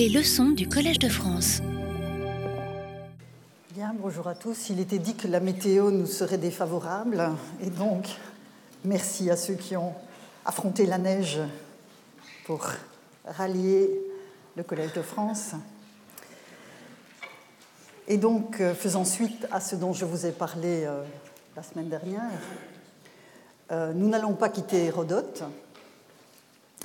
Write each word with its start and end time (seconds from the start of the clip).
Les 0.00 0.08
leçons 0.08 0.48
du 0.48 0.66
Collège 0.66 0.98
de 0.98 1.10
France. 1.10 1.60
Bien, 3.74 3.94
bonjour 3.94 4.28
à 4.28 4.34
tous. 4.34 4.70
Il 4.70 4.80
était 4.80 4.98
dit 4.98 5.14
que 5.14 5.28
la 5.28 5.40
météo 5.40 5.90
nous 5.90 6.06
serait 6.06 6.38
défavorable, 6.38 7.22
et 7.62 7.68
donc 7.68 8.08
merci 8.82 9.28
à 9.28 9.36
ceux 9.36 9.52
qui 9.52 9.76
ont 9.76 9.92
affronté 10.46 10.86
la 10.86 10.96
neige 10.96 11.38
pour 12.46 12.66
rallier 13.26 13.90
le 14.56 14.62
Collège 14.62 14.94
de 14.94 15.02
France. 15.02 15.50
Et 18.08 18.16
donc, 18.16 18.62
euh, 18.62 18.72
faisant 18.72 19.04
suite 19.04 19.46
à 19.52 19.60
ce 19.60 19.76
dont 19.76 19.92
je 19.92 20.06
vous 20.06 20.24
ai 20.24 20.32
parlé 20.32 20.84
euh, 20.84 21.02
la 21.56 21.62
semaine 21.62 21.90
dernière, 21.90 22.22
euh, 23.70 23.92
nous 23.92 24.08
n'allons 24.08 24.32
pas 24.32 24.48
quitter 24.48 24.86
Hérodote, 24.86 25.42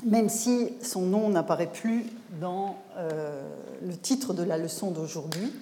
même 0.03 0.29
si 0.29 0.73
son 0.81 1.01
nom 1.01 1.29
n'apparaît 1.29 1.71
plus 1.71 2.05
dans 2.41 2.77
le 3.81 3.95
titre 3.95 4.33
de 4.33 4.43
la 4.43 4.57
leçon 4.57 4.91
d'aujourd'hui. 4.91 5.53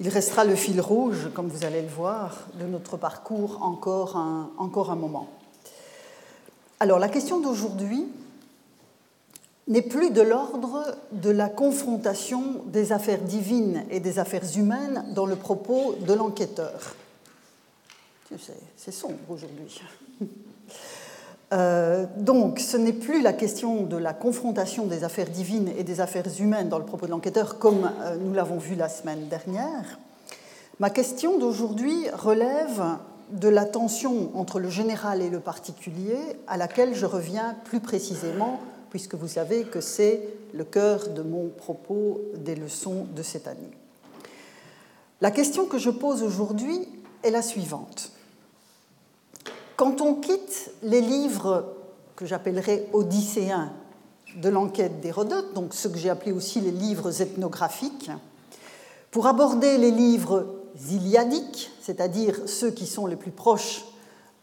Il 0.00 0.08
restera 0.08 0.44
le 0.44 0.54
fil 0.54 0.80
rouge, 0.80 1.30
comme 1.32 1.48
vous 1.48 1.64
allez 1.64 1.80
le 1.80 1.88
voir, 1.88 2.46
de 2.60 2.66
notre 2.66 2.96
parcours 2.98 3.62
encore 3.62 4.16
un, 4.16 4.50
encore 4.58 4.90
un 4.90 4.96
moment. 4.96 5.28
Alors, 6.80 6.98
la 6.98 7.08
question 7.08 7.40
d'aujourd'hui 7.40 8.06
n'est 9.68 9.82
plus 9.82 10.10
de 10.10 10.20
l'ordre 10.20 10.94
de 11.12 11.30
la 11.30 11.48
confrontation 11.48 12.62
des 12.66 12.92
affaires 12.92 13.22
divines 13.22 13.84
et 13.90 14.00
des 14.00 14.18
affaires 14.18 14.44
humaines 14.56 15.04
dans 15.14 15.26
le 15.26 15.36
propos 15.36 15.96
de 16.06 16.12
l'enquêteur. 16.12 16.94
C'est 18.76 18.92
sombre 18.92 19.18
aujourd'hui. 19.30 19.80
Euh, 21.52 22.06
donc, 22.16 22.58
ce 22.58 22.76
n'est 22.76 22.92
plus 22.92 23.22
la 23.22 23.32
question 23.32 23.84
de 23.84 23.96
la 23.96 24.12
confrontation 24.12 24.86
des 24.86 25.04
affaires 25.04 25.28
divines 25.28 25.70
et 25.78 25.84
des 25.84 26.00
affaires 26.00 26.26
humaines 26.40 26.68
dans 26.68 26.78
le 26.78 26.84
propos 26.84 27.06
de 27.06 27.12
l'enquêteur, 27.12 27.58
comme 27.58 27.90
euh, 28.02 28.16
nous 28.16 28.32
l'avons 28.32 28.58
vu 28.58 28.74
la 28.74 28.88
semaine 28.88 29.28
dernière. 29.28 29.98
Ma 30.80 30.90
question 30.90 31.38
d'aujourd'hui 31.38 32.08
relève 32.12 32.82
de 33.30 33.48
la 33.48 33.64
tension 33.64 34.30
entre 34.34 34.58
le 34.58 34.70
général 34.70 35.22
et 35.22 35.30
le 35.30 35.40
particulier, 35.40 36.18
à 36.46 36.56
laquelle 36.56 36.94
je 36.94 37.06
reviens 37.06 37.56
plus 37.64 37.80
précisément 37.80 38.60
puisque 38.90 39.14
vous 39.14 39.28
savez 39.28 39.64
que 39.64 39.80
c'est 39.80 40.22
le 40.54 40.64
cœur 40.64 41.08
de 41.10 41.22
mon 41.22 41.48
propos 41.48 42.20
des 42.36 42.54
leçons 42.54 43.06
de 43.14 43.22
cette 43.22 43.46
année. 43.46 43.70
La 45.20 45.30
question 45.30 45.66
que 45.66 45.78
je 45.78 45.90
pose 45.90 46.22
aujourd'hui 46.22 46.88
est 47.22 47.30
la 47.30 47.42
suivante. 47.42 48.12
Quand 49.76 50.00
on 50.00 50.14
quitte 50.14 50.70
les 50.82 51.02
livres 51.02 51.74
que 52.16 52.24
j'appellerais 52.24 52.88
odysséens 52.94 53.72
de 54.36 54.48
l'enquête 54.48 55.00
d'Hérodote, 55.00 55.52
donc 55.52 55.74
ce 55.74 55.88
que 55.88 55.98
j'ai 55.98 56.08
appelé 56.08 56.32
aussi 56.32 56.60
les 56.60 56.70
livres 56.70 57.20
ethnographiques, 57.20 58.10
pour 59.10 59.26
aborder 59.26 59.76
les 59.76 59.90
livres 59.90 60.46
iliadiques, 60.90 61.70
c'est-à-dire 61.82 62.40
ceux 62.46 62.70
qui 62.70 62.86
sont 62.86 63.06
les 63.06 63.16
plus 63.16 63.30
proches 63.30 63.84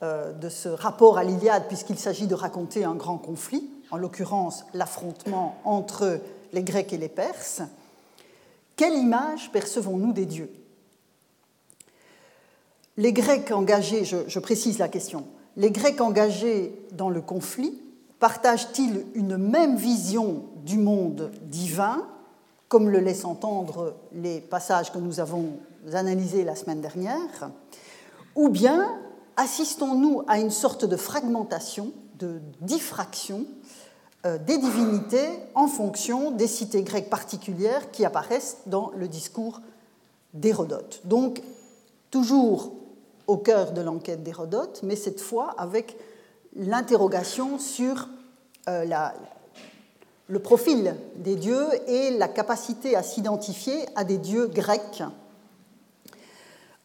euh, 0.04 0.34
de 0.34 0.50
ce 0.50 0.70
rapport 0.70 1.18
à 1.18 1.24
l'Iliade, 1.24 1.68
puisqu'il 1.68 1.98
s'agit 1.98 2.28
de 2.28 2.36
raconter 2.36 2.84
un 2.84 2.96
grand 2.96 3.18
conflit, 3.18 3.68
en 3.90 3.98
l'occurrence 3.98 4.66
l'affrontement 4.76 5.58
entre 5.66 6.20
les 6.54 6.64
Grecs 6.64 6.94
et 6.94 6.98
les 6.98 7.10
Perses, 7.10 7.64
quelle 8.76 8.94
image 8.94 9.52
percevons-nous 9.52 10.14
des 10.14 10.26
dieux? 10.26 10.52
Les 12.96 13.12
Grecs 13.12 13.52
engagés, 13.52 14.06
je, 14.06 14.40
précise 14.40 14.78
la 14.78 14.88
question, 14.88 15.26
les 15.58 15.72
Grecs 15.72 16.00
engagés 16.00 16.78
dans 16.92 17.10
le 17.10 17.22
conflit 17.22 17.80
partagent-ils 18.20 19.06
une 19.16 19.38
même 19.38 19.76
vision 19.78 20.44
du 20.64 20.78
monde 20.78 21.32
divin, 21.42 22.08
comme 22.68 22.90
le 22.90 23.00
laissent 23.00 23.26
entendre 23.26 23.96
les 24.14 24.40
passages 24.40 24.92
que 24.92 25.00
nous 25.00 25.20
avons 25.20 25.58
analysés 25.92 26.44
la 26.44 26.56
semaine 26.56 26.82
dernière, 26.82 27.50
ou 28.36 28.50
bien 28.50 28.96
assistons-nous 29.38 30.24
à 30.28 30.40
une 30.40 30.52
sorte 30.52 30.86
de 30.86 30.96
fragmentation, 30.96 31.92
de 32.20 32.40
diffraction 32.62 33.46
euh, 34.26 34.38
des 34.38 34.60
divinités 34.60 35.28
en 35.56 35.68
fonction 35.68 36.32
des 36.32 36.48
cités 36.48 36.84
grecques 36.84 37.10
particulières 37.10 37.92
qui 37.92 38.06
apparaissent 38.06 38.60
dans 38.68 38.92
le 38.96 39.08
discours 39.08 39.62
d'Hérodote. 40.34 41.02
Au 43.28 43.38
cœur 43.38 43.72
de 43.72 43.82
l'enquête 43.82 44.24
d'Hérodote, 44.24 44.82
mais 44.84 44.96
cette 44.96 45.22
fois 45.22 45.56
avec 45.58 45.98
l'interrogation 46.56 47.60
sur 47.60 48.08
euh, 48.70 48.86
le 50.28 50.40
profil 50.40 50.96
des 51.16 51.36
dieux 51.36 51.68
et 51.88 52.12
la 52.12 52.28
capacité 52.28 52.96
à 52.96 53.04
s'identifier 53.04 53.86
à 53.96 54.04
des 54.04 54.18
dieux 54.18 54.48
grecs 54.48 55.04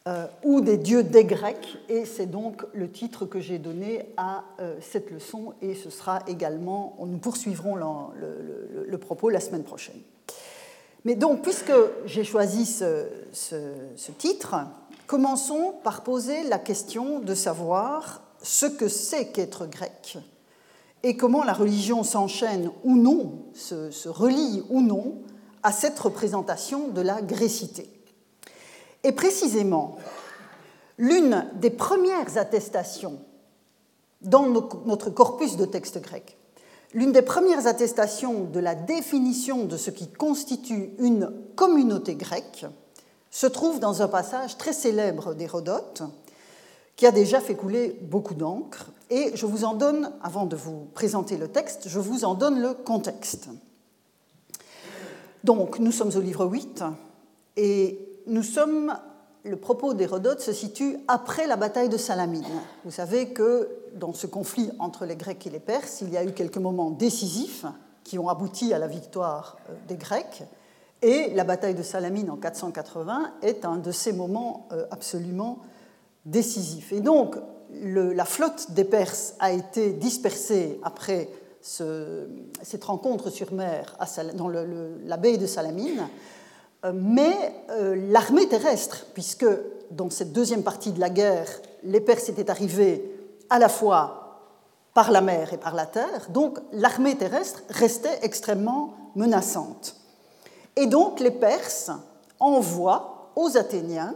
euh, 0.08 0.26
ou 0.42 0.62
des 0.62 0.78
dieux 0.78 1.02
des 1.02 1.24
Grecs, 1.24 1.76
et 1.90 2.06
c'est 2.06 2.24
donc 2.24 2.64
le 2.72 2.90
titre 2.90 3.26
que 3.26 3.40
j'ai 3.40 3.58
donné 3.58 4.06
à 4.16 4.42
euh, 4.58 4.76
cette 4.80 5.10
leçon, 5.10 5.52
et 5.60 5.74
ce 5.74 5.90
sera 5.90 6.20
également, 6.26 6.96
nous 6.98 7.18
poursuivrons 7.18 7.74
le, 7.74 8.96
propos 8.96 9.28
la 9.28 9.40
semaine 9.40 9.64
prochaine. 9.64 10.00
Mais 11.04 11.14
donc, 11.14 11.42
puisque 11.42 11.72
j'ai 12.06 12.24
choisi 12.24 12.64
ce, 12.64 13.06
ce 13.32 14.12
titre, 14.12 14.54
commençons 15.08 15.74
par 15.82 16.04
poser 16.04 16.44
la 16.44 16.58
question 16.58 17.18
de 17.18 17.34
savoir 17.34 18.22
ce 18.40 18.66
que 18.66 18.88
c'est 18.88 19.32
qu'être 19.32 19.66
grec 19.66 20.18
et 21.02 21.16
comment 21.16 21.42
la 21.42 21.54
religion 21.54 22.04
s'enchaîne 22.04 22.70
ou 22.84 22.94
non, 22.96 23.46
se, 23.54 24.08
relie 24.08 24.62
ou 24.68 24.80
non 24.80 25.22
à 25.62 25.72
cette 25.72 25.98
représentation 25.98 26.88
de 26.88 27.00
la 27.00 27.22
grécité. 27.22 27.90
Et 29.02 29.12
précisément, 29.12 29.96
l'une 30.98 31.48
des 31.54 31.70
premières 31.70 32.36
attestations 32.36 33.18
dans 34.20 34.46
notre 34.46 35.10
corpus 35.10 35.56
de 35.56 35.64
textes 35.64 36.02
grecs, 36.02 36.36
l'une 36.92 37.12
des 37.12 37.22
premières 37.22 37.66
attestations 37.66 38.44
de 38.44 38.60
la 38.60 38.74
définition 38.74 39.64
de 39.64 39.76
ce 39.78 39.90
qui 39.90 40.08
constitue 40.08 40.90
une 40.98 41.32
communauté 41.54 42.14
grecque, 42.14 42.66
se 43.30 43.46
trouve 43.46 43.80
dans 43.80 44.02
un 44.02 44.08
passage 44.08 44.56
très 44.56 44.72
célèbre 44.72 45.34
d'Hérodote, 45.34 46.02
qui 46.96 47.06
a 47.06 47.12
déjà 47.12 47.40
fait 47.40 47.54
couler 47.54 47.98
beaucoup 48.02 48.34
d'encre, 48.34 48.90
et 49.10 49.30
je 49.34 49.46
vous 49.46 49.64
en 49.64 49.74
donne, 49.74 50.12
avant 50.22 50.46
de 50.46 50.56
vous 50.56 50.88
présenter 50.94 51.36
le 51.36 51.48
texte, 51.48 51.88
je 51.88 51.98
vous 51.98 52.24
en 52.24 52.34
donne 52.34 52.60
le 52.60 52.74
contexte. 52.74 53.48
Donc, 55.44 55.78
nous 55.78 55.92
sommes 55.92 56.10
au 56.16 56.20
livre 56.20 56.46
8, 56.46 56.82
et 57.56 57.98
nous 58.26 58.42
sommes, 58.42 58.98
le 59.44 59.56
propos 59.56 59.94
d'Hérodote 59.94 60.40
se 60.40 60.52
situe 60.52 60.98
après 61.06 61.46
la 61.46 61.56
bataille 61.56 61.88
de 61.88 61.96
Salamine. 61.96 62.44
Vous 62.84 62.90
savez 62.90 63.28
que 63.28 63.68
dans 63.94 64.12
ce 64.12 64.26
conflit 64.26 64.70
entre 64.78 65.06
les 65.06 65.16
Grecs 65.16 65.46
et 65.46 65.50
les 65.50 65.60
Perses, 65.60 66.00
il 66.02 66.10
y 66.10 66.16
a 66.16 66.24
eu 66.24 66.32
quelques 66.32 66.58
moments 66.58 66.90
décisifs 66.90 67.64
qui 68.04 68.18
ont 68.18 68.28
abouti 68.28 68.72
à 68.72 68.78
la 68.78 68.86
victoire 68.86 69.58
euh, 69.68 69.74
des 69.86 69.96
Grecs. 69.96 70.42
Et 71.02 71.32
la 71.34 71.44
bataille 71.44 71.74
de 71.74 71.82
Salamine 71.82 72.30
en 72.30 72.36
480 72.36 73.34
est 73.42 73.64
un 73.64 73.76
de 73.76 73.92
ces 73.92 74.12
moments 74.12 74.68
euh, 74.72 74.86
absolument 74.90 75.60
décisifs. 76.24 76.92
Et 76.92 77.00
donc, 77.00 77.36
la 77.70 78.24
flotte 78.24 78.72
des 78.72 78.84
Perses 78.84 79.34
a 79.38 79.52
été 79.52 79.92
dispersée 79.92 80.80
après 80.82 81.28
cette 81.60 82.84
rencontre 82.84 83.30
sur 83.30 83.52
mer 83.52 83.96
dans 84.34 84.48
la 84.48 85.16
baie 85.16 85.36
de 85.36 85.46
Salamine. 85.46 86.08
Euh, 86.84 86.92
mais 86.94 87.34
euh, 87.70 87.96
l'armée 88.10 88.48
terrestre, 88.48 89.06
puisque 89.12 89.46
dans 89.90 90.10
cette 90.10 90.32
deuxième 90.32 90.62
partie 90.62 90.92
de 90.92 91.00
la 91.00 91.10
guerre, 91.10 91.48
les 91.82 92.00
Perses 92.00 92.28
étaient 92.28 92.50
arrivés 92.50 93.04
à 93.50 93.58
la 93.58 93.68
fois 93.68 94.24
par 94.94 95.10
la 95.10 95.20
mer 95.20 95.52
et 95.52 95.58
par 95.58 95.74
la 95.74 95.86
terre, 95.86 96.28
donc 96.30 96.58
l'armée 96.72 97.16
terrestre 97.16 97.62
restait 97.70 98.18
extrêmement 98.22 98.94
menaçante. 99.16 99.96
Et 100.78 100.86
donc 100.86 101.18
les 101.18 101.32
Perses 101.32 101.90
envoient 102.38 103.32
aux 103.34 103.56
Athéniens 103.56 104.14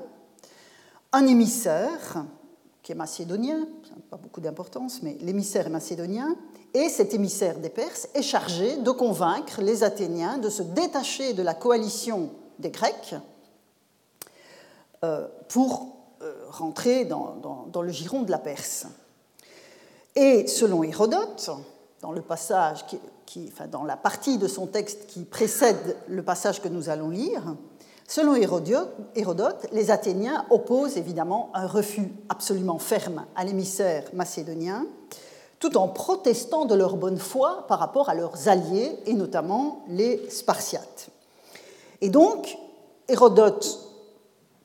un 1.11 1.27
émissaire, 1.27 2.25
qui 2.85 2.93
est 2.93 2.95
macédonien, 2.95 3.67
pas 4.09 4.17
beaucoup 4.17 4.41
d'importance, 4.41 5.03
mais 5.03 5.17
l'émissaire 5.23 5.67
est 5.67 5.71
macédonien, 5.71 6.37
et 6.73 6.89
cet 6.89 7.15
émissaire 7.15 7.59
des 7.59 7.69
Perses 7.69 8.09
est 8.15 8.23
chargé 8.23 8.77
de 8.77 8.91
convaincre 8.93 9.61
les 9.61 9.83
Athéniens 9.83 10.39
de 10.39 10.49
se 10.49 10.63
détacher 10.63 11.33
de 11.33 11.43
la 11.43 11.55
coalition 11.55 12.31
des 12.61 12.71
Grecs 12.71 13.17
euh, 15.03 15.27
pour 15.49 15.97
euh, 16.23 16.33
rentrer 16.49 17.05
dans, 17.05 17.67
le 17.75 17.91
giron 17.91 18.23
de 18.23 18.31
la 18.31 18.39
Perse. 18.39 18.87
Et 20.15 20.47
selon 20.47 20.85
Hérodote, 20.85 21.51
dans 22.03 23.85
la 23.85 23.97
partie 23.97 24.39
de 24.39 24.49
son 24.49 24.67
texte 24.67 25.07
qui 25.07 25.25
précède 25.25 25.97
le 26.09 26.23
passage 26.23 26.61
que 26.61 26.69
nous 26.69 26.89
allons 26.89 27.09
lire, 27.09 27.55
selon 28.07 28.35
Hérodote, 28.35 29.67
les 29.73 29.91
Athéniens 29.91 30.45
opposent 30.51 30.99
évidemment 30.99 31.51
un 31.55 31.67
refus 31.67 32.13
absolument 32.29 32.79
ferme 32.79 33.25
à 33.37 33.45
l'émissaire 33.45 34.05
macédonien, 34.13 34.85
tout 35.61 35.77
en 35.77 35.87
protestant 35.87 36.65
de 36.65 36.75
leur 36.75 36.97
bonne 36.97 37.19
foi 37.19 37.67
par 37.69 37.79
rapport 37.79 38.09
à 38.09 38.15
leurs 38.15 38.49
alliés, 38.49 38.99
et 39.07 39.15
notamment 39.15 39.85
les 39.89 40.29
Spartiates. 40.29 41.09
Et 42.01 42.11
donc, 42.11 42.59
Hérodote 43.09 43.79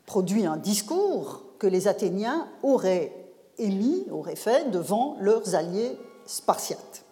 produit 0.07 0.45
un 0.48 0.57
discours 0.57 1.44
que 1.60 1.68
les 1.68 1.88
Athéniens 1.88 2.48
auraient 2.63 3.13
émis, 3.60 4.06
auraient 4.12 4.36
fait 4.36 4.72
devant 4.72 5.18
leurs 5.19 5.54
alliés 5.54 5.98
spartiates. 6.25 7.04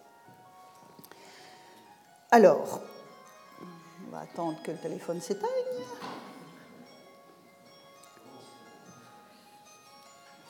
Alors, 2.31 2.81
on 4.07 4.11
va 4.11 4.19
attendre 4.19 4.57
que 4.63 4.71
le 4.71 4.77
téléphone 4.77 5.21
s'éteigne. 5.21 5.49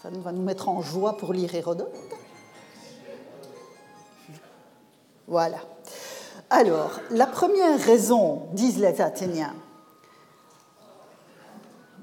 Ça 0.01 0.10
va 0.10 0.31
nous 0.31 0.44
mettre 0.44 0.69
en 0.69 0.81
joie 0.81 1.18
pour 1.18 1.33
lire 1.33 1.54
Hérodote. 1.54 1.95
Voilà. 5.27 5.57
Alors, 6.50 7.00
la 7.10 7.25
première 7.25 7.80
raison, 7.80 8.44
disent 8.54 8.80
les 8.80 9.01
Athéniens, 9.01 9.56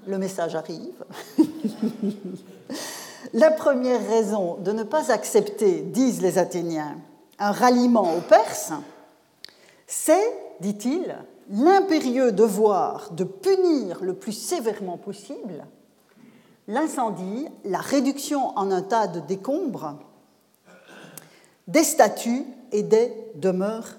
le 0.06 0.18
message 0.18 0.56
arrive. 0.56 1.04
la 3.32 3.52
première 3.52 4.04
raison 4.08 4.56
de 4.56 4.72
ne 4.72 4.82
pas 4.82 5.12
accepter, 5.12 5.80
disent 5.82 6.20
les 6.20 6.38
Athéniens, 6.38 6.98
un 7.38 7.52
ralliement 7.52 8.16
aux 8.16 8.20
Perses, 8.20 8.72
c'est, 9.92 10.32
dit-il, 10.60 11.14
l'impérieux 11.50 12.32
devoir 12.32 13.10
de 13.12 13.24
punir 13.24 14.02
le 14.02 14.14
plus 14.14 14.32
sévèrement 14.32 14.96
possible 14.96 15.66
l'incendie, 16.66 17.46
la 17.64 17.80
réduction 17.80 18.56
en 18.56 18.70
un 18.70 18.80
tas 18.80 19.06
de 19.06 19.20
décombres 19.20 19.98
des 21.68 21.84
statues 21.84 22.44
et 22.72 22.82
des 22.82 23.12
demeures 23.34 23.98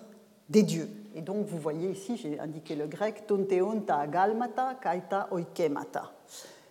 des 0.49 0.63
dieux. 0.63 0.89
Et 1.13 1.21
donc 1.21 1.45
vous 1.45 1.59
voyez 1.59 1.91
ici, 1.91 2.17
j'ai 2.17 2.39
indiqué 2.39 2.75
le 2.75 2.87
grec, 2.87 3.27
tonteon 3.27 3.81
ta 3.81 3.97
agalmata 3.97 4.73
kaita 4.81 5.27
oikemata. 5.29 6.11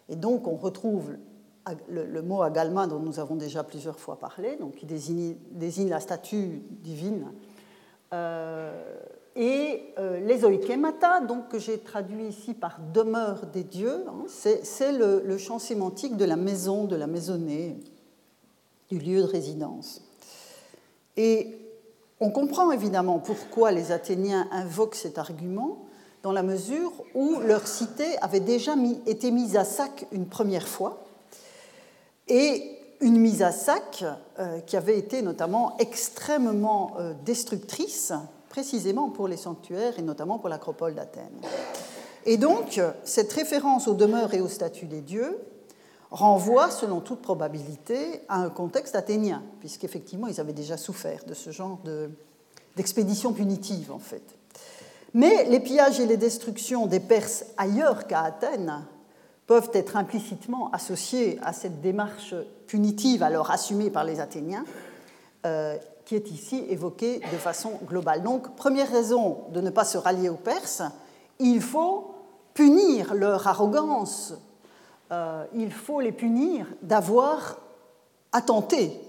Et 0.09 0.17
donc 0.17 0.49
on 0.49 0.57
retrouve 0.57 1.13
le, 1.89 2.23
mot 2.23 2.43
agalma 2.43 2.89
dont 2.89 2.99
nous 2.99 3.21
avons 3.21 3.37
déjà 3.37 3.63
plusieurs 3.63 4.01
fois 4.01 4.19
parlé, 4.19 4.57
donc 4.57 4.75
qui 4.75 4.87
désigne, 4.87 5.89
la 5.89 6.01
statue 6.01 6.61
divine. 6.83 7.27
Euh, 8.13 8.73
et 9.35 9.95
euh, 9.99 10.21
les 10.21 10.45
oikemata, 10.45 11.21
donc, 11.21 11.49
que 11.49 11.59
j'ai 11.59 11.79
traduit 11.79 12.27
ici 12.27 12.53
par 12.53 12.79
demeure 12.93 13.47
des 13.47 13.65
dieux, 13.65 14.05
hein, 14.07 14.25
c'est 14.29 14.93
le, 14.93 15.39
champ 15.39 15.59
sémantique 15.59 16.17
de 16.17 16.27
la 16.27 16.37
maison, 16.37 16.85
de 16.85 16.97
la 16.97 17.07
maisonnée, 17.07 17.77
du 18.91 18.99
lieu 18.99 19.23
de 19.23 19.27
résidence. 19.27 20.03
Et 21.17 21.59
on 22.21 22.31
comprend 22.31 22.71
évidemment 22.73 23.19
pourquoi 23.19 23.73
les 23.73 23.91
Athéniens 23.91 24.49
invoquent 24.53 24.95
cet 24.97 25.17
argument, 25.17 25.87
dans 26.23 26.33
la 26.33 26.43
mesure 26.43 26.93
où 27.15 27.41
leur 27.41 27.67
cité 27.67 28.05
avait 28.21 28.41
déjà 28.41 28.75
été 29.07 29.31
mise 29.31 29.57
à 29.57 29.65
sac 29.65 30.07
une 30.13 30.27
première 30.27 30.69
fois, 30.69 31.05
et 32.29 32.82
une 33.03 33.19
mise 33.19 33.43
à 33.43 33.53
sac 33.53 34.05
euh, 34.39 34.61
qui 34.61 34.77
avait 34.77 34.99
été 34.99 35.21
notamment 35.21 35.77
extrêmement 35.79 36.95
euh, 36.99 37.13
destructrice 37.25 38.13
précisément 38.49 39.11
pour 39.11 39.29
les 39.29 39.37
sanctuaires 39.37 39.99
et 39.99 40.03
notamment 40.03 40.39
pour 40.39 40.49
l'acropole 40.49 40.95
d'Athènes. 40.95 41.41
Et 42.25 42.37
donc, 42.37 42.81
cette 43.03 43.33
référence 43.33 43.89
aux 43.89 43.95
demeures 43.95 44.33
et 44.33 44.41
aux 44.41 44.49
statues 44.49 44.87
des 44.87 45.01
dieux 45.01 45.39
renvoie, 46.13 46.71
selon 46.71 47.01
toute 47.01 47.21
probabilité, 47.21 48.21
à 48.29 48.37
un 48.37 48.51
contexte 48.51 48.95
athénien, 48.95 49.43
puisqu'effectivement, 49.59 50.29
ils 50.29 50.39
avaient 50.39 50.53
déjà 50.53 50.77
souffert 50.77 51.25
de 51.27 51.35
ce 51.35 51.51
genre 51.51 51.81
d'expédition 52.77 53.33
punitive, 53.33 53.91
en 53.91 53.99
fait. 53.99 54.23
Mais 55.15 55.45
les 55.45 55.59
pillages 55.59 55.99
et 55.99 56.07
les 56.07 56.17
destructions 56.17 56.87
des 56.87 57.01
Perses 57.01 57.45
ailleurs 57.57 58.07
qu'à 58.07 58.21
Athènes 58.21 58.85
peuvent 59.47 59.71
être 59.75 59.97
implicitement 59.97 60.71
associés 60.73 61.39
à 61.43 61.53
cette 61.53 61.81
démarche 61.81 62.35
punitive 62.67 63.23
alors 63.23 63.51
assumée 63.51 63.91
par 63.91 64.05
les 64.05 64.21
Athéniens, 64.21 64.65
euh, 65.45 65.77
qui 66.05 66.15
est 66.15 66.31
ici 66.31 66.65
évoqué 66.69 67.19
de 67.19 67.37
façon 67.37 67.73
globale. 67.87 68.23
Donc, 68.23 68.57
première 68.57 68.91
raison 68.91 69.45
de 69.53 69.61
ne 69.61 69.71
pas 69.71 69.85
se 69.85 69.99
rallier 69.99 70.29
aux 70.29 70.37
Perses, 70.37 70.83
il 71.39 71.61
faut 71.61 72.15
punir 72.55 73.15
leur 73.15 73.47
arrogance, 73.47 74.35
euh, 75.11 75.45
il 75.55 75.73
faut 75.73 76.01
les 76.01 76.13
punir 76.13 76.67
d'avoir 76.83 77.59
attenté 78.33 79.01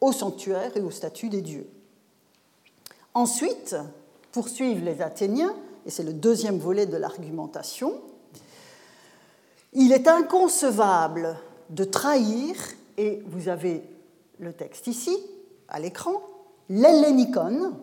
au 0.00 0.12
sanctuaire 0.12 0.76
et 0.76 0.80
au 0.80 0.90
statut 0.90 1.28
des 1.28 1.42
dieux. 1.42 1.68
Ensuite, 3.14 3.76
poursuivent 4.32 4.84
les 4.84 5.02
Athéniens, 5.02 5.54
et 5.86 5.90
c'est 5.90 6.02
le 6.02 6.12
deuxième 6.12 6.58
volet 6.58 6.86
de 6.86 6.96
l'argumentation, 6.96 7.92
il 9.74 9.92
est 9.92 10.08
inconcevable 10.08 11.36
de 11.70 11.84
trahir, 11.84 12.56
et 12.96 13.22
vous 13.26 13.48
avez 13.48 13.82
le 14.38 14.52
texte 14.52 14.86
ici, 14.86 15.16
à 15.68 15.80
l'écran, 15.80 16.22
l'hellénicon, 16.68 17.74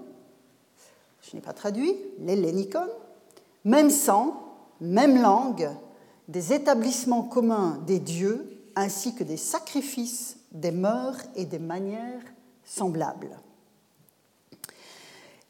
je 1.21 1.35
n'ai 1.35 1.41
pas 1.41 1.53
traduit, 1.53 1.95
l'hellénicon, 2.19 2.87
même 3.65 3.89
sang, 3.89 4.55
même 4.79 5.21
langue, 5.21 5.69
des 6.27 6.53
établissements 6.53 7.23
communs 7.23 7.79
des 7.85 7.99
dieux, 7.99 8.47
ainsi 8.75 9.13
que 9.13 9.23
des 9.23 9.37
sacrifices, 9.37 10.37
des 10.51 10.71
mœurs 10.71 11.21
et 11.35 11.45
des 11.45 11.59
manières 11.59 12.21
semblables. 12.63 13.37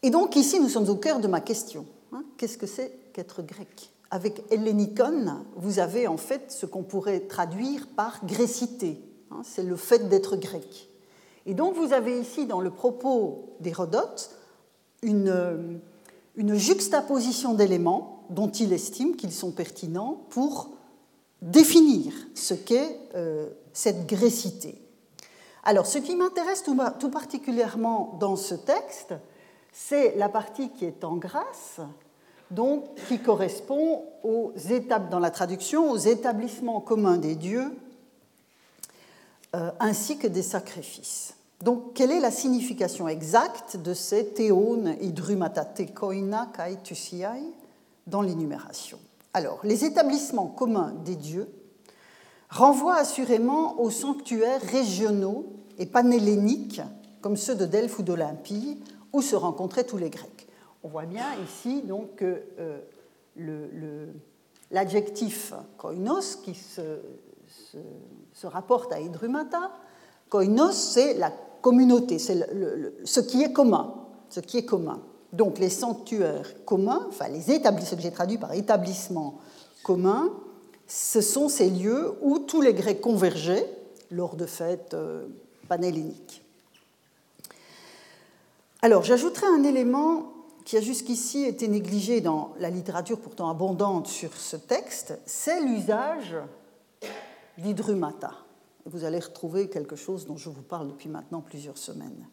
Et 0.01 0.09
donc 0.09 0.35
ici, 0.35 0.59
nous 0.59 0.69
sommes 0.69 0.89
au 0.89 0.95
cœur 0.95 1.19
de 1.19 1.27
ma 1.27 1.41
question. 1.41 1.85
Hein. 2.11 2.23
Qu'est-ce 2.37 2.57
que 2.57 2.65
c'est 2.65 2.91
qu'être 3.13 3.43
grec? 3.43 3.90
Avec 4.11 4.43
hellénicon, 4.51 5.45
vous 5.55 5.79
avez 5.79 6.07
en 6.07 6.17
fait 6.17 6.51
ce 6.51 6.65
qu'on 6.65 6.83
pourrait 6.83 7.21
traduire 7.21 7.87
par 7.95 8.25
grécité. 8.25 9.01
Hein. 9.31 9.41
C'est 9.43 9.63
le 9.63 9.77
fait 9.77 10.09
d'être 10.09 10.35
grec. 10.35 10.89
Et 11.45 11.53
donc 11.53 11.75
vous 11.75 11.93
avez 11.93 12.19
ici 12.19 12.45
dans 12.45 12.59
le 12.61 12.71
propos 12.71 13.55
d'Hérodote 13.61 14.35
une, 15.01 15.79
juxtaposition 16.37 17.53
d'éléments 17.53 18.25
dont 18.29 18.49
il 18.49 18.73
estime 18.73 19.15
qu'ils 19.15 19.31
sont 19.31 19.51
pertinents 19.51 20.25
pour 20.29 20.69
définir 21.41 22.13
ce 22.35 22.53
qu'est 22.53 22.99
euh, 23.15 23.49
cette 23.73 24.07
grécité. 24.07 24.79
Alors 25.63 25.85
ce 25.85 25.97
qui 25.97 26.15
m'intéresse 26.15 26.63
tout, 26.63 26.77
tout, 26.99 27.09
particulièrement 27.09 28.17
dans 28.19 28.35
ce 28.35 28.55
texte, 28.55 29.13
c'est 29.71 30.15
la 30.17 30.29
partie 30.29 30.69
qui 30.69 30.85
est 30.85 31.03
en 31.03 31.15
grâce, 31.15 31.79
donc 32.51 32.85
qui 33.07 33.19
correspond 33.19 34.03
aux 34.23 34.53
étapes 34.69 35.09
dans 35.09 35.19
la 35.19 35.31
traduction, 35.31 35.89
aux 35.89 35.97
établissements 35.97 36.81
communs 36.81 37.17
des 37.17 37.35
dieux 37.35 37.71
euh, 39.55 39.71
ainsi 39.79 40.17
que 40.17 40.27
des 40.27 40.43
sacrifices. 40.43 41.33
Donc, 41.61 41.93
quelle 41.93 42.11
est 42.11 42.19
la 42.19 42.31
signification 42.31 43.07
exacte 43.07 43.77
de 43.77 43.93
ces 43.93 44.27
théones 44.27 44.95
idrumatate 45.01 45.93
koina 45.93 46.49
kai 46.55 46.77
tusiai 46.83 47.53
dans 48.07 48.21
l'énumération? 48.21 48.97
Alors, 49.33 49.59
les 49.63 49.85
établissements 49.85 50.47
communs 50.47 50.93
des 51.05 51.15
dieux 51.15 51.47
renvoient 52.49 52.97
assurément 52.97 53.79
aux 53.79 53.91
sanctuaires 53.91 54.61
régionaux 54.61 55.45
et 55.77 55.85
panhelléniques, 55.85 56.81
comme 57.21 57.37
ceux 57.37 57.55
de 57.55 57.65
Delphes 57.65 57.99
ou 57.99 58.03
d'Olympie, 58.03 58.79
où 59.13 59.21
se 59.21 59.35
rencontraient 59.35 59.83
tous 59.83 59.97
les 59.97 60.09
Grecs. 60.09 60.40
On 60.83 60.87
voit 60.87 61.05
bien 61.05 61.25
ici 61.43 61.81
donc 61.83 62.15
que 62.15 62.41
euh, 62.59 64.07
l'adjectif 64.71 65.53
koinos, 65.77 66.37
qui 66.37 66.55
se, 66.55 68.47
rapporte 68.47 68.91
à 68.91 68.99
Idrumata. 68.99 69.71
Koinos, 70.29 70.75
c'est 70.75 71.13
la 71.15 71.31
communauté, 71.61 72.17
c'est 72.17 72.39
ce 73.03 73.19
qui 73.19 73.43
est 73.43 73.53
commun. 73.53 73.93
Ce 74.29 74.39
qui 74.39 74.57
est 74.57 74.65
commun. 74.65 75.01
Donc 75.33 75.59
les 75.59 75.69
sanctuaires 75.69 76.65
communs, 76.65 77.05
enfin 77.09 77.27
les 77.27 77.51
établissements, 77.51 77.91
ce 77.91 77.95
que 77.95 78.01
j'ai 78.01 78.11
traduit 78.11 78.37
par 78.37 78.53
établissement 78.53 79.39
commun, 79.83 80.29
ce 80.87 81.21
sont 81.21 81.47
ces 81.47 81.69
lieux 81.69 82.13
où 82.21 82.39
tous 82.39 82.61
les 82.61 82.73
Grecs 82.73 82.99
convergeaient 82.99 83.67
lors 84.09 84.35
de 84.35 84.45
fêtes 84.45 84.93
euh, 84.93 85.25
panhelléniques. 85.69 86.43
Alors 88.81 89.03
j'ajouterai 89.03 89.45
un 89.47 89.63
élément 89.63 90.30
qui 90.65 90.77
a 90.77 90.81
jusqu'ici 90.81 91.43
été 91.45 91.67
négligé 91.67 92.21
dans 92.21 92.53
la 92.59 92.69
littérature 92.69 93.19
pourtant 93.19 93.49
abondante 93.49 94.07
sur 94.07 94.33
ce 94.33 94.55
texte, 94.55 95.17
c'est 95.25 95.61
l'usage 95.61 96.35
d'Hydrumata. 97.57 98.31
Vous 98.85 99.03
allez 99.03 99.19
retrouver 99.19 99.69
quelque 99.69 99.95
chose 99.95 100.25
dont 100.25 100.37
je 100.37 100.49
vous 100.49 100.61
parle 100.61 100.87
depuis 100.87 101.09
maintenant 101.09 101.41
plusieurs 101.41 101.77
semaines. 101.77 102.27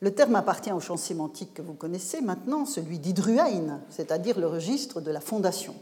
Le 0.00 0.14
terme 0.14 0.36
appartient 0.36 0.72
au 0.72 0.80
champ 0.80 0.96
sémantique 0.96 1.54
que 1.54 1.62
vous 1.62 1.74
connaissez 1.74 2.20
maintenant, 2.20 2.64
celui 2.64 2.98
d'Hydruain, 2.98 3.80
c'est-à-dire 3.90 4.38
le 4.38 4.46
registre 4.46 5.00
de 5.00 5.10
la 5.10 5.20
fondation. 5.20 5.74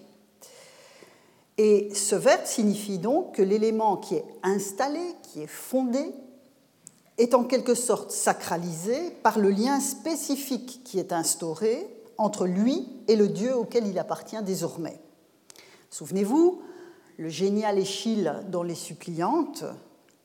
Et 1.58 1.94
ce 1.94 2.16
verbe 2.16 2.44
signifie 2.44 2.98
donc 2.98 3.36
que 3.36 3.42
l'élément 3.42 3.96
qui 3.96 4.14
est 4.16 4.24
installé, 4.42 5.00
qui 5.22 5.42
est 5.42 5.46
fondé, 5.46 6.14
est 7.18 7.34
en 7.34 7.44
quelque 7.44 7.74
sorte 7.74 8.10
sacralisé 8.10 9.10
par 9.22 9.38
le 9.38 9.50
lien 9.50 9.80
spécifique 9.80 10.82
qui 10.84 10.98
est 10.98 11.12
instauré 11.12 11.88
entre 12.18 12.46
lui 12.46 12.86
et 13.08 13.16
le 13.16 13.28
dieu 13.28 13.56
auquel 13.56 13.86
il 13.86 13.98
appartient 13.98 14.42
désormais. 14.42 15.00
Souvenez-vous, 15.90 16.60
le 17.18 17.28
génial 17.28 17.78
Échille 17.78 18.32
dans 18.48 18.62
Les 18.62 18.74
Suppliantes 18.74 19.64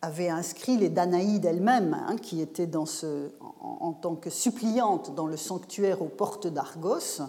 avait 0.02 0.30
inscrit 0.30 0.78
les 0.78 0.90
Danaïdes 0.90 1.46
elles-mêmes, 1.46 1.94
hein, 2.08 2.16
qui 2.18 2.42
étaient 2.42 2.70
en, 2.76 3.94
tant 3.94 4.16
que 4.16 4.30
suppliantes 4.30 5.14
dans 5.16 5.28
le 5.28 5.38
sanctuaire 5.38 6.02
aux 6.02 6.08
portes 6.10 6.48
d'Argos. 6.48 7.22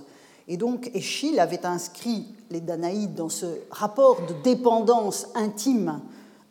Et 0.48 0.56
donc 0.56 0.90
Échille 0.94 1.38
avait 1.38 1.66
inscrit 1.66 2.34
les 2.50 2.60
Danaïdes 2.60 3.14
dans 3.14 3.28
ce 3.28 3.46
rapport 3.70 4.26
de 4.26 4.34
dépendance 4.42 5.28
intime 5.34 6.00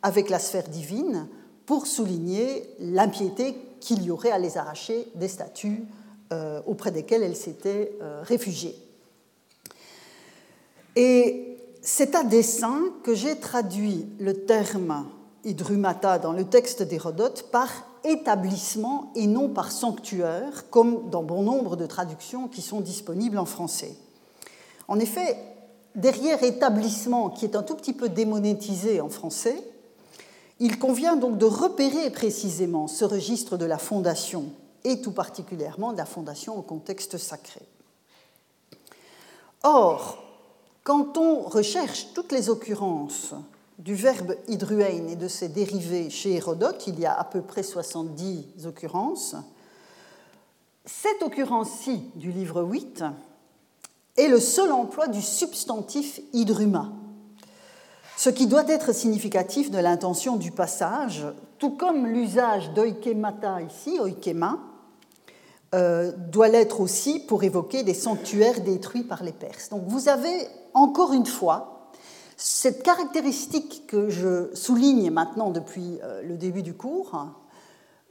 avec 0.02 0.30
la 0.30 0.38
sphère 0.38 0.68
divine 0.68 1.26
pour 1.72 1.86
souligner 1.86 2.68
l'impiété 2.80 3.56
qu'il 3.80 4.02
y 4.02 4.10
aurait 4.10 4.30
à 4.30 4.38
les 4.38 4.58
arracher 4.58 5.08
des 5.14 5.26
statues 5.26 5.84
euh, 6.30 6.60
auprès 6.66 6.90
desquelles 6.90 7.22
elles 7.22 7.34
s'étaient 7.34 7.96
euh, 8.02 8.20
réfugiées. 8.22 8.76
Et 10.96 11.56
c'est 11.80 12.14
à 12.14 12.24
dessein 12.24 12.78
que 13.02 13.14
j'ai 13.14 13.36
traduit 13.36 14.04
le 14.18 14.44
terme 14.44 15.06
hydrumata 15.44 16.18
dans 16.18 16.32
le 16.34 16.44
texte 16.44 16.82
d'Hérodote 16.82 17.46
par 17.50 17.70
établissement 18.04 19.10
et 19.14 19.26
non 19.26 19.48
par 19.48 19.72
sanctuaire, 19.72 20.68
comme 20.68 21.08
dans 21.08 21.22
bon 21.22 21.42
nombre 21.42 21.76
de 21.76 21.86
traductions 21.86 22.48
qui 22.48 22.60
sont 22.60 22.82
disponibles 22.82 23.38
en 23.38 23.46
français. 23.46 23.94
En 24.88 24.98
effet, 24.98 25.38
derrière 25.94 26.44
établissement, 26.44 27.30
qui 27.30 27.46
est 27.46 27.56
un 27.56 27.62
tout 27.62 27.76
petit 27.76 27.94
peu 27.94 28.10
démonétisé 28.10 29.00
en 29.00 29.08
français, 29.08 29.71
il 30.62 30.78
convient 30.78 31.16
donc 31.16 31.38
de 31.38 31.44
repérer 31.44 32.08
précisément 32.10 32.86
ce 32.86 33.04
registre 33.04 33.56
de 33.56 33.64
la 33.64 33.78
fondation, 33.78 34.44
et 34.84 35.00
tout 35.00 35.10
particulièrement 35.10 35.92
de 35.92 35.98
la 35.98 36.04
fondation 36.04 36.56
au 36.56 36.62
contexte 36.62 37.18
sacré. 37.18 37.62
Or, 39.64 40.22
quand 40.84 41.18
on 41.18 41.40
recherche 41.40 42.12
toutes 42.14 42.30
les 42.30 42.48
occurrences 42.48 43.34
du 43.80 43.96
verbe 43.96 44.36
hydruein 44.46 45.08
et 45.08 45.16
de 45.16 45.26
ses 45.26 45.48
dérivés 45.48 46.10
chez 46.10 46.34
Hérodote, 46.34 46.84
il 46.86 47.00
y 47.00 47.06
a 47.06 47.18
à 47.18 47.24
peu 47.24 47.42
près 47.42 47.64
70 47.64 48.64
occurrences, 48.64 49.34
cette 50.84 51.22
occurrence-ci 51.22 52.04
du 52.14 52.30
livre 52.30 52.62
8 52.62 53.02
est 54.16 54.28
le 54.28 54.38
seul 54.38 54.70
emploi 54.70 55.08
du 55.08 55.22
substantif 55.22 56.20
hydruma, 56.32 56.92
ce 58.16 58.30
qui 58.30 58.46
doit 58.46 58.68
être 58.68 58.92
significatif 58.92 59.70
de 59.70 59.78
l'intention 59.78 60.36
du 60.36 60.50
passage, 60.50 61.26
tout 61.58 61.70
comme 61.70 62.06
l'usage 62.06 62.72
d'oikemata 62.72 63.62
ici, 63.62 63.98
oikema, 64.00 64.58
euh, 65.74 66.12
doit 66.30 66.48
l'être 66.48 66.80
aussi 66.80 67.18
pour 67.18 67.44
évoquer 67.44 67.82
des 67.82 67.94
sanctuaires 67.94 68.60
détruits 68.60 69.04
par 69.04 69.22
les 69.22 69.32
Perses. 69.32 69.70
Donc 69.70 69.84
vous 69.86 70.08
avez 70.08 70.46
encore 70.74 71.12
une 71.14 71.26
fois 71.26 71.90
cette 72.36 72.82
caractéristique 72.82 73.86
que 73.86 74.08
je 74.08 74.54
souligne 74.54 75.10
maintenant 75.10 75.50
depuis 75.50 75.98
euh, 76.02 76.22
le 76.22 76.36
début 76.36 76.62
du 76.62 76.74
cours. 76.74 77.26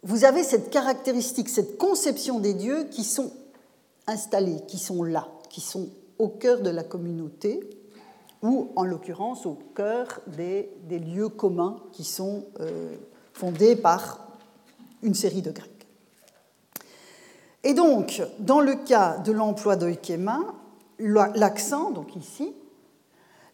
Vous 0.03 0.25
avez 0.25 0.43
cette 0.43 0.72
caractéristique, 0.72 1.50
cette 1.50 1.77
conception 1.77 2.39
des 2.39 2.53
dieux 2.53 2.86
qui 2.86 3.03
sont 3.03 3.31
installés, 4.08 4.62
qui 4.67 4.79
sont 4.79 5.03
là, 5.03 5.27
qui 5.50 5.62
sont 5.62 5.89
au 6.17 6.29
cœur 6.29 6.62
de 6.62 6.70
la 6.70 6.84
communauté, 6.84 7.60
ou 8.42 8.72
en 8.76 8.84
l'occurrence 8.84 9.46
au 9.46 9.58
cœur 9.76 10.22
des, 10.28 10.70
lieux 10.90 11.30
communs 11.30 11.78
qui 11.92 12.04
sont 12.04 12.46
euh, 12.60 12.96
fondés 13.34 13.76
par 13.76 14.28
une 15.04 15.14
série 15.14 15.42
de 15.42 15.52
Grecs. 15.52 15.88
Et 17.64 17.74
donc, 17.74 18.24
dans 18.40 18.60
le 18.60 18.76
cas 18.76 19.20
de 19.20 19.32
l'emploi 19.32 19.76
d'oikema, 19.76 20.40
l'accent, 21.00 21.92
donc 21.92 22.16
ici, 22.16 22.56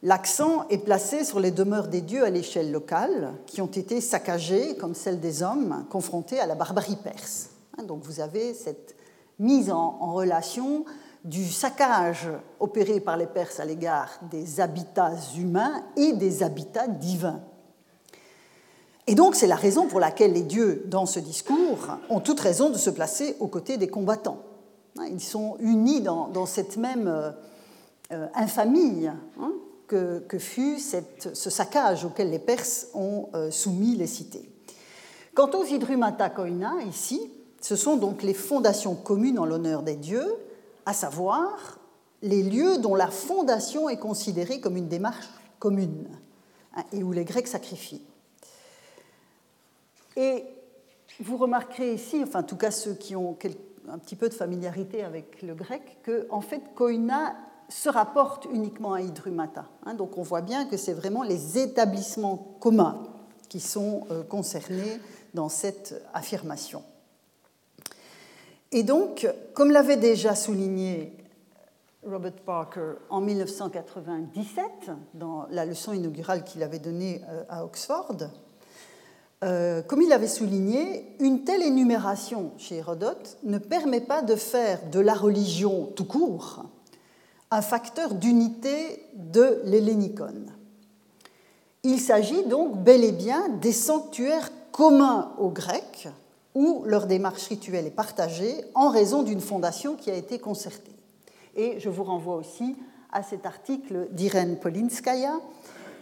l'accent 0.01 0.67
est 0.69 0.77
placé 0.77 1.25
sur 1.25 1.41
les 1.41 1.51
demeures 1.51 1.89
des 1.89 2.01
dieux 2.01 2.23
à 2.23 2.29
l'échelle 2.29 2.71
locale, 2.71 3.33
qui 3.45 3.61
ont 3.61 3.65
été 3.67 3.99
saccagées, 3.99 4.77
comme 4.77 4.95
celle 4.95 5.19
des 5.19 5.43
hommes, 5.43 5.85
confrontés 5.89 6.39
à 6.39 6.45
la 6.45 6.55
barbarie 6.55 6.97
perse. 7.03 7.49
Hein, 7.77 7.83
donc 7.83 8.03
vous 8.03 8.21
avez 8.21 8.53
cette 8.53 8.95
mise 9.39 9.71
en 9.71 10.13
relation 10.13 10.85
du 11.27 11.45
saccage 11.51 12.29
opéré 12.59 13.01
par 13.01 13.17
les 13.17 13.27
Perses 13.27 13.59
à 13.59 13.65
l'égard 13.65 14.17
des 14.31 14.61
habitats 14.61 15.11
humains 15.37 15.83
et 15.97 16.13
des 16.13 16.41
habitats 16.41 16.87
divins. 16.87 17.41
Et 19.07 19.15
donc 19.15 19.35
c'est 19.35 19.47
la 19.47 19.57
raison 19.57 19.87
pour 19.87 19.99
laquelle 19.99 20.33
les 20.33 20.43
dieux, 20.43 20.83
dans 20.87 21.05
ce 21.05 21.19
discours, 21.19 21.97
ont 22.09 22.21
toute 22.21 22.39
raison 22.39 22.69
de 22.69 22.77
se 22.77 22.89
placer 22.89 23.35
aux 23.41 23.47
côtés 23.47 23.77
des 23.77 23.89
combattants. 23.89 24.41
Ils 25.09 25.21
sont 25.21 25.57
unis 25.59 26.01
dans, 26.01 26.45
cette 26.45 26.77
même 26.77 27.07
euh, 28.11 28.27
infamie 28.33 29.07
hein, 29.07 29.51
que, 29.87 30.21
fut 30.39 30.79
ce 30.79 31.49
saccage 31.49 32.05
auquel 32.05 32.31
les 32.31 32.39
Perses 32.39 32.87
ont 32.93 33.27
euh, 33.35 33.51
soumis 33.51 33.95
les 33.95 34.07
cités. 34.07 34.49
Quant 35.35 35.51
aux 35.51 35.65
Hydrumata 35.65 36.29
Koina, 36.29 36.73
ici, 36.89 37.21
ce 37.61 37.75
sont 37.75 37.97
donc 37.97 38.23
les 38.23 38.33
fondations 38.33 38.95
communes 38.95 39.39
en 39.39 39.45
l'honneur 39.45 39.83
des 39.83 39.95
dieux, 39.95 40.35
à 40.87 40.93
savoir 40.93 41.79
les 42.21 42.41
lieux 42.41 42.77
dont 42.77 42.95
la 42.95 43.07
fondation 43.07 43.89
est 43.89 43.99
considérée 43.99 44.61
comme 44.61 44.77
une 44.77 44.87
démarche 44.87 45.27
commune 45.59 46.07
hein, 46.75 46.83
et 46.93 47.03
où 47.03 47.11
les 47.11 47.25
Grecs 47.25 47.49
sacrifient. 47.49 48.05
Et 50.15 50.45
vous 51.19 51.35
remarquerez 51.35 51.93
ici, 51.93 52.23
enfin 52.23 52.39
en 52.39 52.43
tout 52.43 52.55
cas 52.55 52.71
ceux 52.71 52.93
qui 52.93 53.17
ont 53.17 53.37
un 53.89 53.97
petit 53.97 54.15
peu 54.15 54.29
de 54.29 54.33
familiarité 54.33 55.03
avec 55.03 55.41
le 55.41 55.55
grec, 55.55 55.97
que 56.03 56.25
en 56.29 56.41
fait 56.41 56.61
koina 56.73 57.35
se 57.67 57.89
rapporte 57.89 58.47
uniquement 58.53 58.93
à 58.93 59.01
hydrumata. 59.01 59.65
Hein. 59.85 59.93
donc 59.93 60.17
on 60.17 60.23
voit 60.23 60.41
bien 60.41 60.65
que 60.65 60.77
c'est 60.77 60.93
vraiment 60.93 61.23
les 61.23 61.57
établissements 61.57 62.55
communs 62.61 63.03
qui 63.49 63.59
sont 63.59 64.07
euh, 64.09 64.23
concernés 64.23 65.01
dans 65.33 65.49
cette 65.49 66.01
affirmation. 66.13 66.81
Et 68.71 68.83
donc, 68.83 69.27
comme 69.53 69.71
l'avait 69.71 69.97
déjà 69.97 70.35
souligné 70.35 71.13
Robert 72.05 72.33
Parker 72.45 72.93
en 73.09 73.21
1997, 73.21 74.91
dans 75.13 75.45
la 75.49 75.65
leçon 75.65 75.93
inaugurale 75.93 76.43
qu'il 76.43 76.63
avait 76.63 76.79
donnée 76.79 77.21
euh, 77.29 77.43
à 77.49 77.63
Oxford, 77.63 78.17
euh, 79.43 79.81
comme 79.83 80.01
il 80.01 80.11
avait 80.11 80.27
souligné, 80.27 81.15
une 81.19 81.43
telle 81.43 81.63
énumération 81.63 82.51
chez 82.57 82.77
Hérodote 82.77 83.37
ne 83.43 83.57
permet 83.57 84.01
pas 84.01 84.21
de 84.21 84.35
faire 84.35 84.79
de 84.89 84.99
la 84.99 85.13
religion 85.13 85.91
tout 85.95 86.05
court 86.05 86.65
un 87.51 87.61
facteur 87.61 88.13
d'unité 88.13 89.05
de 89.15 89.61
l'hellénicon. 89.63 90.33
Il 91.83 91.99
s'agit 91.99 92.43
donc 92.43 92.83
bel 92.83 93.03
et 93.03 93.11
bien 93.11 93.47
des 93.61 93.71
sanctuaires 93.71 94.51
communs 94.71 95.31
aux 95.37 95.49
Grecs 95.49 96.09
où 96.57 96.83
leur 96.85 97.05
démarche 97.05 97.47
rituelle 97.49 97.85
est 97.85 97.91
partagée 97.91 98.65
en 98.73 98.89
raison 98.89 99.21
d'une 99.21 99.41
fondation 99.41 99.95
qui 99.95 100.09
a 100.09 100.15
été 100.15 100.39
concertée. 100.39 100.95
Et 101.55 101.79
je 101.79 101.87
vous 101.87 102.03
renvoie 102.03 102.35
aussi 102.35 102.75
à 103.11 103.21
cet 103.21 103.45
article 103.45 104.07
d'Irène 104.09 104.57
Polinskaya 104.57 105.35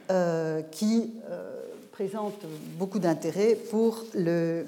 euh, 0.10 0.62
qui 0.62 1.14
euh, 1.30 1.62
présente 1.92 2.46
beaucoup 2.80 3.00
d'intérêt 3.00 3.56
pour 3.70 4.02
le, 4.14 4.66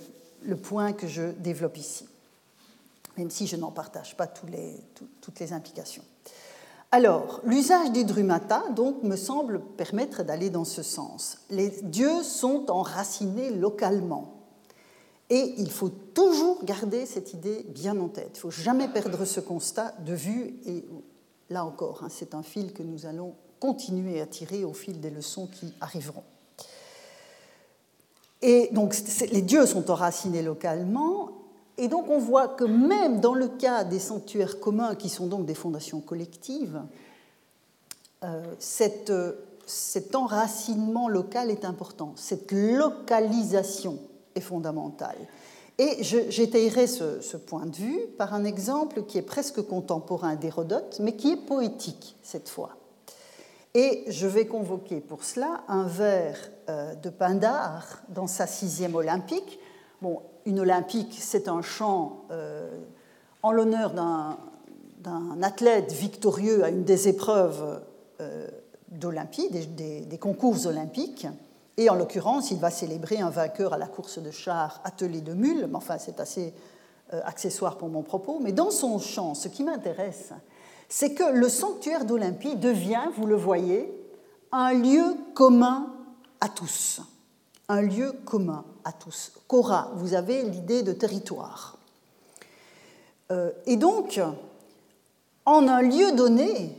point 0.62 0.92
que 0.92 1.08
je 1.08 1.32
développe 1.40 1.78
ici, 1.78 2.06
même 3.18 3.30
si 3.30 3.48
je 3.48 3.56
n'en 3.56 3.72
partage 3.72 4.18
pas 4.18 4.28
toutes 4.28 5.40
les 5.40 5.54
implications. 5.54 6.04
Alors, 6.92 7.40
l'usage 7.46 7.92
des 7.92 8.04
drumata 8.04 8.64
donc, 8.76 9.04
me 9.04 9.16
semble 9.16 9.62
permettre 9.62 10.24
d'aller 10.24 10.50
dans 10.50 10.66
ce 10.66 10.84
sens. 10.84 11.38
Les 11.50 11.70
dieux 11.70 12.24
sont 12.24 12.70
enracinés 12.70 13.52
localement. 13.52 14.37
Et 15.30 15.56
il 15.58 15.70
faut 15.70 15.90
toujours 15.90 16.64
garder 16.64 17.06
cette 17.06 17.34
idée 17.34 17.66
bien 17.70 18.00
en 18.00 18.08
tête. 18.08 18.32
Il 18.34 18.38
ne 18.38 18.42
faut 18.42 18.52
jamais 18.52 18.88
perdre 18.88 19.26
ce 19.26 19.40
constat 19.40 19.94
de 20.06 20.14
vue. 20.14 20.56
Et 20.66 20.86
là 21.50 21.66
encore, 21.66 22.04
hein, 22.04 22.08
c'est 22.10 22.34
un 22.34 22.44
fil 22.44 22.72
que 22.72 22.84
nous 22.84 23.06
allons 23.06 23.36
continuer 23.60 24.22
à 24.22 24.26
tirer 24.26 24.64
au 24.64 24.74
fil 24.74 25.00
des 25.02 25.10
leçons 25.10 25.48
qui 25.48 25.74
arriveront. 25.82 26.24
Et 28.42 28.70
donc 28.72 28.96
les 29.32 29.42
dieux 29.42 29.66
sont 29.66 29.90
enracinés 29.90 30.44
localement, 30.44 31.32
et 31.78 31.88
donc 31.88 32.10
on 32.10 32.20
voit 32.20 32.48
que 32.48 32.64
même 32.64 33.20
dans 33.20 33.34
le 33.34 33.48
cas 33.48 33.84
des 33.84 34.00
sanctuaires 34.00 34.60
communs, 34.60 34.96
qui 34.96 35.10
sont 35.10 35.28
donc 35.28 35.46
des 35.46 35.56
fondations 35.56 36.02
collectives, 36.02 36.82
euh, 38.24 38.54
cet 38.60 40.16
enracinement 40.16 41.10
local 41.10 41.50
est 41.50 41.66
important, 41.66 42.14
cette 42.16 42.52
localisation 42.52 44.00
fondamentale. 44.42 45.18
Et 45.80 46.02
j'étayerai 46.02 46.88
ce, 46.88 47.38
point 47.38 47.68
de 47.68 47.76
vue 47.76 48.00
par 48.18 48.34
un 48.34 48.46
exemple 48.46 49.04
qui 49.04 49.20
est 49.20 49.24
presque 49.24 49.62
contemporain 49.62 50.36
d'Hérodote, 50.36 50.98
mais 51.02 51.16
qui 51.16 51.34
est 51.34 51.38
poétique 51.38 52.18
cette 52.24 52.50
fois. 52.50 52.72
Et 53.76 54.06
je 54.08 54.26
vais 54.26 54.48
convoquer 54.48 55.02
pour 55.02 55.24
cela 55.24 55.62
un 55.68 55.84
vers 55.84 56.36
euh, 56.70 56.96
de 56.96 57.10
Pindare 57.10 58.02
dans 58.10 58.26
sa 58.26 58.48
sixième 58.48 58.96
olympique. 58.96 59.60
Bon, 60.02 60.22
une 60.46 60.60
olympique, 60.60 61.16
c'est 61.20 61.48
un 61.48 61.62
chant 61.62 62.24
euh, 62.32 62.80
en 63.44 63.52
l'honneur 63.52 63.94
d'un 63.94 64.38
d'un 65.08 65.42
athlète 65.44 65.92
victorieux 65.94 66.64
à 66.64 66.70
une 66.70 66.84
des 66.84 67.08
épreuves 67.08 67.82
euh, 68.20 68.48
d'Olympie, 68.90 69.50
des, 69.50 70.18
concours 70.18 70.66
olympiques. 70.66 71.28
Et 71.78 71.90
en 71.90 71.96
l'occurrence, 71.96 72.50
il 72.50 72.58
va 72.58 72.72
célébrer 72.72 73.20
un 73.20 73.30
vainqueur 73.30 73.74
à 73.74 73.78
la 73.78 73.88
course 73.88 74.18
de 74.18 74.32
chars 74.32 74.82
attelé 74.84 75.22
de 75.22 75.34
mules. 75.34 75.68
Mais 75.70 75.76
enfin, 75.76 75.98
c'est 76.00 76.20
assez 76.20 76.54
euh, 77.14 77.22
accessoire 77.24 77.78
pour 77.78 77.90
mon 77.90 78.02
propos. 78.02 78.40
Mais 78.42 78.52
dans 78.52 78.72
son 78.72 78.98
chant, 78.98 79.36
ce 79.36 79.48
qui 79.48 79.64
m'intéresse, 79.64 80.32
c'est 80.90 81.14
que 81.14 81.32
le 81.32 81.50
sanctuaire 81.50 82.06
d'Olympie 82.06 82.56
devient, 82.56 83.04
vous 83.16 83.28
le 83.28 83.36
voyez, 83.36 83.94
un 84.52 84.74
lieu 84.74 85.16
commun 85.36 85.94
à 86.42 86.50
tous. 86.50 87.02
Un 87.70 87.82
lieu 87.82 88.14
commun 88.26 88.66
à 88.84 88.92
tous. 88.92 89.34
Cora, 89.48 89.92
vous 89.96 90.16
avez 90.16 90.44
l'idée 90.44 90.82
de 90.82 90.94
territoire. 90.94 91.78
Euh, 93.32 93.52
et 93.66 93.76
donc, 93.76 94.20
en 95.46 95.68
un 95.68 95.82
lieu 95.82 96.14
donné, 96.14 96.76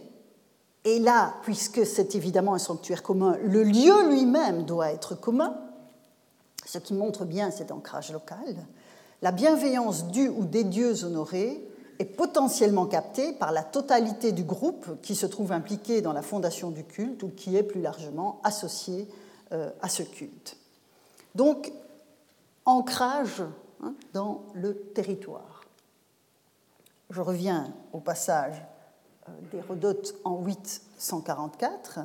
et 0.85 0.99
là, 0.99 1.35
puisque 1.42 1.85
c'est 1.85 2.14
évidemment 2.14 2.54
un 2.54 2.58
sanctuaire 2.58 3.02
commun, 3.02 3.37
le 3.42 3.62
lieu 3.62 4.08
lui-même 4.11 4.64
doit 4.64 4.92
être 4.92 5.14
commun, 5.14 5.56
ce 6.64 6.78
qui 6.78 6.94
montre 6.94 7.25
bien 7.25 7.50
cet 7.50 7.73
ancrage 7.73 8.12
local, 8.12 8.66
la 9.23 9.32
bienveillance 9.32 10.06
du 10.06 10.28
ou 10.28 10.44
des 10.44 10.64
dieux 10.64 11.04
honorés 11.04 11.66
est 11.99 12.04
potentiellement 12.04 12.87
captée 12.87 13.32
par 13.32 13.50
la 13.50 13.64
totalité 13.64 14.30
du 14.30 14.44
groupe 14.44 15.00
qui 15.02 15.16
se 15.16 15.26
trouve 15.26 15.50
impliqué 15.50 16.00
dans 16.00 16.12
la 16.12 16.23
fondation 16.23 16.70
du 16.70 16.85
culte 16.85 17.23
ou 17.25 17.28
qui 17.28 17.56
est 17.56 17.64
plus 17.64 17.80
largement 17.80 18.40
associé 18.44 19.08
euh, 19.52 19.70
à 19.82 19.88
ce 19.88 20.04
culte. 20.04 20.56
Donc, 21.35 21.73
ancrage 22.64 23.42
hein, 23.82 23.94
dans 24.12 24.44
le 24.54 24.76
territoire. 24.94 25.64
Je 27.11 27.20
reviens 27.20 27.73
au 27.92 27.99
passage 27.99 28.62
d'Hérodote 29.50 30.14
en 30.25 30.42
844. 30.44 32.00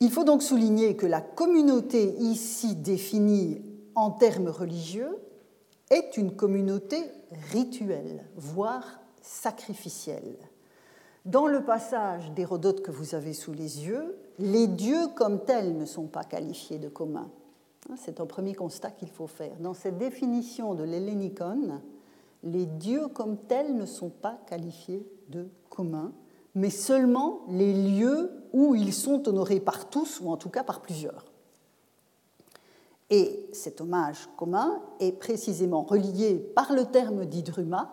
Il 0.00 0.10
faut 0.10 0.24
donc 0.24 0.42
souligner 0.42 0.96
que 0.96 1.06
la 1.06 1.20
communauté 1.20 2.14
ici 2.18 2.76
définie 2.76 3.62
en 3.94 4.10
termes 4.10 4.48
religieux 4.48 5.16
est 5.90 6.16
une 6.16 6.34
communauté 6.34 7.02
rituelle, 7.52 8.24
voire 8.36 9.00
sacrificielle. 9.22 10.36
Dans 11.24 11.46
le 11.46 11.64
passage 11.64 12.32
d'Hérodote 12.32 12.82
que 12.82 12.90
vous 12.90 13.14
avez 13.14 13.32
sous 13.32 13.52
les 13.52 13.86
yeux, 13.86 14.16
les 14.38 14.66
dieux 14.66 15.06
comme 15.14 15.44
tels 15.44 15.76
ne 15.76 15.86
sont 15.86 16.06
pas 16.06 16.24
qualifiés 16.24 16.78
de 16.78 16.88
communs. 16.88 17.30
C'est 17.96 18.20
un 18.20 18.26
premier 18.26 18.54
constat 18.54 18.90
qu'il 18.90 19.10
faut 19.10 19.26
faire. 19.26 19.56
Dans 19.60 19.74
cette 19.74 19.98
définition 19.98 20.74
de 20.74 20.84
l'hellénicon, 20.84 21.80
les 22.42 22.66
dieux 22.66 23.08
comme 23.08 23.38
tels 23.38 23.74
ne 23.74 23.86
sont 23.86 24.10
pas 24.10 24.38
qualifiés 24.46 25.06
de 25.28 25.48
communs, 25.70 26.12
mais 26.54 26.70
seulement 26.70 27.40
les 27.48 27.72
lieux 27.72 28.30
où 28.52 28.74
ils 28.74 28.92
sont 28.92 29.28
honorés 29.28 29.60
par 29.60 29.90
tous, 29.90 30.20
ou 30.20 30.30
en 30.30 30.36
tout 30.36 30.50
cas 30.50 30.62
par 30.62 30.80
plusieurs. 30.80 31.24
Et 33.10 33.48
cet 33.52 33.80
hommage 33.80 34.28
commun 34.36 34.80
est 35.00 35.12
précisément 35.12 35.82
relié 35.82 36.36
par 36.54 36.72
le 36.72 36.86
terme 36.86 37.26
d'Idruma 37.26 37.92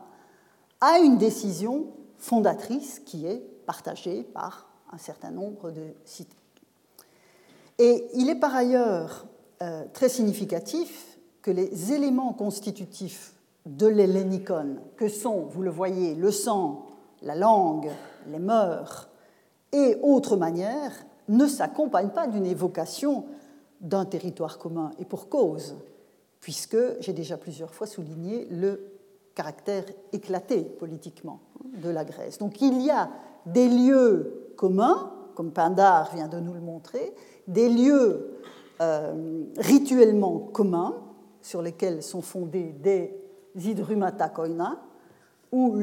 à 0.80 1.00
une 1.00 1.18
décision 1.18 1.88
fondatrice 2.18 3.00
qui 3.00 3.26
est 3.26 3.40
partagée 3.66 4.24
par 4.24 4.70
un 4.92 4.98
certain 4.98 5.32
nombre 5.32 5.72
de 5.72 5.94
cités. 6.06 6.36
Et 7.78 8.08
il 8.14 8.30
est 8.30 8.40
par 8.40 8.56
ailleurs 8.56 9.26
euh, 9.62 9.86
très 9.94 10.10
significatif 10.10 11.18
que 11.42 11.52
les 11.52 11.94
éléments 11.94 12.34
constitutifs 12.34 13.34
de 13.66 13.88
l'hellénicon, 13.88 14.78
que 14.98 15.08
sont, 15.08 15.42
vous 15.42 15.62
le 15.62 15.72
voyez, 15.72 16.16
le 16.16 16.32
sang, 16.32 16.91
la 17.22 17.36
langue, 17.36 17.90
les 18.28 18.40
mœurs 18.40 19.10
et 19.72 19.98
autres 20.02 20.38
manières, 20.38 20.94
ne 21.28 21.48
s'accompagnent 21.48 22.10
pas 22.10 22.28
d'une 22.28 22.46
évocation 22.46 23.26
d'un 23.80 24.06
territoire 24.06 24.58
commun, 24.58 24.92
et 25.00 25.06
pour 25.06 25.30
cause, 25.30 25.76
puisque 26.40 26.78
j'ai 27.00 27.14
déjà 27.14 27.38
plusieurs 27.38 27.74
fois 27.74 27.88
souligné 27.88 28.48
le 28.52 28.92
caractère 29.34 29.86
éclaté 30.12 30.62
politiquement 30.62 31.40
de 31.82 31.90
la 31.90 32.04
Grèce. 32.04 32.38
Donc 32.38 32.62
il 32.62 32.82
y 32.82 32.92
a 32.92 33.10
des 33.46 33.70
lieux 33.70 34.54
communs, 34.58 35.12
comme 35.36 35.52
Pindar 35.52 36.14
vient 36.14 36.28
de 36.28 36.40
nous 36.40 36.54
le 36.54 36.60
montrer, 36.60 37.16
des 37.48 37.70
lieux 37.70 38.38
euh, 38.82 39.44
rituellement 39.58 40.38
communs 40.38 40.96
sur 41.42 41.62
lesquels 41.62 42.04
sont 42.04 42.22
fondés 42.22 42.76
des 42.82 43.16
hydrumata 43.56 44.30
koina, 44.30 44.80
où 45.52 45.78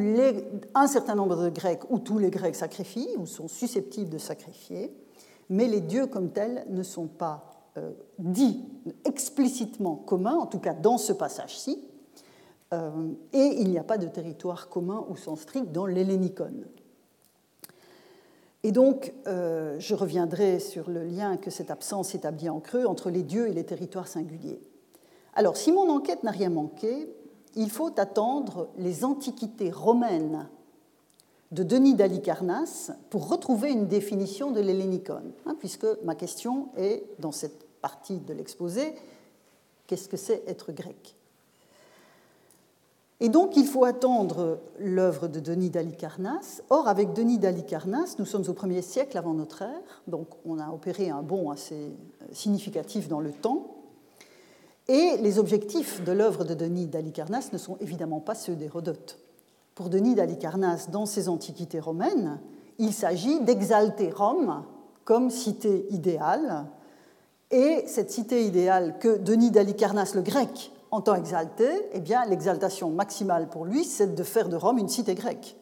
un 0.74 0.86
certain 0.86 1.14
nombre 1.14 1.44
de 1.44 1.50
Grecs, 1.50 1.82
ou 1.90 1.98
tous 1.98 2.18
les 2.18 2.30
Grecs 2.30 2.54
sacrifient, 2.54 3.16
ou 3.18 3.26
sont 3.26 3.48
susceptibles 3.48 4.10
de 4.10 4.18
sacrifier, 4.18 4.92
mais 5.50 5.66
les 5.66 5.80
dieux 5.80 6.06
comme 6.06 6.30
tels 6.30 6.64
ne 6.70 6.82
sont 6.82 7.06
pas 7.06 7.50
euh, 7.76 7.92
dits 8.18 8.64
explicitement 9.04 9.96
communs, 9.96 10.36
en 10.36 10.46
tout 10.46 10.58
cas 10.58 10.74
dans 10.74 10.98
ce 10.98 11.12
passage-ci, 11.12 11.84
euh, 12.72 13.12
et 13.32 13.60
il 13.60 13.70
n'y 13.70 13.78
a 13.78 13.84
pas 13.84 13.98
de 13.98 14.06
territoire 14.06 14.68
commun 14.68 15.04
au 15.08 15.16
sens 15.16 15.40
strict 15.40 15.72
dans 15.72 15.86
l'hellénicon. 15.86 16.52
Et 18.62 18.72
donc, 18.72 19.12
euh, 19.26 19.76
je 19.78 19.94
reviendrai 19.94 20.58
sur 20.58 20.90
le 20.90 21.04
lien 21.04 21.36
que 21.36 21.50
cette 21.50 21.70
absence 21.70 22.14
établit 22.14 22.48
en 22.48 22.60
creux 22.60 22.86
entre 22.86 23.10
les 23.10 23.22
dieux 23.22 23.48
et 23.48 23.52
les 23.52 23.64
territoires 23.64 24.08
singuliers. 24.08 24.60
Alors, 25.34 25.56
si 25.56 25.70
mon 25.72 25.88
enquête 25.88 26.24
n'a 26.24 26.32
rien 26.32 26.50
manqué, 26.50 27.08
il 27.58 27.70
faut 27.70 27.92
attendre 27.98 28.68
les 28.78 29.04
antiquités 29.04 29.72
romaines 29.72 30.48
de 31.50 31.64
Denis 31.64 31.94
d'Alicarnasse 31.94 32.92
pour 33.10 33.28
retrouver 33.28 33.72
une 33.72 33.88
définition 33.88 34.52
de 34.52 34.60
l'hellénicon, 34.60 35.22
hein, 35.44 35.56
puisque 35.58 35.86
ma 36.04 36.14
question 36.14 36.68
est, 36.76 37.02
dans 37.18 37.32
cette 37.32 37.66
partie 37.80 38.18
de 38.18 38.32
l'exposé, 38.32 38.94
qu'est-ce 39.88 40.08
que 40.08 40.16
c'est 40.16 40.44
être 40.46 40.70
grec? 40.70 41.16
Et 43.18 43.28
donc 43.28 43.56
il 43.56 43.66
faut 43.66 43.84
attendre 43.84 44.60
l'œuvre 44.78 45.26
de 45.26 45.40
Denis 45.40 45.70
d'Alicarnasse. 45.70 46.62
Or, 46.70 46.86
avec 46.86 47.12
Denis 47.12 47.38
d'Alicarnasse, 47.38 48.20
nous 48.20 48.26
sommes 48.26 48.44
au 48.46 48.52
1er 48.52 48.82
siècle 48.82 49.18
avant 49.18 49.34
notre 49.34 49.62
ère, 49.62 50.02
donc 50.06 50.28
on 50.44 50.60
a 50.60 50.68
opéré 50.70 51.10
un 51.10 51.22
bond 51.22 51.50
assez 51.50 51.90
significatif 52.30 53.08
dans 53.08 53.18
le 53.18 53.32
temps. 53.32 53.77
Et 54.88 55.18
les 55.18 55.38
objectifs 55.38 56.02
de 56.02 56.12
l'œuvre 56.12 56.44
de 56.44 56.54
Denis 56.54 56.86
d'Alicarnasse 56.86 57.52
ne 57.52 57.58
sont 57.58 57.76
évidemment 57.80 58.20
pas 58.20 58.34
ceux 58.34 58.56
d'Hérodote. 58.56 59.18
Pour 59.74 59.90
Denis 59.90 60.14
d'Alicarnasse, 60.14 60.90
dans 60.90 61.04
ses 61.04 61.28
antiquités 61.28 61.78
romaines, 61.78 62.40
il 62.78 62.94
s'agit 62.94 63.40
d'exalter 63.40 64.10
Rome 64.10 64.64
comme 65.04 65.30
cité 65.30 65.86
idéale, 65.90 66.66
et 67.50 67.84
cette 67.86 68.10
cité 68.10 68.44
idéale 68.44 68.98
que 68.98 69.18
Denis 69.18 69.50
d'Alicarnasse, 69.50 70.14
le 70.14 70.22
grec, 70.22 70.72
entend 70.90 71.14
exalter, 71.14 71.70
eh 71.92 72.00
bien, 72.00 72.24
l'exaltation 72.24 72.90
maximale 72.90 73.48
pour 73.48 73.64
lui, 73.64 73.84
c'est 73.84 74.14
de 74.14 74.22
faire 74.22 74.48
de 74.48 74.56
Rome 74.56 74.78
une 74.78 74.88
cité 74.88 75.14
grecque, 75.14 75.56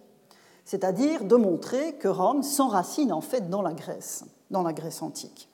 c'est-à-dire 0.64 1.24
de 1.24 1.36
montrer 1.36 1.94
que 1.94 2.08
Rome 2.08 2.42
s'enracine 2.42 3.12
en 3.12 3.20
fait 3.20 3.50
dans 3.50 3.62
la 3.62 3.72
Grèce, 3.72 4.24
dans 4.50 4.62
la 4.62 4.72
Grèce 4.72 5.02
antique. 5.02 5.48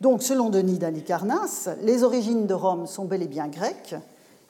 Donc, 0.00 0.22
selon 0.22 0.48
Denis 0.48 0.78
d'Alicarnasse, 0.78 1.68
les 1.82 2.04
origines 2.04 2.46
de 2.46 2.54
Rome 2.54 2.86
sont 2.86 3.04
bel 3.04 3.22
et 3.22 3.28
bien 3.28 3.48
grecques, 3.48 3.96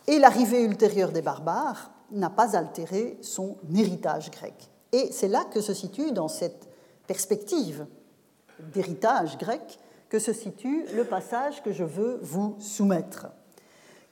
et 0.07 0.19
l'arrivée 0.19 0.63
ultérieure 0.63 1.13
des 1.13 1.23
barbares 1.23 1.91
n'a 2.11 2.31
pas 2.31 2.57
altéré 2.57 3.19
son 3.23 3.57
héritage 3.75 4.31
grec. 4.31 4.55
Et 4.93 5.11
c'est 5.13 5.29
là 5.29 5.45
que 5.45 5.61
se 5.61 5.75
situe, 5.75 6.13
dans 6.13 6.29
cette 6.29 6.69
perspective 7.07 7.87
d'héritage 8.73 9.39
grec, 9.39 9.79
que 10.09 10.19
se 10.19 10.33
situe 10.33 10.85
le 10.95 11.05
passage 11.05 11.63
que 11.63 11.73
je 11.73 11.85
veux 11.85 12.19
vous 12.23 12.57
soumettre. 12.59 13.29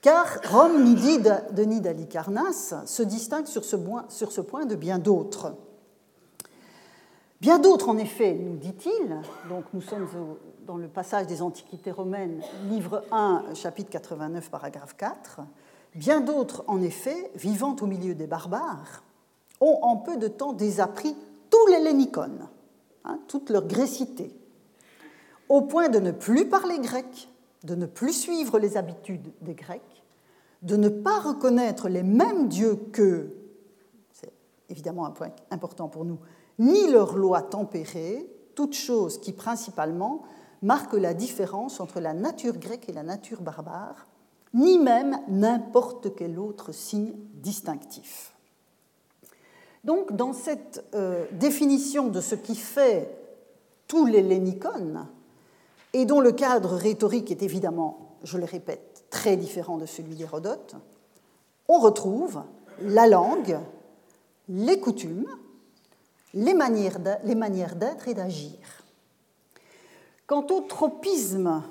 Car 0.03 0.39
Rome, 0.51 0.95
dit 0.95 1.19
Denis 1.53 1.81
d'Alicarnasse, 1.81 2.75
se 2.85 3.03
distingue 3.03 3.47
sur 3.47 3.65
ce, 3.65 3.77
point, 3.77 4.67
de 4.67 4.75
bien 4.75 4.99
d'autres. 4.99 5.55
Bien 7.41 7.59
d'autres, 7.59 7.89
en 7.89 7.99
effet, 7.99 8.35
nous 8.35 8.57
dit-il, 8.57 9.21
donc 9.49 9.65
nous 9.73 9.81
sommes 9.81 10.07
dans 10.67 10.77
le 10.77 10.89
passage 10.89 11.29
des 11.29 11.43
Antiquités 11.43 11.93
romaines, 11.93 12.43
livre 12.69 13.05
1, 13.13 13.55
chapitre 13.55 13.89
89, 13.91 14.51
paragraphe 14.51 14.97
4, 14.97 15.43
bien 15.95 16.21
d'autres, 16.21 16.65
en 16.67 16.83
effet, 16.83 17.31
vivant 17.37 17.77
au 17.81 17.87
milieu 17.87 18.17
des 18.17 18.27
barbares, 18.27 19.05
ont 19.61 19.79
en 19.83 19.97
peu 19.97 20.17
de 20.17 20.27
temps 20.27 20.53
désappris 20.53 21.15
tous 21.51 21.67
les 21.69 21.79
lénicones, 21.79 22.49
hein, 23.05 23.21
toute 23.29 23.51
leur 23.51 23.67
grécité, 23.69 24.35
au 25.49 25.63
point 25.63 25.89
de 25.89 26.01
ne 26.01 26.11
plus 26.11 26.49
parler 26.49 26.81
grec, 26.81 27.29
de 27.63 27.77
ne 27.77 27.87
plus 27.87 28.13
suivre 28.13 28.59
les 28.59 28.77
habitudes 28.77 29.33
des 29.43 29.55
Grecs, 29.55 30.03
de 30.63 30.77
ne 30.77 30.89
pas 30.89 31.21
reconnaître 31.21 31.89
les 31.89 32.03
mêmes 32.03 32.49
dieux 32.49 32.75
qu'eux, 32.93 33.37
c'est 34.11 34.33
évidemment 34.69 35.07
un 35.07 35.13
point 35.13 35.31
important 35.53 35.87
pour 35.87 36.05
nous, 36.05 36.19
ni 36.59 36.91
leurs 36.91 37.17
lois 37.17 37.43
tempérées, 37.43 38.29
toutes 38.57 38.75
choses 38.75 39.21
qui 39.21 39.33
principalement 39.33 40.25
marquent 40.67 40.95
la 40.95 41.15
différence 41.15 41.79
entre 41.79 42.01
la 42.01 42.13
nature 42.13 42.59
grecque 42.59 42.89
et 42.89 42.93
la 42.93 43.05
nature 43.05 43.41
barbare, 43.41 44.09
ni 44.53 44.79
même 44.79 45.21
n'importe 45.29 46.17
quel 46.17 46.41
autre 46.41 46.73
signe 46.73 47.15
distinctif. 47.35 48.33
Donc, 49.85 50.17
dans 50.17 50.33
cette 50.33 50.85
euh, 50.95 51.25
définition 51.31 52.09
de 52.09 52.21
ce 52.21 52.35
qui 52.35 52.57
fait 52.57 53.17
tout 53.87 54.07
l'hellénicon, 54.07 55.07
et 55.93 56.05
dont 56.05 56.21
le 56.21 56.33
cadre 56.33 56.75
rhétorique 56.75 57.31
est 57.31 57.45
évidemment, 57.45 58.17
je 58.25 58.37
le 58.37 58.45
répète, 58.45 59.05
très 59.09 59.37
différent 59.37 59.79
de 59.79 59.87
celui 59.87 60.17
d'Hérodote, 60.17 60.75
on 61.69 61.79
retrouve 61.79 62.43
la 62.83 63.07
langue, 63.07 63.61
les 64.49 64.81
coutumes, 64.81 65.29
les 66.35 66.55
manières 66.55 66.99
d'être 66.99 68.09
et 68.09 68.15
d'agir. 68.15 68.76
Quant 70.27 70.47
au 70.51 70.61
tropisme 70.63 71.63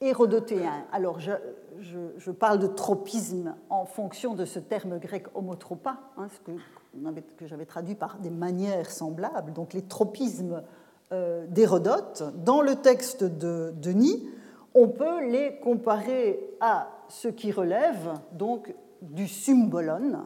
hérodotéen, 0.00 0.84
alors 0.92 1.18
je, 1.18 2.30
parle 2.30 2.60
de 2.60 2.68
tropisme 2.68 3.56
en 3.68 3.84
fonction 3.84 4.34
de 4.34 4.44
ce 4.44 4.60
terme 4.60 4.98
grec 4.98 5.26
homotropa, 5.34 5.98
hein, 6.16 6.28
ce 6.28 6.38
que, 6.40 7.46
j'avais 7.46 7.66
traduit 7.66 7.96
par 7.96 8.18
des 8.18 8.30
manières 8.30 8.90
semblables, 8.90 9.52
donc 9.52 9.72
les 9.72 9.82
tropismes 9.82 10.62
euh, 11.10 11.46
d'Hérodote, 11.48 12.22
dans 12.44 12.60
le 12.62 12.76
texte 12.76 13.24
de 13.24 13.74
Denis, 13.76 14.28
on 14.74 14.88
peut 14.88 15.24
les 15.26 15.58
comparer 15.58 16.38
à 16.60 16.90
ce 17.08 17.26
qui 17.26 17.50
relève 17.50 18.14
donc 18.32 18.72
du 19.02 19.26
symbolon. 19.26 20.22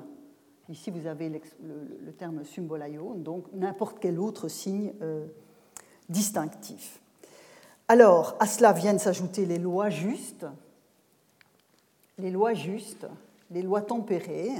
Ici, 0.68 0.90
vous 0.90 1.06
avez 1.06 1.30
le, 1.30 2.12
terme 2.12 2.44
symbolaion, 2.44 3.14
donc 3.14 3.44
n'importe 3.54 3.98
quel 4.00 4.20
autre 4.20 4.48
signe 4.48 4.92
euh, 5.00 5.26
distinctif. 6.10 7.00
Alors, 7.90 8.36
à 8.38 8.46
cela 8.46 8.72
viennent 8.74 8.98
s'ajouter 8.98 9.46
les 9.46 9.58
lois 9.58 9.88
justes, 9.88 10.44
les 12.18 12.30
lois 12.30 12.52
justes, 12.52 13.06
les 13.50 13.62
lois 13.62 13.80
tempérées, 13.80 14.52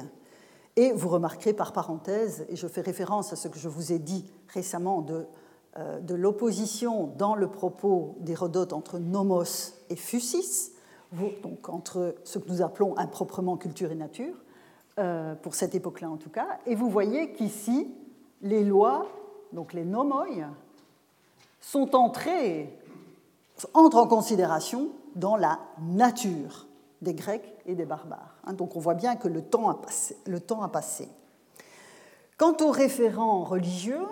et 0.77 0.93
vous 0.93 1.11
remarquerez 1.11 1.53
par 1.53 1.75
parenthèse, 1.75 2.47
et 2.49 2.57
je 2.57 2.67
fais 2.67 2.81
référence 2.81 3.35
à 3.35 3.37
ce 3.37 3.49
que 3.49 3.59
je 3.59 3.69
vous 3.69 3.93
ai 3.93 3.99
dit 3.99 4.25
récemment 4.49 5.03
de, 5.03 5.27
euh, 5.77 6.01
l'opposition 6.09 7.13
dans 7.19 7.35
le 7.35 7.49
propos 7.49 8.17
d'Hérodote 8.21 8.73
entre 8.73 8.99
nomos 8.99 9.75
et 9.91 9.97
fusis, 9.97 10.73
donc 11.43 11.69
entre 11.69 12.15
ce 12.25 12.39
que 12.39 12.49
nous 12.49 12.63
appelons 12.63 12.97
improprement 12.97 13.59
culture 13.59 13.93
et 13.93 13.95
nature, 13.95 14.37
euh, 14.99 15.35
pour 15.35 15.55
cette 15.55 15.75
époque-là 15.75 16.09
en 16.09 16.17
tout 16.17 16.31
cas, 16.31 16.61
et 16.65 16.75
vous 16.75 16.89
voyez 16.89 17.33
qu'ici, 17.33 17.95
les 18.41 18.65
lois, 18.65 19.07
donc 19.53 19.75
les 19.75 19.85
nomoi, 19.85 20.27
sont 21.61 21.95
entrées 21.95 22.73
entre 23.75 23.97
en 23.97 24.07
considération 24.07 24.89
dans 25.15 25.37
la 25.37 25.59
nature 25.81 26.67
des 27.03 27.15
Grecs 27.15 27.57
et 27.67 27.75
des 27.75 27.85
barbares. 27.85 28.39
Hein, 28.45 28.53
donc 28.53 28.77
on 28.77 28.81
voit 28.81 28.95
bien 28.95 29.17
que 29.17 29.29
le 29.29 29.43
temps 29.43 29.71
a 29.71 30.69
passé. 30.69 31.09
Quant 32.37 32.57
aux 32.61 32.71
référents 32.71 33.45
religieux, 33.45 34.07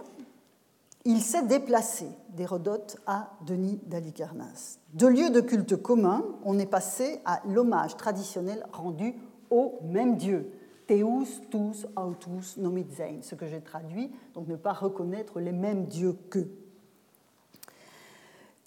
il 1.04 1.20
s'est 1.20 1.46
déplacé 1.46 2.09
d'Hérodote 2.30 2.98
à 3.06 3.30
Denis 3.46 3.78
d'Alicarnasse. 3.87 4.80
De 4.92 5.06
lieu 5.06 5.30
de 5.30 5.40
culte 5.40 5.76
commun, 5.76 6.24
on 6.44 6.59
est 6.59 6.66
passé 6.66 7.20
à 7.24 7.40
l'hommage 7.46 7.96
traditionnel 7.96 8.66
rendu 8.72 9.14
au 9.50 9.78
même 9.85 10.16
Dieu, 10.16 10.50
Theus, 10.88 11.40
tous, 11.50 11.87
autus, 11.96 12.56
nomidzein, 12.56 13.18
ce 13.22 13.37
que 13.37 13.46
j'ai 13.46 13.61
traduit, 13.61 14.11
donc 14.35 14.48
ne 14.48 14.56
pas 14.56 14.72
reconnaître 14.72 15.38
les 15.38 15.52
mêmes 15.52 15.87
dieux 15.87 16.16
qu'eux. 16.30 16.50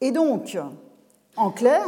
Et 0.02 0.12
donc, 0.12 0.58
en 1.36 1.52
clair, 1.52 1.88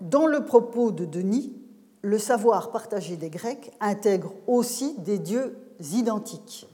dans 0.00 0.26
le 0.26 0.44
propos 0.44 0.90
de 0.90 1.04
Denis, 1.04 1.56
le 2.02 2.18
savoir 2.18 2.72
partagé 2.72 3.16
des 3.16 3.30
Grecs 3.30 3.72
intègre 3.80 4.32
aussi 4.46 4.94
des 4.98 5.18
dieux 5.18 5.56
identiques. 5.92 6.68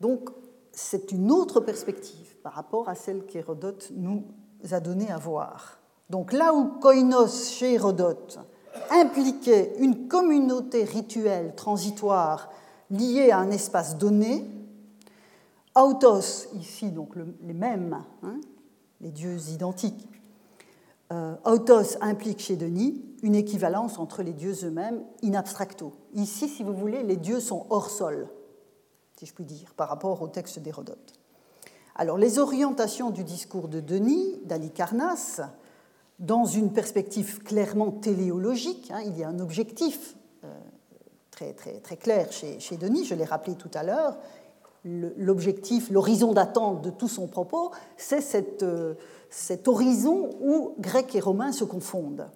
Donc, 0.00 0.30
c'est 0.72 1.12
une 1.12 1.30
autre 1.30 1.60
perspective 1.60 2.36
par 2.42 2.52
rapport 2.52 2.88
à 2.88 2.94
celle 2.94 3.24
qu'Hérodote 3.24 3.90
nous 3.94 4.24
a 4.70 4.80
donné 4.80 5.10
à 5.10 5.18
voir. 5.18 5.78
Donc 6.10 6.32
là 6.32 6.54
où 6.54 6.78
koinos 6.80 7.50
chez 7.50 7.74
Hérodote 7.74 8.38
impliquait 8.90 9.74
une 9.78 10.06
communauté 10.06 10.84
rituelle 10.84 11.54
transitoire 11.56 12.50
liée 12.90 13.30
à 13.30 13.38
un 13.38 13.50
espace 13.50 13.96
donné, 13.96 14.48
autos, 15.74 16.46
ici 16.54 16.90
donc 16.90 17.14
les 17.42 17.54
mêmes, 17.54 18.04
hein, 18.22 18.38
les 19.00 19.10
dieux 19.10 19.38
identiques. 19.50 20.08
Euh, 21.12 21.36
autos 21.44 21.96
implique 22.00 22.40
chez 22.40 22.56
Denis 22.56 23.04
une 23.22 23.34
équivalence 23.34 23.98
entre 23.98 24.22
les 24.22 24.32
dieux 24.32 24.64
eux-mêmes 24.64 25.02
in 25.22 25.34
abstracto. 25.34 25.92
Ici, 26.14 26.48
si 26.48 26.62
vous 26.62 26.74
voulez, 26.74 27.02
les 27.02 27.16
dieux 27.16 27.40
sont 27.40 27.66
hors 27.70 27.90
sol, 27.90 28.28
si 29.16 29.26
je 29.26 29.32
puis 29.32 29.44
dire, 29.44 29.72
par 29.74 29.88
rapport 29.88 30.20
au 30.22 30.28
texte 30.28 30.58
d'Hérodote. 30.58 31.14
Alors, 31.94 32.18
les 32.18 32.38
orientations 32.38 33.10
du 33.10 33.24
discours 33.24 33.68
de 33.68 33.80
Denis, 33.80 34.38
d'Alicarnasse, 34.44 35.40
dans 36.18 36.44
une 36.44 36.72
perspective 36.72 37.42
clairement 37.42 37.90
téléologique, 37.90 38.90
hein, 38.90 39.00
il 39.04 39.16
y 39.16 39.24
a 39.24 39.28
un 39.28 39.38
objectif 39.38 40.16
euh, 40.44 40.52
très, 41.30 41.52
très, 41.52 41.80
très 41.80 41.96
clair 41.96 42.32
chez, 42.32 42.58
chez 42.58 42.76
Denis, 42.76 43.04
je 43.04 43.14
l'ai 43.14 43.24
rappelé 43.24 43.54
tout 43.54 43.70
à 43.74 43.82
l'heure, 43.82 44.18
l'objectif, 44.84 45.90
l'horizon 45.90 46.32
d'attente 46.32 46.82
de 46.82 46.90
tout 46.90 47.08
son 47.08 47.26
propos, 47.26 47.72
c'est 47.96 48.62
euh, 48.62 48.94
cet 49.30 49.68
horizon 49.68 50.30
où 50.40 50.74
grec 50.78 51.14
et 51.14 51.20
romain 51.20 51.52
se 51.52 51.64
confondent. 51.64 52.28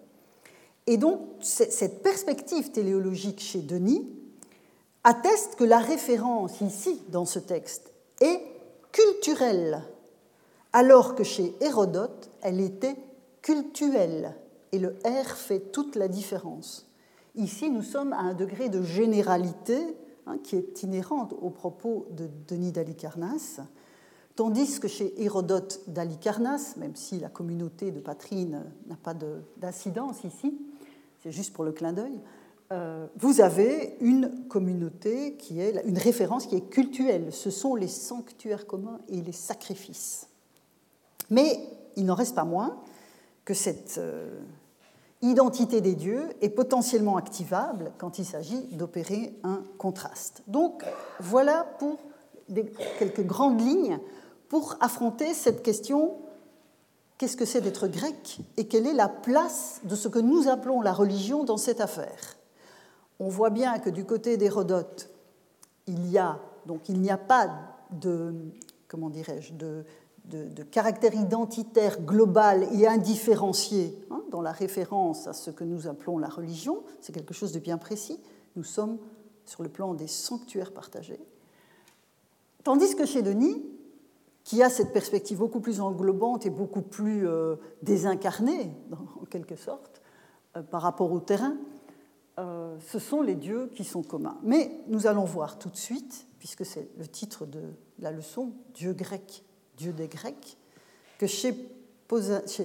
Et 0.87 0.96
donc, 0.96 1.20
cette 1.40 2.03
perspective 2.03 2.72
téléologique 2.72 3.40
chez 3.40 3.61
Denis 3.61 4.09
atteste 5.05 5.55
que 5.57 5.64
la 5.64 5.79
référence 5.79 6.61
ici, 6.61 7.00
dans 7.11 7.24
ce 7.24 7.38
texte, 7.38 7.92
est 8.20 8.40
culturelle, 8.90 9.83
alors 10.72 11.14
que 11.14 11.22
chez 11.22 11.55
Hérodote, 11.61 12.31
elle 12.42 12.61
était 12.61 12.96
cultuelle. 13.42 14.35
Et 14.72 14.79
le 14.79 14.96
R 15.05 15.37
fait 15.37 15.72
toute 15.72 15.96
la 15.96 16.09
différence. 16.09 16.87
Ici, 17.35 17.70
nous 17.70 17.83
sommes 17.83 18.12
à 18.12 18.18
un 18.18 18.35
degré 18.35 18.68
de 18.68 18.83
généralité 18.83 19.79
Hein, 20.31 20.38
qui 20.43 20.57
est 20.57 20.83
inhérente 20.83 21.35
aux 21.40 21.51
propos 21.51 22.07
de 22.12 22.29
Denis 22.47 22.71
d'Alicarnasse, 22.71 23.61
tandis 24.37 24.79
que 24.79 24.87
chez 24.87 25.21
Hérodote 25.21 25.81
d'Alicarnasse, 25.88 26.77
même 26.77 26.95
si 26.95 27.19
la 27.19 27.29
communauté 27.29 27.90
de 27.90 28.01
Patrine 28.01 28.64
n'a 28.87 28.97
pas 28.97 29.14
d'incidence 29.57 30.23
ici, 30.25 30.57
c'est 31.23 31.33
juste 31.33 31.53
pour 31.53 31.64
le 31.64 31.73
clin 31.73 31.93
d'œil, 31.93 32.21
euh, 32.73 33.07
vous 33.16 33.40
avez 33.40 33.97
une 34.01 34.47
communauté 34.49 35.35
qui 35.35 35.61
est 35.61 35.83
une 35.85 35.99
référence 35.99 36.47
qui 36.47 36.55
est 36.55 36.71
cultuelle. 36.71 37.33
Ce 37.33 37.51
sont 37.51 37.75
les 37.75 37.88
sanctuaires 37.88 38.69
communs 38.69 39.01
et 39.09 39.21
les 39.21 39.33
sacrifices. 39.33 40.29
Mais 41.29 41.59
il 41.97 42.05
n'en 42.07 42.14
reste 42.14 42.37
pas 42.37 42.45
moins 42.45 42.81
que 43.45 43.55
cette 43.55 43.97
euh, 43.99 44.38
identité 45.22 45.80
des 45.80 45.94
dieux 45.94 46.28
est 46.40 46.48
potentiellement 46.48 47.16
activable 47.16 47.92
quand 47.98 48.18
il 48.18 48.24
s'agit 48.24 48.62
d'opérer 48.72 49.35
un 49.42 49.62
contraste. 49.78 50.42
Donc 50.46 50.85
voilà 51.20 51.66
pour 51.78 51.98
quelques 52.98 53.24
grandes 53.24 53.61
lignes 53.61 53.98
pour 54.48 54.76
affronter 54.80 55.35
cette 55.35 55.62
question 55.62 56.16
qu'est-ce 57.18 57.37
que 57.37 57.44
c'est 57.44 57.61
d'être 57.61 57.87
grec 57.87 58.40
et 58.56 58.66
quelle 58.66 58.87
est 58.87 58.94
la 58.94 59.09
place 59.09 59.80
de 59.85 59.94
ce 59.94 60.09
que 60.09 60.18
nous 60.18 60.48
appelons 60.48 60.80
la 60.80 60.92
religion 60.92 61.44
dans 61.44 61.59
cette 61.59 61.80
affaire? 61.80 62.37
On 63.18 63.28
voit 63.28 63.50
bien 63.50 63.78
que 63.78 63.90
du 63.90 64.04
côté 64.04 64.38
d'Hérodote, 64.38 65.11
il 65.87 66.11
y 66.11 66.18
a 66.18 66.38
donc 66.66 66.88
il 66.88 67.00
n'y 67.00 67.11
a 67.11 67.18
pas 67.18 67.50
de 67.90 68.35
comment 68.88 69.11
dirais-je 69.11 69.52
de 69.54 69.85
de, 70.24 70.62
caractère 70.62 71.14
identitaire 71.14 72.00
global 72.00 72.68
et 72.72 72.87
indifférencié 72.87 73.98
hein, 74.11 74.22
dans 74.30 74.42
la 74.42 74.52
référence 74.52 75.26
à 75.26 75.33
ce 75.33 75.50
que 75.50 75.64
nous 75.64 75.88
appelons 75.88 76.18
la 76.18 76.28
religion, 76.28 76.83
c'est 77.00 77.12
quelque 77.12 77.35
chose 77.35 77.52
de 77.52 77.59
bien 77.59 77.78
précis. 77.78 78.20
Nous 78.56 78.64
sommes 78.64 78.98
sur 79.44 79.62
le 79.62 79.68
plan 79.68 79.94
des 79.94 80.06
sanctuaires 80.06 80.72
partagés. 80.72 81.20
Tandis 82.62 82.94
que 82.94 83.06
chez 83.06 83.22
Denis, 83.22 83.64
qui 84.44 84.62
a 84.62 84.70
cette 84.70 84.92
perspective 84.92 85.38
beaucoup 85.38 85.61
plus 85.61 85.80
englobante 85.80 86.46
et 86.46 86.50
beaucoup 86.50 86.83
plus 86.83 87.26
euh, 87.26 87.56
désincarnée, 87.83 88.70
en 89.20 89.24
quelque 89.24 89.56
sorte, 89.56 90.00
euh, 90.56 90.62
par 90.62 90.83
rapport 90.83 91.12
au 91.12 91.20
terrain, 91.20 91.56
euh, 92.38 92.76
ce 92.80 92.98
sont 92.98 93.22
les 93.22 93.35
dieux 93.35 93.70
qui 93.74 93.85
sont 93.85 94.02
communs. 94.02 94.38
Mais 94.42 94.80
nous 94.88 95.06
allons 95.06 95.24
voir 95.24 95.59
tout 95.59 95.68
de 95.68 95.76
suite, 95.76 96.26
puisque 96.38 96.64
c'est 96.64 96.88
le 96.96 97.06
titre 97.06 97.46
de 97.46 97.61
la 97.98 98.12
leçon, 98.12 98.52
Dieu 98.74 98.92
grec 98.92 99.44
dieu 99.81 99.93
des 99.93 100.09
Grecs, 100.09 100.57
que 101.19 101.27
chez, 101.27 101.55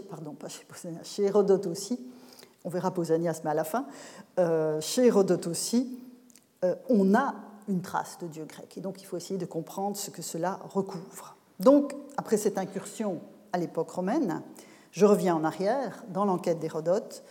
pardon, 0.10 0.34
pas 0.34 0.50
chez, 0.50 0.66
chez 1.04 1.24
Hérodote 1.24 1.68
aussi, 1.68 2.00
on 2.66 2.70
verra 2.70 2.92
Pausanias 2.92 3.42
mais 3.44 3.52
à 3.52 3.54
la 3.54 3.64
fin, 3.64 3.86
euh, 4.38 4.82
chez 4.82 5.06
Hérodote 5.06 5.48
aussi, 5.48 6.00
euh, 6.64 6.76
on 6.90 7.16
a 7.16 7.36
une 7.70 7.82
trace 7.82 8.18
de 8.20 8.28
dieu 8.28 8.46
grec. 8.46 8.78
Et 8.78 8.82
donc 8.82 9.02
il 9.02 9.06
faut 9.06 9.18
essayer 9.18 9.40
de 9.40 9.46
comprendre 9.46 9.96
ce 9.96 10.12
que 10.12 10.22
cela 10.22 10.60
recouvre. 10.74 11.36
Donc, 11.60 11.96
après 12.18 12.38
cette 12.38 12.58
incursion 12.58 13.22
à 13.54 13.58
l'époque 13.58 13.90
romaine, 13.90 14.42
je 14.92 15.06
reviens 15.06 15.36
en 15.36 15.44
arrière 15.44 16.04
dans 16.10 16.26
l'enquête 16.26 16.60
d'Hérodote 16.60 17.24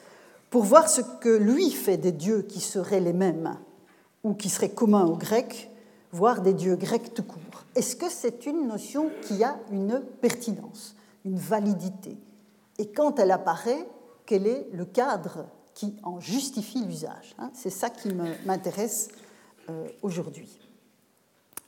pour 0.51 0.63
voir 0.63 0.89
ce 0.89 1.03
que 1.03 1.29
lui 1.29 1.71
fait 1.71 1.99
des 1.99 2.13
dieux 2.13 2.43
qui 2.43 2.61
seraient 2.61 3.01
les 3.01 3.13
mêmes 3.13 3.59
ou 4.23 4.33
qui 4.33 4.49
seraient 4.49 4.71
communs 4.71 5.05
aux 5.05 5.17
Grecs, 5.17 5.71
voire 6.15 6.43
des 6.43 6.55
dieux 6.55 6.77
grecs 6.77 7.13
tout 7.13 7.25
court. 7.25 7.65
Est-ce 7.75 7.97
que 7.97 8.09
c'est 8.09 8.47
une 8.47 8.69
notion 8.69 9.11
qui 9.23 9.43
a 9.43 9.59
une 9.73 10.01
pertinence, 10.21 10.95
une 11.25 11.37
validité? 11.37 12.17
Et 12.79 12.93
quand 12.93 13.19
elle 13.19 13.33
apparaît, 13.33 13.89
quel 14.25 14.47
est 14.47 14.69
le 14.73 14.85
cadre 14.85 15.47
qui 15.75 15.97
en 16.05 16.21
justifie 16.21 16.85
l'usage 16.85 17.35
hein? 17.39 17.51
C'est 17.53 17.71
ça 17.71 17.91
qui 17.91 18.15
m'intéresse 18.47 19.09
euh, 19.69 19.89
aujourd'hui. 20.03 20.61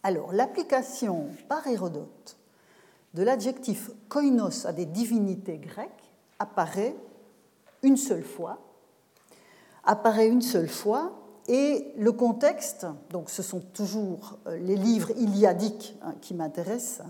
Alors, 0.05 0.33
l'application 0.33 1.27
par 1.49 1.67
Hérodote 1.67 2.37
de 3.15 3.25
l'adjectif 3.25 3.91
koinos 4.09 4.65
à 4.65 4.73
des 4.73 4.87
divinités 4.87 5.59
grecques 5.59 5.91
apparaît 6.39 6.95
une 7.83 7.97
seule 7.97 8.23
fois, 8.23 8.61
apparaît 9.83 10.29
une 10.29 10.43
seule 10.43 10.69
fois, 10.69 11.13
et 11.49 11.93
le 11.97 12.13
contexte, 12.13 12.87
donc 13.11 13.31
ce 13.31 13.43
sont 13.43 13.61
toujours 13.61 14.39
euh, 14.47 14.59
les 14.59 14.77
livres 14.77 15.11
iliadiques 15.17 15.97
hein, 16.03 16.15
qui 16.21 16.35
m'intéressent 16.35 17.07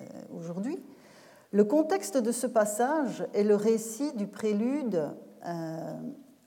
euh, 0.00 0.04
aujourd'hui, 0.38 0.82
le 1.52 1.64
contexte 1.64 2.16
de 2.16 2.32
ce 2.32 2.46
passage 2.46 3.26
est 3.34 3.44
le 3.44 3.54
récit 3.54 4.12
du 4.14 4.26
prélude 4.26 5.10
euh, 5.46 5.92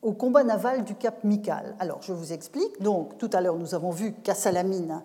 au 0.02 0.14
combat 0.14 0.44
naval 0.44 0.84
du 0.84 0.96
Cap 0.96 1.24
Mical. 1.24 1.76
Alors, 1.80 2.02
je 2.02 2.12
vous 2.12 2.34
explique. 2.34 2.82
Donc, 2.82 3.18
tout 3.18 3.30
à 3.32 3.40
l'heure, 3.40 3.56
nous 3.56 3.74
avons 3.74 3.92
vu 3.92 4.14
qu'à 4.14 4.36
Salamine, 4.36 5.02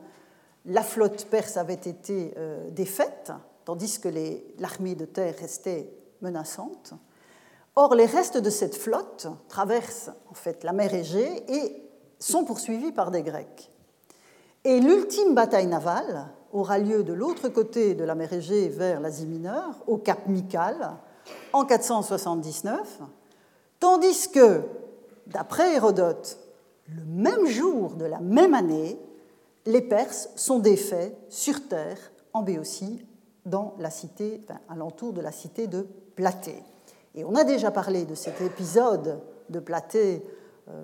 la 0.64 0.82
flotte 0.82 1.26
perse 1.26 1.56
avait 1.56 1.74
été 1.74 2.34
défaite, 2.70 3.32
tandis 3.64 4.00
que 4.00 4.08
l'armée 4.58 4.94
de 4.94 5.04
terre 5.04 5.34
restait 5.40 5.92
menaçante. 6.20 6.94
Or, 7.74 7.94
les 7.94 8.06
restes 8.06 8.38
de 8.38 8.50
cette 8.50 8.76
flotte 8.76 9.28
traversent 9.48 10.10
en 10.30 10.34
fait 10.34 10.62
la 10.62 10.72
mer 10.72 10.92
Égée 10.92 11.44
et 11.48 11.91
sont 12.22 12.44
poursuivis 12.44 12.92
par 12.92 13.10
des 13.10 13.22
Grecs. 13.22 13.70
Et 14.64 14.80
l'ultime 14.80 15.34
bataille 15.34 15.66
navale 15.66 16.28
aura 16.52 16.78
lieu 16.78 17.02
de 17.02 17.12
l'autre 17.12 17.48
côté 17.48 17.94
de 17.94 18.04
la 18.04 18.14
mer 18.14 18.32
Égée 18.32 18.68
vers 18.68 19.00
l'Asie 19.00 19.26
mineure, 19.26 19.82
au 19.86 19.96
cap 19.96 20.26
Mical, 20.28 20.92
en 21.52 21.64
479, 21.64 23.00
tandis 23.80 24.30
que, 24.30 24.62
d'après 25.26 25.74
Hérodote, 25.74 26.38
le 26.88 27.04
même 27.04 27.46
jour 27.46 27.94
de 27.94 28.04
la 28.04 28.20
même 28.20 28.54
année, 28.54 28.98
les 29.66 29.80
Perses 29.80 30.28
sont 30.36 30.58
défaits 30.58 31.16
sur 31.28 31.68
terre 31.68 31.98
en 32.32 32.42
Béotie, 32.42 33.04
dans 33.44 33.74
la 33.80 33.90
cité, 33.90 34.40
alentour 34.68 35.12
de 35.12 35.20
la 35.20 35.32
cité 35.32 35.66
de 35.66 35.86
Platée. 36.14 36.62
Et 37.16 37.24
on 37.24 37.34
a 37.34 37.42
déjà 37.42 37.72
parlé 37.72 38.04
de 38.04 38.14
cet 38.14 38.40
épisode 38.40 39.20
de 39.48 39.58
Platée, 39.58 40.24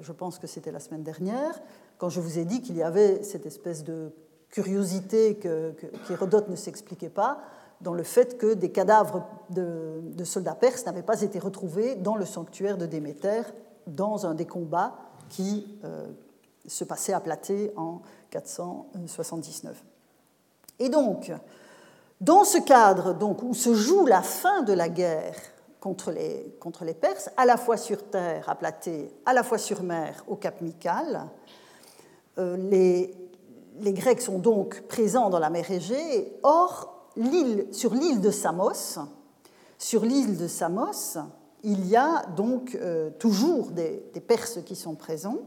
je 0.03 0.13
pense 0.13 0.39
que 0.39 0.47
c'était 0.47 0.73
la 0.73 0.81
semaine 0.81 1.03
dernière, 1.03 1.61
quand 1.99 2.09
je 2.09 2.21
vous 2.21 2.39
ai 2.39 2.45
dit 2.45 2.63
qu'il 2.63 2.77
y 2.77 2.83
avait 2.83 3.23
cette 3.23 3.47
espèce 3.47 3.85
de 3.85 4.13
curiosité 4.51 5.39
qu'Hérodote 5.39 6.49
ne 6.49 6.57
s'expliquait 6.57 7.11
pas 7.11 7.41
dans 7.81 7.95
le 7.95 8.03
fait 8.03 8.39
que 8.39 8.55
des 8.55 8.71
cadavres 8.71 9.25
de, 9.51 10.25
soldats 10.25 10.55
perses 10.55 10.85
n'avaient 10.87 11.03
pas 11.03 11.23
été 11.23 11.39
retrouvés 11.39 11.95
dans 11.95 12.17
le 12.17 12.25
sanctuaire 12.25 12.77
de 12.77 12.87
Déméter 12.87 13.43
dans 13.87 14.27
un 14.27 14.35
des 14.35 14.47
combats 14.47 14.97
qui 15.29 15.79
euh, 15.85 16.07
se 16.67 16.85
passait 16.85 17.13
à 17.13 17.21
Platée 17.21 17.73
en 17.77 18.01
479. 18.31 19.85
Et 20.81 20.89
donc, 20.89 21.33
dans 22.21 22.45
ce 22.45 22.59
cadre 22.59 23.15
donc, 23.15 23.43
où 23.43 23.55
se 23.55 23.75
joue 23.75 24.07
la 24.07 24.23
fin 24.23 24.63
de 24.63 24.73
la 24.73 24.89
guerre 24.89 25.37
contre 25.81 26.11
les, 26.11 26.95
Perses, 26.95 27.31
à 27.37 27.47
la 27.47 27.57
fois 27.57 27.77
sur 27.77 28.11
terre, 28.11 28.49
à 28.49 28.55
Platée, 28.55 29.11
à 29.25 29.33
la 29.33 29.43
fois 29.43 29.59
sur 29.59 29.83
mer, 29.83 30.25
au 30.27 30.37
Cap 30.37 30.61
Mical. 30.61 31.29
Euh, 32.39 32.57
les, 32.57 33.15
les, 33.81 33.93
Grecs 33.93 34.21
sont 34.21 34.39
donc 34.39 34.83
présents 34.89 35.31
dans 35.31 35.39
la 35.39 35.51
mer 35.51 35.71
Égée. 35.71 36.33
Or, 36.43 36.99
sur 37.73 37.95
l'île 37.95 38.21
de 38.21 38.31
Samos, 38.31 38.99
sur 39.79 40.05
l'île 40.05 40.37
de 40.37 40.49
Samos, 40.49 41.19
il 41.63 41.87
y 41.87 41.97
a 41.97 42.25
donc 42.37 42.77
euh, 42.77 43.11
toujours 43.19 43.71
des, 43.71 44.03
Perses 44.27 44.61
qui 44.65 44.77
sont 44.77 44.95
présents. 44.95 45.39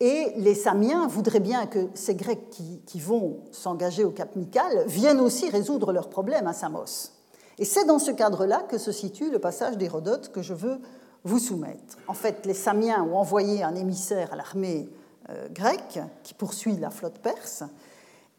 Et 0.00 0.32
les 0.36 0.54
Samiens 0.54 1.06
voudraient 1.06 1.40
bien 1.40 1.66
que 1.66 1.88
ces 1.94 2.14
Grecs 2.14 2.50
qui, 2.50 2.80
qui 2.84 2.98
vont 2.98 3.44
s'engager 3.52 4.04
au 4.04 4.10
Cap 4.10 4.34
Mical 4.34 4.84
viennent 4.86 5.20
aussi 5.20 5.48
résoudre 5.50 5.92
leurs 5.92 6.10
problèmes 6.10 6.46
à 6.46 6.52
Samos. 6.52 7.13
Et 7.58 7.64
c'est 7.64 7.84
dans 7.84 7.98
ce 7.98 8.10
cadre-là 8.10 8.64
que 8.68 8.78
se 8.78 8.92
situe 8.92 9.30
le 9.30 9.38
passage 9.38 9.76
d'Hérodote 9.76 10.32
que 10.32 10.42
je 10.42 10.54
veux 10.54 10.78
vous 11.24 11.38
soumettre. 11.38 11.96
En 12.08 12.14
fait, 12.14 12.46
les 12.46 12.54
Samiens 12.54 13.02
ont 13.04 13.16
envoyé 13.16 13.62
un 13.62 13.74
émissaire 13.74 14.32
à 14.32 14.36
l'armée 14.36 14.88
euh, 15.30 15.48
grecque 15.50 16.00
qui 16.22 16.34
poursuit 16.34 16.76
la 16.76 16.90
flotte 16.90 17.18
perse. 17.18 17.64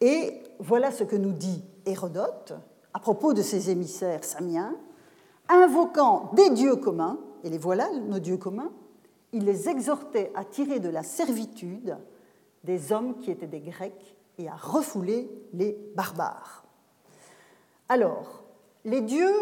Et 0.00 0.42
voilà 0.58 0.90
ce 0.90 1.04
que 1.04 1.16
nous 1.16 1.32
dit 1.32 1.64
Hérodote 1.86 2.54
à 2.96 2.98
propos 2.98 3.34
de 3.34 3.42
ces 3.42 3.68
émissaires 3.68 4.24
samiens, 4.24 4.74
invoquant 5.50 6.30
des 6.32 6.48
dieux 6.48 6.76
communs, 6.76 7.18
et 7.44 7.50
les 7.50 7.58
voilà 7.58 7.90
nos 8.08 8.18
dieux 8.18 8.38
communs, 8.38 8.72
il 9.34 9.44
les 9.44 9.68
exhortait 9.68 10.32
à 10.34 10.44
tirer 10.44 10.80
de 10.80 10.88
la 10.88 11.02
servitude 11.02 11.98
des 12.64 12.92
hommes 12.92 13.18
qui 13.18 13.30
étaient 13.30 13.46
des 13.46 13.60
Grecs 13.60 14.16
et 14.38 14.48
à 14.48 14.54
refouler 14.54 15.30
les 15.52 15.78
barbares. 15.94 16.64
Alors, 17.90 18.44
les 18.86 19.02
dieux 19.02 19.34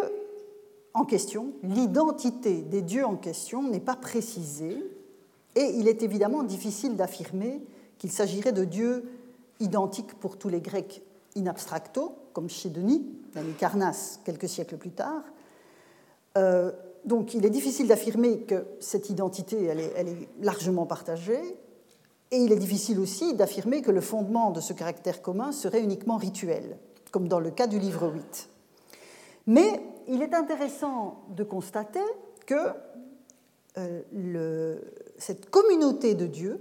en 0.94 1.04
question, 1.04 1.52
l'identité 1.62 2.62
des 2.62 2.82
dieux 2.82 3.04
en 3.04 3.16
question 3.16 3.62
n'est 3.62 3.80
pas 3.80 3.96
précisée 3.96 4.78
et 5.54 5.64
il 5.76 5.86
est 5.86 6.02
évidemment 6.02 6.42
difficile 6.42 6.96
d'affirmer 6.96 7.62
qu'il 7.98 8.10
s'agirait 8.10 8.52
de 8.52 8.64
dieux 8.64 9.04
identiques 9.60 10.14
pour 10.14 10.38
tous 10.38 10.48
les 10.48 10.60
Grecs 10.60 11.02
in 11.36 11.46
abstracto, 11.46 12.12
comme 12.32 12.48
chez 12.48 12.70
Denis, 12.70 13.06
Carnasse, 13.58 14.20
quelques 14.24 14.48
siècles 14.48 14.76
plus 14.76 14.92
tard. 14.92 15.22
Euh, 16.38 16.72
donc 17.04 17.34
il 17.34 17.44
est 17.44 17.50
difficile 17.50 17.86
d'affirmer 17.86 18.40
que 18.40 18.64
cette 18.80 19.10
identité 19.10 19.62
elle 19.64 19.80
est, 19.80 20.28
largement 20.40 20.86
partagée, 20.86 21.56
et 22.30 22.36
il 22.36 22.50
est 22.50 22.56
difficile 22.56 22.98
aussi 22.98 23.34
d'affirmer 23.34 23.82
que 23.82 23.90
le 23.90 24.00
fondement 24.00 24.50
de 24.50 24.60
ce 24.60 24.72
caractère 24.72 25.22
commun 25.22 25.52
serait 25.52 25.82
uniquement 25.82 26.16
rituel, 26.16 26.78
comme 27.10 27.28
dans 27.28 27.40
le 27.40 27.50
cas 27.50 27.66
du 27.66 27.78
livre 27.78 28.10
8. 28.12 28.48
Mais 29.46 29.80
il 30.08 30.22
est 30.22 30.34
intéressant 30.34 31.22
de 31.30 31.44
constater 31.44 32.00
que 32.46 32.54
euh, 33.78 34.78
cette 35.18 35.50
communauté 35.50 36.14
de 36.14 36.26
Dieu 36.26 36.60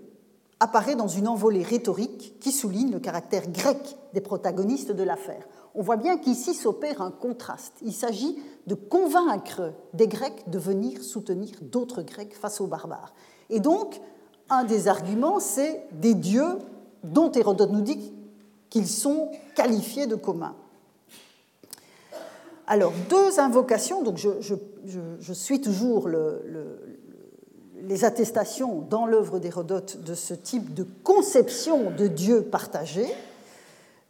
apparaît 0.59 0.95
dans 0.95 1.07
une 1.07 1.27
envolée 1.27 1.63
rhétorique 1.63 2.39
qui 2.39 2.51
souligne 2.51 2.91
le 2.91 2.99
caractère 2.99 3.49
grec 3.49 3.97
des 4.13 4.21
protagonistes 4.21 4.91
de 4.91 5.03
l'affaire. 5.03 5.45
On 5.75 5.81
voit 5.81 5.97
bien 5.97 6.17
qu'ici 6.17 6.53
s'opère 6.53 7.01
un 7.01 7.11
contraste. 7.11 7.73
Il 7.81 7.93
s'agit 7.93 8.37
de 8.67 8.75
convaincre 8.75 9.73
des 9.93 10.07
Grecs 10.07 10.49
de 10.49 10.57
venir 10.57 11.03
soutenir 11.03 11.51
d'autres 11.61 12.01
Grecs 12.01 12.35
face 12.35 12.61
aux 12.61 12.67
barbares. 12.67 13.13
Et 13.49 13.59
donc, 13.59 13.99
un 14.49 14.63
des 14.63 14.87
arguments, 14.87 15.39
c'est 15.39 15.85
des 15.91 16.13
dieux 16.13 16.59
dont 17.03 17.31
Hérodote 17.31 17.71
nous 17.71 17.81
dit 17.81 18.13
qu'ils 18.69 18.87
sont 18.87 19.31
qualifiés 19.55 20.07
de 20.07 20.15
communs. 20.15 20.55
Alors, 22.67 22.93
deux 23.09 23.39
invocations, 23.39 24.03
donc 24.03 24.17
je, 24.17 25.33
suis 25.33 25.59
toujours 25.59 26.07
les 27.81 28.05
attestations 28.05 28.79
dans 28.89 29.05
l'œuvre 29.05 29.39
d'Hérodote 29.39 30.01
de 30.01 30.13
ce 30.13 30.33
type 30.33 30.73
de 30.73 30.85
conception 31.03 31.91
de 31.91 32.07
Dieu 32.07 32.43
partagé. 32.43 33.05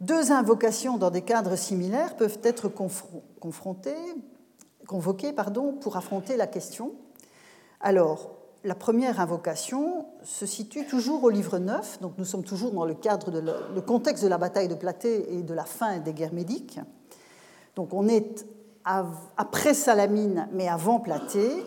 Deux 0.00 0.30
invocations 0.30 0.98
dans 0.98 1.10
des 1.10 1.22
cadres 1.22 1.56
similaires 1.56 2.16
peuvent 2.16 2.38
être 2.42 2.68
confrontées, 2.68 3.94
convoquées 4.86 5.32
pardon, 5.32 5.72
pour 5.72 5.96
affronter 5.96 6.36
la 6.36 6.46
question. 6.46 6.92
Alors, 7.80 8.30
la 8.62 8.74
première 8.74 9.20
invocation 9.20 10.06
se 10.22 10.46
situe 10.46 10.86
toujours 10.86 11.24
au 11.24 11.30
livre 11.30 11.58
9, 11.58 12.00
donc 12.00 12.14
nous 12.18 12.24
sommes 12.24 12.44
toujours 12.44 12.72
dans 12.72 12.86
le 12.86 12.94
cadre 12.94 13.30
de 13.30 13.40
le 13.40 13.80
contexte 13.80 14.22
de 14.22 14.28
la 14.28 14.38
bataille 14.38 14.68
de 14.68 14.74
Platée 14.74 15.34
et 15.34 15.42
de 15.42 15.54
la 15.54 15.64
fin 15.64 15.98
des 15.98 16.14
guerres 16.14 16.32
médiques. 16.32 16.78
Donc 17.76 17.92
on 17.92 18.08
est 18.08 18.46
après 18.84 19.74
Salamine, 19.74 20.48
mais 20.52 20.68
avant 20.68 21.00
Platée, 21.00 21.64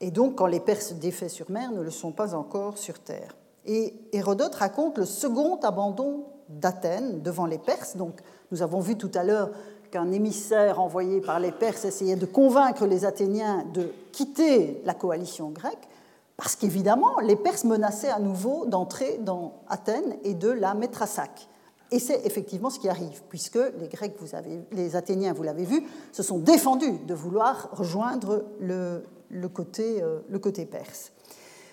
et 0.00 0.10
donc 0.10 0.36
quand 0.36 0.46
les 0.46 0.60
Perses 0.60 0.94
défaits 0.94 1.30
sur 1.30 1.50
mer 1.50 1.72
ne 1.72 1.82
le 1.82 1.90
sont 1.90 2.12
pas 2.12 2.34
encore 2.34 2.78
sur 2.78 2.98
terre. 2.98 3.36
Et 3.64 3.94
Hérodote 4.12 4.54
raconte 4.54 4.98
le 4.98 5.04
second 5.04 5.56
abandon 5.56 6.24
d'Athènes 6.48 7.20
devant 7.22 7.46
les 7.46 7.58
Perses. 7.58 7.96
Donc 7.96 8.20
nous 8.50 8.62
avons 8.62 8.80
vu 8.80 8.96
tout 8.96 9.10
à 9.14 9.24
l'heure 9.24 9.50
qu'un 9.90 10.12
émissaire 10.12 10.80
envoyé 10.80 11.20
par 11.20 11.40
les 11.40 11.52
Perses 11.52 11.84
essayait 11.84 12.16
de 12.16 12.26
convaincre 12.26 12.86
les 12.86 13.04
Athéniens 13.04 13.64
de 13.72 13.92
quitter 14.12 14.80
la 14.84 14.94
coalition 14.94 15.50
grecque, 15.50 15.88
parce 16.36 16.56
qu'évidemment, 16.56 17.18
les 17.20 17.36
Perses 17.36 17.64
menaçaient 17.64 18.10
à 18.10 18.18
nouveau 18.18 18.66
d'entrer 18.66 19.18
dans 19.18 19.54
Athènes 19.68 20.16
et 20.22 20.34
de 20.34 20.50
la 20.50 20.74
mettre 20.74 21.02
à 21.02 21.06
sac. 21.06 21.48
Et 21.90 21.98
c'est 21.98 22.26
effectivement 22.26 22.70
ce 22.70 22.80
qui 22.80 22.88
arrive, 22.88 23.22
puisque 23.28 23.58
les 23.78 23.88
Grecs, 23.88 24.16
vous 24.18 24.34
avez, 24.34 24.60
les 24.72 24.96
Athéniens, 24.96 25.32
vous 25.32 25.44
l'avez 25.44 25.64
vu, 25.64 25.82
se 26.12 26.22
sont 26.22 26.38
défendus 26.38 26.98
de 27.06 27.14
vouloir 27.14 27.68
rejoindre 27.72 28.44
le, 28.60 29.02
côté, 29.48 30.02
euh, 30.02 30.18
le 30.28 30.38
côté 30.38 30.66
perse. 30.66 31.12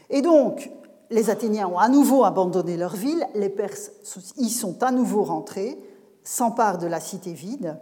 Et 0.10 0.21
donc, 0.21 0.69
les 1.10 1.30
Athéniens 1.30 1.67
ont 1.67 1.80
à 1.80 1.89
nouveau 1.89 2.23
abandonné 2.23 2.78
leur 2.78 2.95
ville, 2.95 3.28
les 3.34 3.49
Perses 3.49 3.91
y 4.38 4.49
sont 4.49 4.84
à 4.84 4.91
nouveau 4.91 5.23
rentrés, 5.23 5.78
s'emparent 6.23 6.78
de 6.78 6.88
la 6.88 6.99
cité 6.99 7.34
vide 7.34 7.78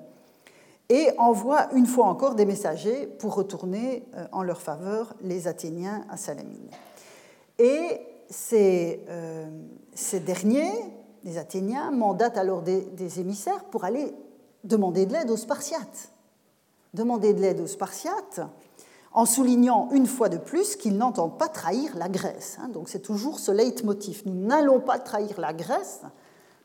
et 0.90 1.10
envoient 1.18 1.72
une 1.74 1.86
fois 1.86 2.08
encore 2.08 2.36
des 2.36 2.46
messagers 2.46 3.08
pour 3.20 3.36
retourner 3.36 4.04
euh, 4.16 4.26
en 4.32 4.44
leur 4.44 4.62
faveur 4.62 5.14
les 5.22 5.48
Athéniens 5.48 6.06
à 6.10 6.18
Salamine. 6.18 6.70
Et 7.60 8.02
ces, 8.30 9.02
euh, 9.10 9.46
ces 9.94 10.20
derniers, 10.20 10.72
les 11.24 11.38
Athéniens, 11.38 11.92
mandatent 11.92 12.38
alors 12.38 12.62
des, 12.62 13.20
émissaires 13.20 13.64
pour 13.66 13.84
aller 13.84 14.14
demander 14.64 15.06
de 15.06 15.14
l'aide 15.14 15.30
aux 15.30 15.38
Spartiates. 15.38 16.10
Demander 16.94 17.34
de 17.34 17.42
l'aide 17.42 17.60
aux 17.60 17.68
Spartiates 17.68 18.42
en 19.14 19.26
soulignant 19.26 19.90
une 19.92 20.08
fois 20.08 20.30
de 20.30 20.38
plus 20.38 20.76
qu'ils 20.76 20.98
n'entendent 20.98 21.38
pas 21.38 21.50
trahir 21.50 21.98
la 21.98 22.10
Grèce. 22.10 22.58
Hein. 22.62 22.70
Donc 22.70 22.90
c'est 22.90 23.00
toujours 23.00 23.40
ce 23.40 23.52
leitmotiv. 23.52 24.24
Nous 24.26 24.48
n'allons 24.48 24.80
pas 24.80 25.00
trahir 25.00 25.40
la 25.40 25.54
Grèce, 25.54 26.02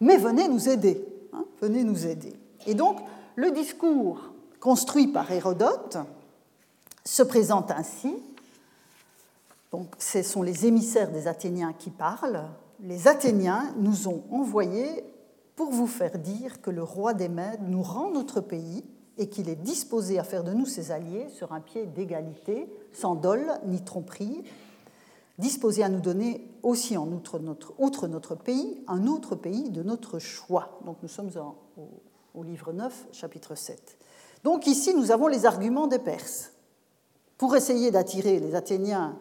mais 0.00 0.16
venez 0.16 0.48
nous 0.48 0.68
aider. 0.68 1.04
Hein. 1.32 1.44
Venez 1.60 1.82
nous 1.82 2.06
aider. 2.06 2.34
Et 2.66 2.74
donc 2.74 2.98
le 3.34 3.50
discours 3.50 4.20
construit 4.60 5.08
par 5.08 5.30
Hérodote 5.30 5.98
se 7.04 7.22
présente 7.22 7.70
ainsi. 7.70 8.14
Ce 9.98 10.22
sont 10.22 10.42
les 10.42 10.66
émissaires 10.66 11.10
des 11.10 11.26
Athéniens 11.26 11.72
qui 11.72 11.90
parlent. 11.90 12.44
Les 12.80 13.08
Athéniens 13.08 13.74
nous 13.78 14.08
ont 14.08 14.24
envoyés 14.30 15.04
pour 15.54 15.70
vous 15.70 15.86
faire 15.86 16.18
dire 16.18 16.60
que 16.60 16.70
le 16.70 16.82
roi 16.82 17.14
des 17.14 17.28
Mèdes 17.28 17.68
nous 17.68 17.82
rend 17.82 18.10
notre 18.10 18.40
pays 18.40 18.84
et 19.18 19.28
qu'il 19.28 19.48
est 19.48 19.56
disposé 19.56 20.18
à 20.18 20.24
faire 20.24 20.44
de 20.44 20.52
nous 20.52 20.66
ses 20.66 20.90
alliés 20.90 21.26
sur 21.30 21.52
un 21.52 21.60
pied 21.60 21.86
d'égalité, 21.86 22.68
sans 22.92 23.14
dol 23.14 23.50
ni 23.66 23.82
tromperie, 23.82 24.42
disposé 25.38 25.82
à 25.82 25.88
nous 25.88 26.00
donner 26.00 26.46
aussi 26.62 26.96
en 26.98 27.10
outre 27.10 27.38
notre, 27.38 27.72
outre 27.78 28.08
notre 28.08 28.34
pays, 28.34 28.82
un 28.88 29.06
autre 29.06 29.34
pays 29.34 29.70
de 29.70 29.82
notre 29.82 30.18
choix. 30.18 30.78
Donc 30.84 30.98
nous 31.02 31.08
sommes 31.08 31.30
au, 32.34 32.42
livre 32.42 32.72
9, 32.72 33.06
chapitre 33.12 33.54
7. 33.54 33.98
Donc 34.44 34.66
ici, 34.66 34.94
nous 34.94 35.10
avons 35.10 35.28
les 35.28 35.46
arguments 35.46 35.86
des 35.86 35.98
Perses. 35.98 36.52
Pour 37.38 37.56
essayer 37.56 37.90
d'attirer 37.90 38.40
les 38.40 38.54
Athéniens 38.54 39.18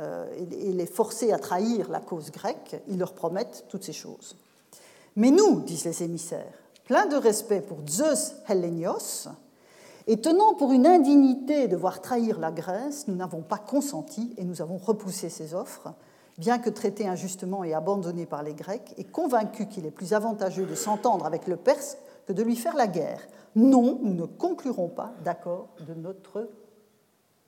et 0.00 0.72
les 0.72 0.86
forcer 0.86 1.32
à 1.32 1.38
trahir 1.38 1.90
la 1.90 2.00
cause 2.00 2.30
grecque, 2.30 2.82
ils 2.88 2.98
leur 2.98 3.12
promettent 3.12 3.64
toutes 3.68 3.84
ces 3.84 3.92
choses. 3.92 4.36
Mais 5.16 5.30
nous, 5.30 5.60
disent 5.60 5.84
les 5.84 6.02
émissaires, 6.02 6.58
plein 6.84 7.06
de 7.06 7.16
respect 7.16 7.60
pour 7.60 7.78
Zeus 7.88 8.34
Hellénios, 8.48 9.28
et 10.06 10.16
tenant 10.20 10.54
pour 10.54 10.72
une 10.72 10.86
indignité 10.86 11.68
de 11.68 11.76
voir 11.76 12.00
trahir 12.00 12.40
la 12.40 12.50
Grèce, 12.50 13.06
nous 13.06 13.14
n'avons 13.14 13.42
pas 13.42 13.58
consenti 13.58 14.34
et 14.36 14.44
nous 14.44 14.60
avons 14.60 14.78
repoussé 14.78 15.28
ces 15.28 15.54
offres, 15.54 15.92
bien 16.38 16.58
que 16.58 16.70
traités 16.70 17.06
injustement 17.06 17.62
et 17.62 17.72
abandonnés 17.72 18.26
par 18.26 18.42
les 18.42 18.54
Grecs, 18.54 18.94
et 18.98 19.04
convaincus 19.04 19.68
qu'il 19.70 19.86
est 19.86 19.92
plus 19.92 20.12
avantageux 20.12 20.66
de 20.66 20.74
s'entendre 20.74 21.24
avec 21.24 21.46
le 21.46 21.56
Perse 21.56 21.98
que 22.26 22.32
de 22.32 22.42
lui 22.42 22.56
faire 22.56 22.74
la 22.74 22.88
guerre. 22.88 23.20
Non, 23.54 24.00
nous 24.02 24.14
ne 24.14 24.26
conclurons 24.26 24.88
pas 24.88 25.12
d'accord 25.24 25.68
de 25.86 25.94
notre 25.94 26.48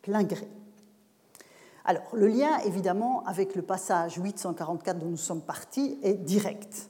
plein 0.02 0.22
gré. 0.22 0.48
Alors, 1.86 2.04
le 2.14 2.28
lien, 2.28 2.58
évidemment, 2.64 3.22
avec 3.26 3.54
le 3.54 3.62
passage 3.62 4.16
844 4.16 4.98
dont 4.98 5.10
nous 5.10 5.18
sommes 5.18 5.42
partis 5.42 5.98
est 6.02 6.14
direct. 6.14 6.88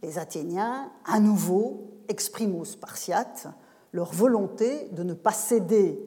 Les 0.00 0.18
Athéniens, 0.18 0.92
à 1.04 1.18
nouveau, 1.18 1.90
expriment 2.08 2.60
aux 2.60 2.64
Spartiates 2.64 3.48
leur 3.92 4.12
volonté 4.12 4.88
de 4.92 5.02
ne 5.02 5.14
pas 5.14 5.32
céder 5.32 5.98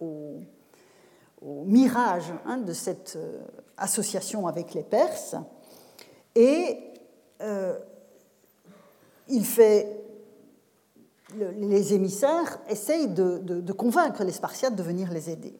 au, 0.00 0.40
mirage 1.64 2.32
hein, 2.44 2.56
de 2.56 2.72
cette 2.72 3.14
euh, 3.16 3.40
association 3.76 4.48
avec 4.48 4.74
les 4.74 4.82
Perses. 4.82 5.36
Et 6.34 6.78
euh, 7.40 7.78
il 9.28 9.44
les 11.38 11.94
émissaires 11.94 12.58
essayent 12.68 13.08
de 13.08 13.72
convaincre 13.72 14.24
les 14.24 14.32
Spartiates 14.32 14.74
de 14.74 14.82
venir 14.82 15.12
les 15.12 15.30
aider. 15.30 15.56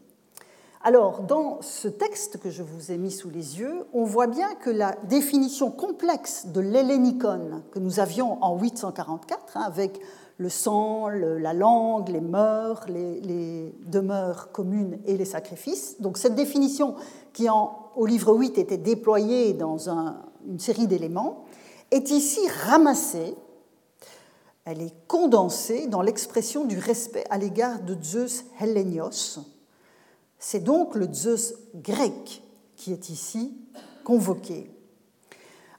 Alors, 0.86 1.22
dans 1.22 1.58
ce 1.62 1.88
texte 1.88 2.38
que 2.38 2.48
je 2.48 2.62
vous 2.62 2.92
ai 2.92 2.96
mis 2.96 3.10
sous 3.10 3.28
les 3.28 3.58
yeux, 3.58 3.88
on 3.92 4.04
voit 4.04 4.28
bien 4.28 4.54
que 4.54 4.70
la 4.70 4.94
définition 5.08 5.72
complexe 5.72 6.46
de 6.46 6.60
l'hellénicon 6.60 7.60
que 7.72 7.80
nous 7.80 7.98
avions 7.98 8.40
en 8.40 8.56
844, 8.56 9.56
hein, 9.56 9.62
avec 9.66 9.98
le 10.38 10.48
sang, 10.48 11.08
la 11.08 11.52
langue, 11.54 12.08
les 12.10 12.20
mœurs, 12.20 12.86
les, 12.86 13.74
demeures 13.86 14.52
communes 14.52 15.00
et 15.06 15.16
les 15.16 15.24
sacrifices, 15.24 16.00
donc 16.00 16.18
cette 16.18 16.36
définition 16.36 16.94
qui 17.32 17.48
au 17.50 18.06
livre 18.06 18.32
8 18.32 18.56
était 18.56 18.78
déployée 18.78 19.54
dans 19.54 19.88
une 19.88 20.60
série 20.60 20.86
d'éléments, 20.86 21.46
est 21.90 22.12
ici 22.12 22.38
ramassée, 22.64 23.34
elle 24.64 24.80
est 24.80 24.94
condensée 25.08 25.88
dans 25.88 26.02
l'expression 26.02 26.64
du 26.64 26.78
respect 26.78 27.24
à 27.28 27.38
l'égard 27.38 27.80
de 27.80 28.00
Zeus 28.00 28.44
Hellénios, 28.60 29.40
c'est 30.46 30.60
donc 30.60 30.94
le 30.94 31.12
Zeus 31.12 31.54
grec 31.74 32.40
qui 32.76 32.92
est 32.92 33.08
ici 33.08 33.58
convoqué. 34.04 34.70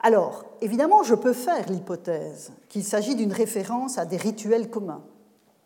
Alors, 0.02 0.44
évidemment, 0.60 1.04
je 1.04 1.16
peux 1.16 1.32
faire 1.32 1.70
l'hypothèse 1.70 2.52
qu'il 2.68 2.84
s'agit 2.84 3.16
d'une 3.16 3.32
référence 3.32 3.98
à 3.98 4.06
des 4.06 4.18
rituels 4.18 4.70
communs, 4.70 5.06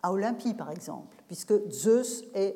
à 0.03 0.11
Olympie 0.11 0.53
par 0.53 0.69
exemple, 0.69 1.17
puisque 1.25 1.51
Zeus 1.71 2.25
est 2.35 2.55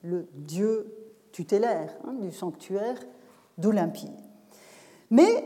le 0.00 0.26
dieu 0.32 0.86
tutélaire 1.32 1.94
hein, 2.08 2.14
du 2.14 2.32
sanctuaire 2.32 2.96
d'Olympie. 3.58 4.08
Mais 5.10 5.44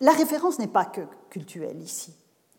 la 0.00 0.12
référence 0.12 0.58
n'est 0.58 0.66
pas 0.66 0.84
que 0.84 1.00
cultuelle 1.30 1.80
ici. 1.80 2.12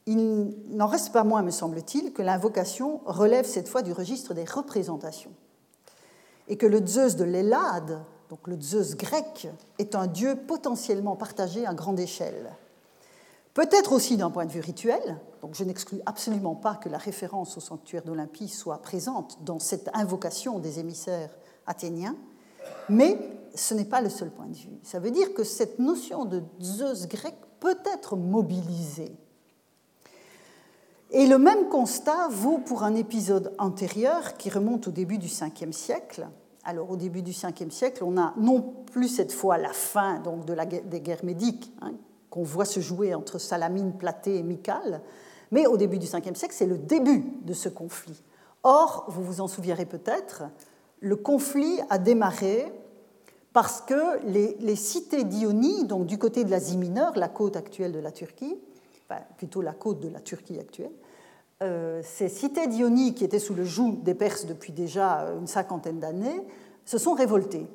Il 0.07 0.51
n'en 0.69 0.87
reste 0.87 1.13
pas 1.13 1.23
moins, 1.23 1.43
me 1.43 1.51
semble-t-il, 1.51 2.11
que 2.11 2.23
l'invocation 2.23 3.01
relève 3.05 3.45
cette 3.45 3.67
fois 3.67 3.83
du 3.83 3.93
registre 3.93 4.33
des 4.33 4.45
représentations 4.45 5.35
et 6.47 6.57
que 6.57 6.65
le 6.65 6.85
Zeus 6.85 7.15
de 7.15 7.23
l'Hélade, 7.23 8.03
donc 8.29 8.47
le 8.47 8.59
Zeus 8.59 8.95
grec, 8.95 9.49
est 9.79 9.95
un 9.95 10.07
dieu 10.07 10.35
potentiellement 10.35 11.15
partagé 11.15 11.65
à 11.65 11.73
grande 11.73 11.99
échelle. 11.99 12.55
Peut-être 13.53 13.91
aussi 13.91 14.17
d'un 14.17 14.29
point 14.29 14.45
de 14.45 14.51
vue 14.51 14.59
rituel, 14.59 15.19
donc 15.41 15.55
je 15.55 15.63
n'exclus 15.63 15.99
absolument 16.05 16.55
pas 16.55 16.75
que 16.75 16.89
la 16.89 16.99
référence 16.99 17.57
au 17.57 17.59
sanctuaire 17.59 18.03
d'Olympie 18.03 18.49
soit 18.49 18.81
présente 18.81 19.39
dans 19.43 19.59
cette 19.59 19.89
invocation 19.93 20.59
des 20.59 20.79
émissaires 20.79 21.35
athéniens, 21.65 22.15
mais 22.87 23.17
ce 23.55 23.73
n'est 23.73 23.85
pas 23.85 24.01
le 24.01 24.09
seul 24.09 24.29
point 24.29 24.45
de 24.45 24.55
vue. 24.55 24.79
Ça 24.83 24.99
veut 24.99 25.11
dire 25.11 25.33
que 25.33 25.43
cette 25.43 25.79
notion 25.79 26.25
de 26.25 26.43
Zeus 26.61 27.07
grec 27.07 27.35
peut 27.59 27.79
être 27.95 28.15
mobilisée 28.15 29.17
et 31.11 31.25
le 31.25 31.37
même 31.37 31.69
constat 31.69 32.27
vaut 32.29 32.57
pour 32.57 32.83
un 32.83 32.95
épisode 32.95 33.53
antérieur 33.59 34.35
qui 34.37 34.49
remonte 34.49 34.87
au 34.87 34.91
début 34.91 35.17
du 35.17 35.27
5e 35.27 35.71
siècle. 35.71 36.27
Alors 36.65 36.91
au 36.91 36.97
début 36.97 37.21
du 37.21 37.31
5e 37.31 37.71
siècle, 37.71 38.03
on 38.03 38.17
a 38.17 38.33
non 38.37 38.61
plus 38.91 39.07
cette 39.07 39.31
fois 39.31 39.57
la 39.57 39.71
fin 39.71 40.19
donc, 40.19 40.45
des 40.45 40.99
guerres 40.99 41.23
médiques 41.23 41.71
hein, 41.81 41.93
qu'on 42.29 42.43
voit 42.43 42.65
se 42.65 42.81
jouer 42.81 43.15
entre 43.15 43.39
Salamine, 43.39 43.93
Platée 43.93 44.35
et 44.35 44.43
Mycale, 44.43 45.01
mais 45.51 45.65
au 45.65 45.77
début 45.77 45.97
du 45.97 46.07
5e 46.07 46.35
siècle, 46.35 46.53
c'est 46.57 46.65
le 46.65 46.77
début 46.77 47.23
de 47.43 47.53
ce 47.53 47.69
conflit. 47.69 48.21
Or, 48.63 49.05
vous 49.07 49.23
vous 49.23 49.39
en 49.39 49.47
souviendrez 49.47 49.85
peut-être, 49.85 50.43
le 50.99 51.15
conflit 51.15 51.79
a 51.89 51.99
démarré 51.99 52.69
parce 53.53 53.79
que 53.79 54.21
les, 54.25 54.57
les 54.59 54.75
cités 54.75 55.23
d'Ionie, 55.23 55.85
donc 55.85 56.05
du 56.05 56.17
côté 56.17 56.43
de 56.43 56.51
l'Asie 56.51 56.77
mineure, 56.77 57.13
la 57.15 57.29
côte 57.29 57.55
actuelle 57.55 57.93
de 57.93 57.99
la 57.99 58.11
Turquie, 58.11 58.57
plutôt 59.37 59.61
la 59.61 59.73
côte 59.73 59.99
de 59.99 60.09
la 60.09 60.19
Turquie 60.19 60.59
actuelle. 60.59 60.91
Euh, 61.63 62.01
ces 62.03 62.29
cités 62.29 62.67
d'Ionie, 62.67 63.15
qui 63.15 63.23
étaient 63.23 63.39
sous 63.39 63.55
le 63.55 63.63
joug 63.63 64.03
des 64.03 64.13
Perses 64.13 64.45
depuis 64.45 64.71
déjà 64.71 65.33
une 65.39 65.47
cinquantaine 65.47 65.99
d'années, 65.99 66.41
se 66.85 66.97
sont 66.97 67.13
révoltées. 67.13 67.67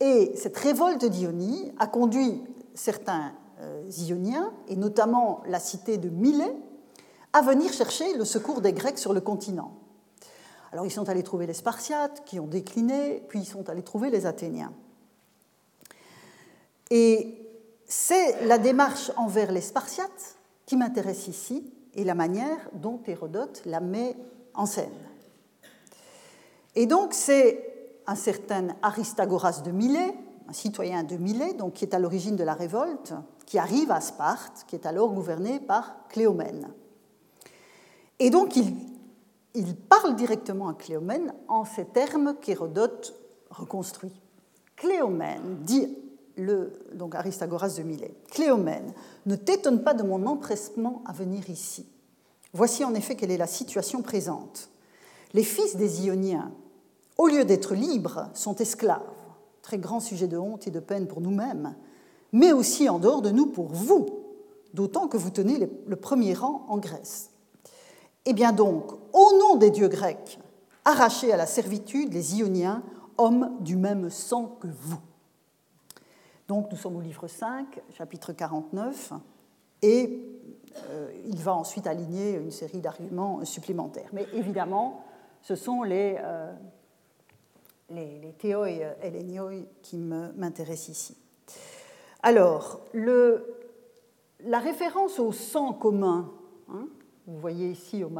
Et 0.00 0.32
cette 0.36 0.56
révolte 0.56 1.04
d'Ionie 1.04 1.72
a 1.78 1.86
conduit 1.86 2.42
certains 2.74 3.32
euh, 3.60 3.82
Ioniens, 3.98 4.52
et 4.68 4.76
notamment 4.76 5.42
la 5.46 5.60
cité 5.60 5.96
de 5.96 6.08
Milet, 6.08 6.54
à 7.32 7.40
venir 7.40 7.72
chercher 7.72 8.16
le 8.16 8.24
secours 8.24 8.60
des 8.60 8.72
Grecs 8.72 8.98
sur 8.98 9.12
le 9.12 9.20
continent. 9.20 9.72
Alors 10.72 10.86
ils 10.86 10.90
sont 10.90 11.08
allés 11.08 11.22
trouver 11.22 11.46
les 11.46 11.54
Spartiates, 11.54 12.24
qui 12.24 12.40
ont 12.40 12.46
décliné, 12.46 13.22
puis 13.28 13.40
ils 13.40 13.46
sont 13.46 13.68
allés 13.68 13.82
trouver 13.82 14.10
les 14.10 14.26
Athéniens. 14.26 14.72
Et 16.90 17.38
c'est 17.86 18.44
la 18.46 18.58
démarche 18.58 19.12
envers 19.16 19.52
les 19.52 19.60
Spartiates 19.60 20.36
m'intéresse 20.76 21.28
ici 21.28 21.72
est 21.94 22.04
la 22.04 22.14
manière 22.14 22.70
dont 22.74 23.00
Hérodote 23.06 23.62
la 23.66 23.80
met 23.80 24.16
en 24.54 24.66
scène. 24.66 24.90
Et 26.74 26.86
donc 26.86 27.12
c'est 27.14 28.00
un 28.06 28.14
certain 28.14 28.68
Aristagoras 28.82 29.62
de 29.64 29.70
Milet, 29.70 30.14
un 30.48 30.52
citoyen 30.52 31.04
de 31.04 31.16
Milet, 31.16 31.54
donc 31.54 31.74
qui 31.74 31.84
est 31.84 31.94
à 31.94 31.98
l'origine 31.98 32.36
de 32.36 32.44
la 32.44 32.54
révolte, 32.54 33.14
qui 33.46 33.58
arrive 33.58 33.90
à 33.90 34.00
Sparte, 34.00 34.64
qui 34.66 34.76
est 34.76 34.86
alors 34.86 35.12
gouvernée 35.12 35.60
par 35.60 36.08
Cléomène. 36.08 36.68
Et 38.18 38.30
donc 38.30 38.56
il, 38.56 38.74
il 39.54 39.76
parle 39.76 40.16
directement 40.16 40.68
à 40.68 40.74
Cléomène 40.74 41.34
en 41.48 41.64
ces 41.64 41.84
termes 41.84 42.34
qu'Hérodote 42.40 43.14
reconstruit. 43.50 44.20
Cléomène 44.76 45.58
dit 45.60 45.96
le, 46.36 46.72
donc 46.94 47.14
Aristagoras 47.14 47.76
de 47.76 47.82
Milet. 47.82 48.14
Cléomène, 48.30 48.92
ne 49.26 49.36
t'étonne 49.36 49.82
pas 49.82 49.94
de 49.94 50.02
mon 50.02 50.26
empressement 50.26 51.02
à 51.06 51.12
venir 51.12 51.48
ici. 51.50 51.86
Voici 52.52 52.84
en 52.84 52.94
effet 52.94 53.16
quelle 53.16 53.30
est 53.30 53.38
la 53.38 53.46
situation 53.46 54.02
présente. 54.02 54.68
Les 55.34 55.44
fils 55.44 55.76
des 55.76 56.06
Ioniens, 56.06 56.52
au 57.16 57.28
lieu 57.28 57.44
d'être 57.44 57.74
libres, 57.74 58.28
sont 58.34 58.56
esclaves. 58.56 59.00
Très 59.62 59.78
grand 59.78 60.00
sujet 60.00 60.28
de 60.28 60.36
honte 60.36 60.66
et 60.66 60.70
de 60.70 60.80
peine 60.80 61.06
pour 61.06 61.20
nous-mêmes, 61.20 61.74
mais 62.32 62.52
aussi 62.52 62.88
en 62.88 62.98
dehors 62.98 63.22
de 63.22 63.30
nous 63.30 63.46
pour 63.46 63.68
vous, 63.68 64.06
d'autant 64.74 65.08
que 65.08 65.16
vous 65.16 65.30
tenez 65.30 65.70
le 65.86 65.96
premier 65.96 66.34
rang 66.34 66.66
en 66.68 66.78
Grèce. 66.78 67.30
Eh 68.24 68.32
bien 68.32 68.52
donc, 68.52 68.92
au 69.12 69.38
nom 69.38 69.56
des 69.56 69.70
dieux 69.70 69.88
grecs, 69.88 70.38
arrachez 70.84 71.32
à 71.32 71.36
la 71.36 71.46
servitude 71.46 72.12
les 72.12 72.38
Ioniens, 72.38 72.82
hommes 73.18 73.52
du 73.60 73.76
même 73.76 74.10
sang 74.10 74.56
que 74.60 74.68
vous. 74.68 74.98
Donc 76.52 76.70
nous 76.70 76.76
sommes 76.76 76.96
au 76.96 77.00
livre 77.00 77.28
5, 77.28 77.80
chapitre 77.96 78.34
49, 78.34 79.14
et 79.80 80.20
euh, 80.90 81.10
il 81.24 81.38
va 81.38 81.54
ensuite 81.54 81.86
aligner 81.86 82.34
une 82.34 82.50
série 82.50 82.82
d'arguments 82.82 83.42
supplémentaires. 83.46 84.10
Mais 84.12 84.26
évidemment, 84.34 85.02
ce 85.40 85.54
sont 85.54 85.82
les, 85.82 86.18
euh, 86.20 86.52
les, 87.88 88.18
les 88.18 88.32
théoi 88.34 88.68
qui 89.80 89.96
m'intéressent 89.96 90.90
ici. 90.90 91.16
Alors, 92.22 92.82
le, 92.92 93.46
la 94.40 94.58
référence 94.58 95.18
au 95.20 95.32
sang 95.32 95.72
commun, 95.72 96.30
hein, 96.68 96.86
vous 97.26 97.38
voyez 97.38 97.70
ici 97.70 98.04
au 98.04 98.10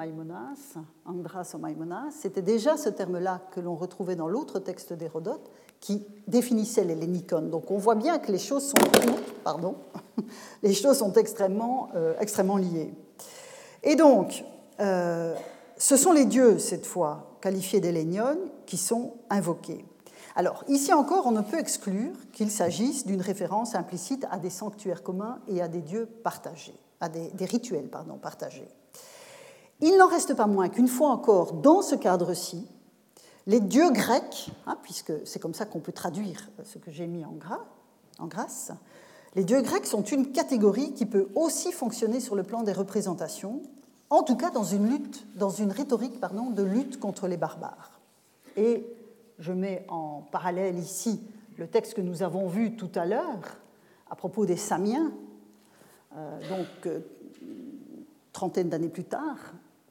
Andras 1.05 1.55
au 1.55 2.11
c'était 2.11 2.41
déjà 2.41 2.78
ce 2.78 2.89
terme-là 2.89 3.43
que 3.51 3.61
l'on 3.61 3.74
retrouvait 3.74 4.16
dans 4.16 4.28
l'autre 4.28 4.59
texte 4.59 4.95
d'Hérodote 4.95 5.51
qui 5.83 6.07
définissait 6.28 6.85
les. 6.85 6.95
Donc 7.51 7.70
on 7.70 7.76
voit 7.76 7.97
bien 7.97 8.18
que 8.18 8.33
les 8.33 8.39
choses 8.39 8.70
sont, 8.70 8.76
euh, 11.95 12.14
extrêmement 12.20 12.57
liées. 12.57 12.95
Et 13.83 13.97
donc, 13.97 14.45
euh, 14.80 15.35
ce 15.76 15.97
sont 15.97 16.12
les 16.12 16.24
dieux, 16.24 16.59
cette 16.59 16.87
fois, 16.87 17.37
qualifiés 17.41 17.80
d'éléniones, 17.80 18.39
qui 18.64 18.76
sont 18.76 19.14
invoqués. 19.28 19.85
Alors, 20.37 20.64
ici 20.68 20.93
encore, 20.93 21.26
on 21.26 21.33
ne 21.33 21.43
peut 21.43 21.59
exclure 21.59 22.12
qu'il 22.33 22.51
s'agisse 22.51 23.05
d'une 23.05 23.20
référence 23.20 23.74
implicite 23.74 24.24
à 24.30 24.39
des 24.39 24.51
sanctuaires 24.51 25.03
communs 25.03 25.41
et 25.49 25.61
à 25.61 25.68
des 25.68 25.83
dieux 25.83 26.07
partagés, 26.07 26.78
à 27.01 27.09
des, 27.09 27.45
rituels 27.45 27.91
partagés. 28.22 28.68
Il 29.80 29.99
n'en 29.99 30.07
reste 30.07 30.35
pas 30.35 30.47
moins 30.47 30.68
qu'une 30.68 30.89
fois 30.89 31.11
encore, 31.11 31.55
dans 31.55 31.83
ce 31.83 31.97
cadre-ci, 31.97 32.68
les 33.47 33.61
dieux 33.61 33.90
grecs, 33.90 34.51
hein, 34.66 34.76
puisque 34.82 35.12
c'est 35.26 35.38
comme 35.38 35.55
ça 35.55 35.66
qu'on 35.66 35.80
peut 35.80 35.93
traduire 35.93 36.49
ce 36.64 36.78
que 36.78 36.90
j'ai 36.90 37.07
mis 37.07 37.24
en, 37.24 37.32
gras, 37.32 37.64
en 38.18 38.26
grâce, 38.26 38.72
les 39.34 39.45
dieux 39.45 39.62
grecs 39.62 39.86
sont 39.86 40.03
une 40.03 40.32
catégorie 40.32 40.93
qui 40.93 41.07
peut 41.07 41.28
aussi 41.34 41.72
fonctionner 41.72 42.20
sur 42.20 42.34
le 42.34 42.43
plan 42.43 42.62
des 42.62 42.72
représentations, 42.72 43.62
en 44.11 44.22
tout 44.22 44.36
cas 44.36 44.51
dans 44.51 44.64
une 44.64 44.88
lutte, 44.88 45.26
dans 45.36 45.51
une 45.51 45.72
rhétorique 45.72 46.20
de 46.20 46.62
lutte 46.62 47.01
contre 47.01 47.28
les 47.28 47.38
barbares. 47.38 48.01
Et 48.57 48.84
je 49.38 49.53
mets 49.53 49.86
en 49.88 50.20
parallèle 50.30 50.78
ici 50.78 51.20
le 51.57 51.66
texte 51.66 51.95
que 51.95 52.01
nous 52.01 52.22
avons 52.22 52.47
vu 52.47 52.76
tout 52.76 52.90
à 52.95 53.07
l'heure 53.07 53.40
à 54.11 54.14
propos 54.14 54.45
des 54.45 54.57
Samiens, 54.57 55.11
euh, 56.16 56.38
donc 56.51 56.86
euh, 56.86 57.01
trentaine 58.32 58.68
d'années 58.68 58.90
plus 58.90 59.05
tard, 59.05 59.38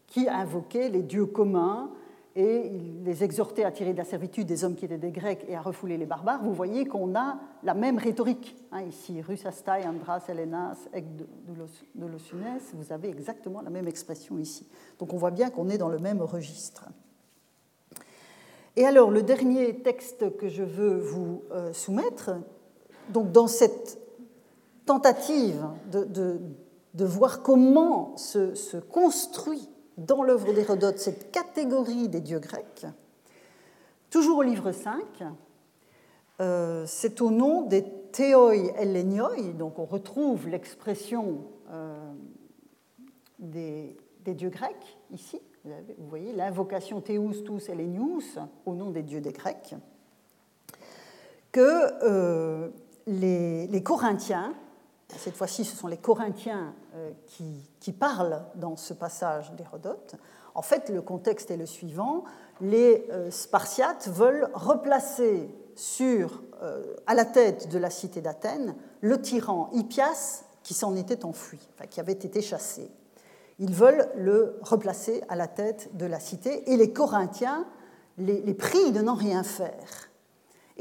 qui 0.06 0.30
invoquait 0.30 0.90
les 0.90 1.02
dieux 1.02 1.26
communs 1.26 1.90
et 2.36 2.72
les 3.04 3.24
exhortait 3.24 3.64
à 3.64 3.72
tirer 3.72 3.94
de 3.94 3.98
la 3.98 4.06
servitude 4.06 4.48
des 4.48 4.64
hommes 4.64 4.76
qui 4.76 4.86
étaient 4.86 4.98
des 4.98 5.12
Grecs 5.12 5.44
et 5.48 5.56
à 5.56 5.62
refouler 5.62 5.98
les 5.98 6.06
barbares. 6.06 6.42
Vous 6.44 6.54
voyez 6.54 6.86
qu'on 6.86 7.14
a 7.16 7.40
la 7.64 7.74
même 7.74 7.98
rhétorique. 7.98 8.56
Hein, 8.72 8.84
ici, 8.84 9.22
Rusastai, 9.22 9.86
Andras, 9.86 10.24
Helenas, 10.30 10.78
Ek 10.94 11.06
de 11.16 12.06
Losunes, 12.06 12.60
vous 12.74 12.94
avez 12.94 13.10
exactement 13.10 13.62
la 13.62 13.70
même 13.70 13.88
expression 13.88 14.38
ici. 14.38 14.66
Donc 14.98 15.14
on 15.14 15.18
voit 15.18 15.32
bien 15.32 15.50
qu'on 15.50 15.70
est 15.70 15.78
dans 15.78 15.90
le 15.90 16.00
même 16.00 16.22
registre. 16.22 16.88
Et 18.78 18.86
alors, 18.86 19.12
le 19.12 19.22
dernier 19.22 19.82
texte 19.82 20.38
que 20.38 20.48
je 20.48 20.64
veux 20.64 20.98
vous 20.98 21.44
euh, 21.52 21.74
soumettre, 21.74 22.32
donc 23.10 23.32
dans 23.32 23.48
cette 23.48 24.00
tentative 24.86 25.66
de, 25.92 26.40
de, 26.94 27.06
voir 27.06 27.44
comment 27.44 28.16
se, 28.16 28.56
se 28.56 28.78
construit 28.78 29.70
dans 29.98 30.24
l'œuvre 30.24 30.54
d'Hérodote 30.54 30.98
cette 31.00 31.32
catégorie 31.32 32.10
des 32.10 32.22
dieux 32.22 32.40
grecs, 32.40 32.86
toujours 34.10 34.40
au 34.40 34.44
livre 34.44 34.72
5, 34.72 35.02
euh, 36.40 36.86
c'est 36.88 37.22
au 37.22 37.30
nom 37.32 37.64
des 37.64 37.84
théoi 38.12 38.56
Elenioi, 38.56 39.54
donc 39.58 39.80
on 39.80 39.86
retrouve 39.86 40.48
l'expression 40.48 41.46
euh, 41.72 42.14
des, 43.40 43.96
dieux 44.26 44.50
grecs 44.50 44.98
ici, 45.12 45.40
vous 45.64 46.08
voyez 46.10 46.34
l'invocation 46.34 47.02
Théus 47.02 47.44
tous 47.44 47.70
Elenius 47.70 48.40
au 48.66 48.74
nom 48.74 48.90
des 48.90 49.04
dieux 49.04 49.22
des 49.22 49.32
Grecs, 49.32 49.76
que 51.52 52.04
euh, 52.04 52.70
les, 53.08 53.84
Corinthiens, 53.84 54.54
cette 55.18 55.36
fois-ci 55.36 55.66
ce 55.66 55.76
sont 55.76 55.88
les 55.88 55.98
Corinthiens 55.98 56.74
euh, 56.96 57.12
qui, 57.80 57.92
parlent 57.92 58.44
dans 58.56 58.76
ce 58.76 58.94
passage 58.94 59.52
d'Hérodote, 59.54 60.16
en 60.56 60.62
fait 60.62 60.90
le 60.90 61.02
contexte 61.02 61.52
est 61.52 61.58
le 61.58 61.66
suivant, 61.66 62.24
les 62.62 63.06
euh, 63.12 63.32
Spartiates 63.32 64.08
veulent 64.10 64.50
replacer 64.54 65.50
sur, 65.76 66.44
à 67.08 67.16
la 67.16 67.26
tête 67.26 67.70
de 67.70 67.80
la 67.80 67.90
cité 67.90 68.22
d'Athènes 68.22 68.76
le 69.00 69.20
tyran 69.20 69.70
Hippias 69.74 70.44
qui 70.62 70.76
s'en 70.76 70.96
était 70.96 71.26
enfui, 71.26 71.60
enfin, 71.74 71.88
qui 71.88 72.00
avait 72.00 72.12
été 72.12 72.42
chassé. 72.42 72.92
Ils 73.58 73.74
veulent 73.74 74.08
le 74.16 74.60
replacer 74.62 75.24
à 75.28 75.36
la 75.36 75.48
tête 75.48 75.96
de 75.96 76.06
la 76.06 76.20
cité 76.20 76.72
et 76.72 76.78
les 76.78 76.94
Corinthiens 76.94 77.66
les 78.18 78.54
prient 78.54 78.92
de 78.92 79.02
n'en 79.02 79.16
rien 79.16 79.44
faire. 79.44 80.12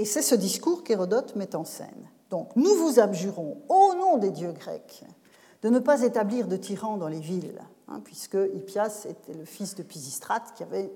Et 0.01 0.07
c'est 0.07 0.23
ce 0.23 0.35
discours 0.35 0.83
qu'Hérodote 0.83 1.37
met 1.37 1.55
en 1.55 1.65
scène. 1.65 2.09
Donc, 2.31 2.55
nous 2.57 2.75
vous 2.75 3.01
abjurons, 3.01 3.59
au 3.69 3.95
nom 3.95 4.17
des 4.17 4.31
dieux 4.31 4.53
grecs, 4.53 5.05
de 5.63 5.69
ne 5.69 5.79
pas 5.79 6.03
établir 6.03 6.49
de 6.49 6.57
tyrans 6.57 6.97
dans 6.97 7.09
les 7.09 7.21
villes, 7.21 7.61
hein, 7.89 8.01
puisque 8.05 8.39
Hippias 8.55 9.07
était 9.09 9.35
le 9.35 9.45
fils 9.45 9.75
de 9.75 9.83
Pisistrate 9.83 10.55
qui 10.55 10.63
avait 10.63 10.93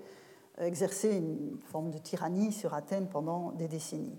exercé 0.58 1.16
une 1.16 1.58
forme 1.70 1.90
de 1.90 1.98
tyrannie 1.98 2.52
sur 2.52 2.72
Athènes 2.72 3.08
pendant 3.08 3.50
des 3.52 3.68
décennies. 3.68 4.18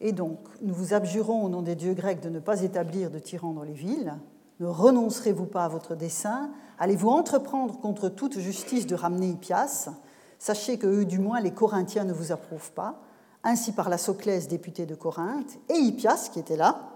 Et 0.00 0.12
donc, 0.12 0.38
nous 0.62 0.72
vous 0.72 0.94
abjurons 0.94 1.44
au 1.44 1.48
nom 1.48 1.62
des 1.62 1.74
dieux 1.74 1.94
grecs 1.94 2.20
de 2.20 2.30
ne 2.30 2.38
pas 2.38 2.62
établir 2.62 3.10
de 3.10 3.18
tyrans 3.18 3.52
dans 3.52 3.64
les 3.64 3.74
villes, 3.74 4.14
ne 4.60 4.66
renoncerez-vous 4.66 5.46
pas 5.46 5.64
à 5.64 5.68
votre 5.68 5.94
dessein 5.94 6.50
Allez-vous 6.78 7.10
entreprendre 7.10 7.78
contre 7.78 8.08
toute 8.08 8.38
justice 8.38 8.86
de 8.86 8.94
ramener 8.94 9.28
Hippias? 9.28 9.90
Sachez 10.38 10.78
que 10.78 10.86
eux, 10.86 11.04
du 11.04 11.18
moins, 11.18 11.40
les 11.40 11.50
Corinthiens 11.50 12.04
ne 12.04 12.14
vous 12.14 12.32
approuvent 12.32 12.72
pas. 12.72 13.02
Ainsi 13.42 13.72
par 13.72 13.88
la 13.88 13.98
Soclès, 13.98 14.48
député 14.48 14.86
de 14.86 14.94
Corinthe, 14.94 15.58
et 15.68 15.78
Hippias, 15.78 16.28
qui 16.32 16.38
était 16.38 16.56
là, 16.56 16.90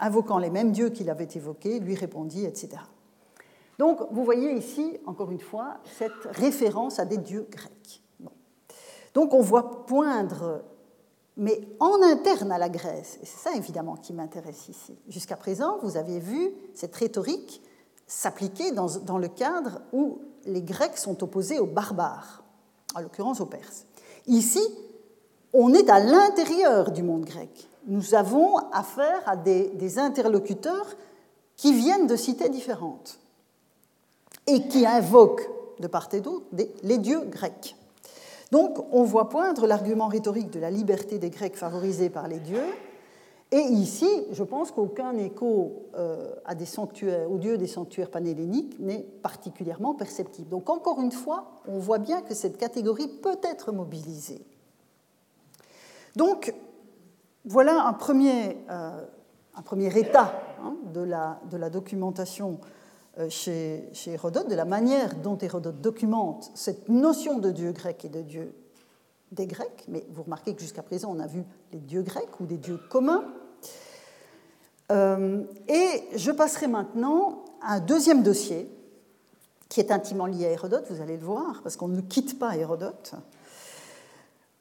invoquant 0.00 0.38
les 0.38 0.50
mêmes 0.50 0.72
dieux 0.72 0.90
qu'il 0.90 1.10
avait 1.10 1.28
évoqués, 1.34 1.80
lui 1.80 1.94
répondit, 1.94 2.44
etc. 2.44 2.78
Donc, 3.78 4.00
vous 4.10 4.24
voyez 4.24 4.52
ici, 4.52 4.98
encore 5.06 5.30
une 5.30 5.40
fois, 5.40 5.78
cette 5.98 6.24
référence 6.30 6.98
à 6.98 7.04
des 7.04 7.18
dieux 7.18 7.46
grecs. 7.50 8.02
Donc, 9.12 9.34
on 9.34 9.40
voit 9.40 9.86
poindre 9.86 10.62
mais 11.36 11.68
en 11.80 12.02
interne 12.02 12.50
à 12.50 12.58
la 12.58 12.68
Grèce. 12.68 13.18
Et 13.22 13.26
c'est 13.26 13.38
ça 13.50 13.54
évidemment 13.54 13.96
qui 13.96 14.12
m'intéresse 14.12 14.68
ici. 14.68 14.96
Jusqu'à 15.08 15.36
présent, 15.36 15.78
vous 15.82 15.96
avez 15.96 16.18
vu 16.18 16.52
cette 16.74 16.96
rhétorique 16.96 17.62
s'appliquer 18.06 18.72
dans, 18.72 18.86
dans, 19.00 19.18
le 19.18 19.28
cadre 19.28 19.82
où 19.92 20.20
les 20.46 20.62
Grecs 20.62 20.96
sont 20.96 21.22
opposés 21.22 21.58
aux 21.58 21.66
barbares, 21.66 22.42
en 22.94 23.00
l'occurrence 23.00 23.40
aux 23.40 23.46
Perses. 23.46 23.84
Ici, 24.26 24.60
on 25.58 25.72
est 25.72 25.88
à 25.88 26.00
l'intérieur 26.00 26.90
du 26.90 27.02
monde 27.02 27.24
grec. 27.24 27.68
Nous 27.86 28.14
avons 28.14 28.58
affaire 28.72 29.22
à 29.24 29.36
des, 29.36 29.98
interlocuteurs 29.98 30.94
qui 31.56 31.72
viennent 31.72 32.06
de 32.06 32.16
cités 32.16 32.50
différentes 32.50 33.18
et 34.46 34.68
qui 34.68 34.84
invoquent 34.84 35.48
de 35.80 35.86
part 35.86 36.08
et 36.12 36.20
d'autre 36.20 36.44
les 36.82 36.98
dieux 36.98 37.22
grecs. 37.24 37.74
Donc 38.52 38.76
on 38.92 39.02
voit 39.02 39.30
poindre 39.30 39.66
l'argument 39.66 40.08
rhétorique 40.08 40.50
de 40.50 40.60
la 40.60 40.70
liberté 40.70 41.18
des 41.18 41.30
Grecs 41.30 41.56
favorisée 41.56 42.10
par 42.10 42.28
les 42.28 42.38
dieux. 42.38 42.66
Et 43.50 43.60
ici, 43.60 44.08
je 44.32 44.42
pense 44.42 44.72
qu'aucun 44.72 45.16
écho 45.16 45.86
euh, 45.96 46.34
à 46.44 46.54
des 46.54 46.66
sanctuaires, 46.66 47.30
aux 47.30 47.38
dieux 47.38 47.56
des 47.56 47.66
sanctuaires 47.66 48.10
panhelléniques 48.10 48.78
n'est 48.78 49.06
particulièrement 49.22 49.94
perceptible. 49.94 50.50
Donc 50.50 50.68
encore 50.68 51.00
une 51.00 51.12
fois, 51.12 51.52
on 51.66 51.78
voit 51.78 51.98
bien 51.98 52.20
que 52.20 52.34
cette 52.34 52.58
catégorie 52.58 53.08
peut 53.08 53.38
être 53.42 53.72
mobilisée. 53.72 54.44
Donc 56.16 56.54
voilà 57.44 57.86
un 57.86 57.92
premier, 57.92 58.56
euh, 58.70 59.00
état 59.94 60.42
hein, 60.62 60.76
de, 60.92 61.00
la, 61.00 61.40
de, 61.50 61.56
la, 61.56 61.70
documentation 61.70 62.58
euh, 63.18 63.28
chez, 63.28 63.90
Hérodote, 64.06 64.48
de 64.48 64.54
la 64.54 64.64
manière 64.64 65.14
dont 65.16 65.38
Hérodote 65.38 65.80
documente 65.80 66.50
cette 66.54 66.88
notion 66.88 67.38
de 67.38 67.50
dieu 67.50 67.72
grec 67.72 68.04
et 68.04 68.08
de 68.08 68.22
dieu 68.22 68.54
des 69.32 69.46
Grecs, 69.46 69.84
mais 69.88 70.06
vous 70.10 70.22
remarquez 70.22 70.54
que 70.54 70.60
jusqu'à 70.60 70.82
présent 70.82 71.12
on 71.14 71.20
a 71.20 71.26
vu 71.26 71.44
les 71.72 71.80
dieux 71.80 72.02
grecs 72.02 72.40
ou 72.40 72.46
des 72.46 72.58
dieux 72.58 72.78
communs. 72.90 73.24
Euh, 74.92 75.42
et 75.68 76.16
je 76.16 76.30
passerai 76.30 76.68
maintenant 76.68 77.44
à 77.60 77.74
un 77.74 77.80
deuxième 77.80 78.22
dossier 78.22 78.70
qui 79.68 79.80
est 79.80 79.90
intimement 79.90 80.26
lié 80.26 80.46
à 80.46 80.50
Hérodote, 80.50 80.86
vous 80.90 81.02
allez 81.02 81.16
le 81.16 81.24
voir, 81.24 81.60
parce 81.62 81.76
qu'on 81.76 81.88
ne 81.88 82.00
quitte 82.00 82.38
pas 82.38 82.56
Hérodote. 82.56 83.14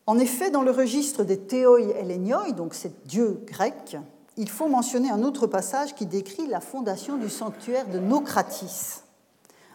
En 0.08 0.20
effet, 0.20 0.51
dans 0.51 0.62
le 0.62 0.72
registre 0.72 1.24
des 1.24 1.39
théoi 1.39 1.82
hellénioi, 1.82 2.51
donc 2.51 2.76
ces 2.76 2.91
dieux 3.06 3.41
grecs, 3.45 3.97
il 4.38 4.49
faut 4.49 4.68
mentionner 4.68 5.10
un 5.10 5.24
autre 5.24 5.47
passage 5.47 5.95
qui 5.95 6.06
décrit 6.06 6.45
la 6.47 6.60
fondation 6.60 7.18
du 7.18 7.30
sanctuaire 7.30 7.88
de 7.88 7.99
Nocratis. 7.99 9.01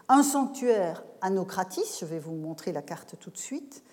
Un 0.07 0.23
sanctuaire 0.23 1.03
à 1.21 1.29
Nocratis, 1.29 1.97
je 1.99 2.05
vais 2.05 2.19
vous 2.19 2.33
montrer 2.33 2.71
la 2.71 2.81
carte 2.81 3.15
tout 3.19 3.29
de 3.29 3.37
suite, 3.37 3.83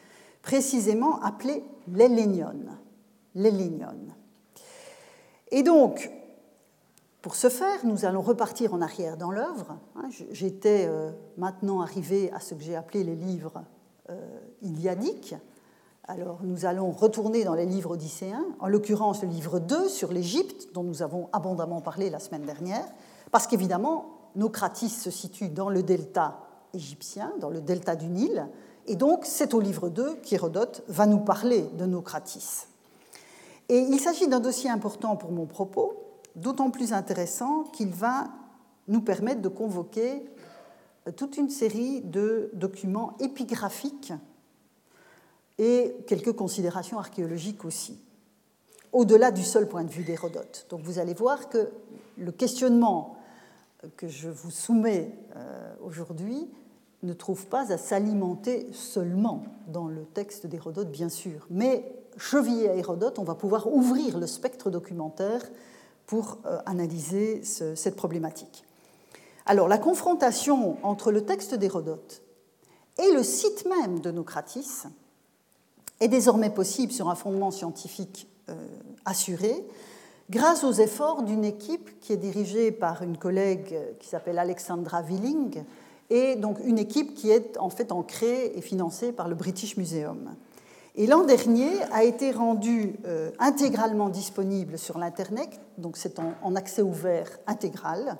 précisément 0.42 1.20
appelé 1.22 1.64
l'Hélénion. 1.92 2.54
Et 5.50 5.62
donc, 5.62 6.10
pour 7.22 7.34
ce 7.34 7.48
faire, 7.48 7.84
nous 7.84 8.04
allons 8.04 8.22
repartir 8.22 8.74
en 8.74 8.80
arrière 8.80 9.16
dans 9.16 9.30
l'œuvre. 9.30 9.76
Hein, 9.96 10.08
j'étais 10.30 10.86
euh, 10.88 11.10
maintenant 11.36 11.80
arrivé 11.80 12.30
à 12.32 12.40
ce 12.40 12.54
que 12.54 12.62
j'ai 12.62 12.76
appelé 12.76 13.02
les 13.02 13.16
livres 13.16 13.64
euh, 14.10 14.38
iliadiques. 14.62 15.34
Alors 16.10 16.38
nous 16.42 16.64
allons 16.64 16.90
retourner 16.90 17.44
dans 17.44 17.52
les 17.52 17.66
livres 17.66 17.90
odysséens, 17.90 18.46
en 18.60 18.66
l'occurrence 18.66 19.22
le 19.22 19.28
livre 19.28 19.58
2 19.58 19.90
sur 19.90 20.10
l'Égypte, 20.10 20.68
dont 20.72 20.82
nous 20.82 21.02
avons 21.02 21.28
abondamment 21.34 21.82
parlé 21.82 22.08
la 22.08 22.18
semaine 22.18 22.46
dernière, 22.46 22.86
parce 23.30 23.46
qu'évidemment, 23.46 24.06
Nocratis 24.34 24.88
se 24.88 25.10
situe 25.10 25.50
dans 25.50 25.68
le 25.68 25.82
delta 25.82 26.38
égyptien, 26.72 27.34
dans 27.40 27.50
le 27.50 27.60
delta 27.60 27.94
du 27.94 28.06
Nil, 28.06 28.48
et 28.86 28.96
donc 28.96 29.26
c'est 29.26 29.52
au 29.52 29.60
livre 29.60 29.90
2 29.90 30.14
qu'Hérodote 30.22 30.82
va 30.88 31.04
nous 31.04 31.18
parler 31.18 31.68
de 31.76 31.84
Nocratis. 31.84 32.68
Et 33.68 33.78
il 33.78 34.00
s'agit 34.00 34.28
d'un 34.28 34.40
dossier 34.40 34.70
important 34.70 35.14
pour 35.14 35.30
mon 35.30 35.44
propos, 35.44 35.92
d'autant 36.36 36.70
plus 36.70 36.94
intéressant 36.94 37.64
qu'il 37.64 37.90
va 37.90 38.28
nous 38.86 39.02
permettre 39.02 39.42
de 39.42 39.48
convoquer 39.48 40.24
toute 41.16 41.36
une 41.36 41.50
série 41.50 42.00
de 42.00 42.50
documents 42.54 43.12
épigraphiques 43.20 44.14
et 45.58 45.96
quelques 46.06 46.32
considérations 46.32 46.98
archéologiques 46.98 47.64
aussi, 47.64 47.98
au-delà 48.92 49.30
du 49.30 49.42
seul 49.42 49.68
point 49.68 49.84
de 49.84 49.90
vue 49.90 50.04
d'Hérodote. 50.04 50.66
Donc 50.70 50.82
vous 50.82 50.98
allez 50.98 51.14
voir 51.14 51.48
que 51.48 51.68
le 52.16 52.32
questionnement 52.32 53.16
que 53.96 54.08
je 54.08 54.28
vous 54.28 54.50
soumets 54.50 55.12
euh, 55.36 55.74
aujourd'hui 55.82 56.48
ne 57.02 57.12
trouve 57.12 57.46
pas 57.46 57.72
à 57.72 57.78
s'alimenter 57.78 58.66
seulement 58.72 59.44
dans 59.68 59.86
le 59.86 60.04
texte 60.04 60.46
d'Hérodote, 60.46 60.90
bien 60.90 61.08
sûr, 61.08 61.46
mais 61.50 61.92
chevillé 62.16 62.68
à 62.68 62.74
Hérodote, 62.74 63.18
on 63.18 63.24
va 63.24 63.36
pouvoir 63.36 63.72
ouvrir 63.72 64.18
le 64.18 64.26
spectre 64.26 64.70
documentaire 64.70 65.42
pour 66.06 66.38
euh, 66.46 66.58
analyser 66.66 67.42
cette 67.44 67.94
problématique. 67.94 68.64
Alors, 69.46 69.68
la 69.68 69.78
confrontation 69.78 70.76
entre 70.82 71.12
le 71.12 71.24
texte 71.24 71.54
d'Hérodote 71.54 72.22
et 72.98 73.12
le 73.12 73.22
site 73.22 73.66
même 73.66 74.00
de 74.00 74.10
Nocratis 74.10 74.84
est 76.00 76.08
désormais 76.08 76.50
possible 76.50 76.92
sur 76.92 77.08
un 77.08 77.14
fondement 77.14 77.50
scientifique 77.50 78.28
euh, 78.48 78.54
assuré, 79.04 79.64
grâce 80.30 80.64
aux 80.64 80.72
efforts 80.72 81.22
d'une 81.22 81.44
équipe 81.44 81.98
qui 82.00 82.12
est 82.12 82.18
dirigée 82.18 82.70
par 82.70 83.02
une 83.02 83.16
collègue 83.16 83.76
qui 83.98 84.08
s'appelle 84.08 84.38
Alexandra 84.38 85.02
Willing, 85.02 85.64
et 86.10 86.36
donc 86.36 86.58
une 86.64 86.78
équipe 86.78 87.14
qui 87.14 87.30
est 87.30 87.58
en 87.58 87.70
fait 87.70 87.92
ancrée 87.92 88.52
et 88.54 88.60
financée 88.60 89.12
par 89.12 89.28
le 89.28 89.34
British 89.34 89.76
Museum. 89.76 90.34
Et 90.98 91.06
l'an 91.06 91.22
dernier 91.22 91.70
a 91.92 92.02
été 92.02 92.32
rendu 92.32 92.96
euh, 93.06 93.30
intégralement 93.38 94.08
disponible 94.08 94.78
sur 94.78 94.98
l'Internet, 94.98 95.60
donc 95.76 95.96
c'est 95.96 96.18
en, 96.18 96.56
accès 96.56 96.82
ouvert 96.82 97.38
intégral, 97.46 98.18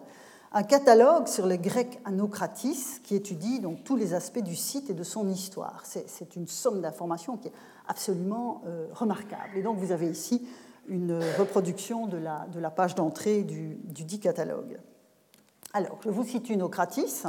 un 0.52 0.62
catalogue 0.62 1.28
sur 1.28 1.46
le 1.46 1.56
grec 1.56 2.00
Anocratis 2.04 3.00
qui 3.02 3.14
étudie 3.14 3.60
donc 3.60 3.84
tous 3.84 3.96
les 3.96 4.14
aspects 4.14 4.42
du 4.42 4.56
site 4.56 4.90
et 4.90 4.94
de 4.94 5.02
son 5.02 5.28
histoire. 5.28 5.82
C'est 5.84 6.36
une 6.36 6.46
somme 6.46 6.80
d'informations 6.80 7.36
qui 7.36 7.48
est 7.48 7.52
absolument 7.86 8.62
euh, 8.66 8.86
remarquable. 8.92 9.56
Et 9.56 9.62
donc 9.62 9.78
vous 9.78 9.92
avez 9.92 10.08
ici 10.08 10.46
une 10.88 11.20
reproduction 11.38 12.06
de 12.06 12.16
la, 12.16 12.70
page 12.70 12.94
d'entrée 12.94 13.42
du, 13.42 13.76
du, 13.84 14.04
dit 14.04 14.20
catalogue. 14.20 14.78
Alors, 15.74 15.98
je 16.02 16.08
vous 16.08 16.24
situe 16.24 16.56
Nocratis. 16.56 17.24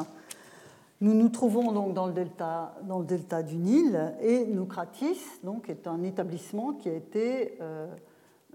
Nous 1.01 1.13
nous 1.13 1.29
trouvons 1.29 1.71
donc 1.71 1.93
dans 1.93 2.07
le 2.07 2.13
delta, 2.13 3.43
du 3.43 3.55
Nil 3.57 4.13
et 4.21 4.45
Nocratis 4.45 5.39
donc, 5.43 5.69
est 5.69 5.87
un 5.87 6.03
établissement 6.03 6.73
qui, 6.73 6.89
a 6.89 6.93
euh, 7.15 7.87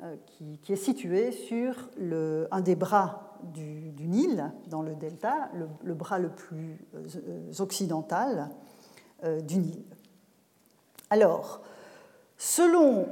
euh, 0.02 0.16
qui, 0.62 0.72
est 0.72 0.76
situé 0.76 1.32
sur 1.32 1.88
un 2.50 2.60
des 2.60 2.76
bras 2.76 3.33
du, 3.52 3.92
Nil, 4.06 4.52
dans 4.68 4.82
le 4.82 4.94
delta, 4.94 5.50
le, 5.82 5.94
bras 5.94 6.18
le 6.18 6.30
plus 6.30 6.78
euh, 6.94 7.52
occidental 7.58 8.50
du 9.42 9.58
Nil. 9.58 9.82
Alors, 11.08 11.62
selon 12.36 13.06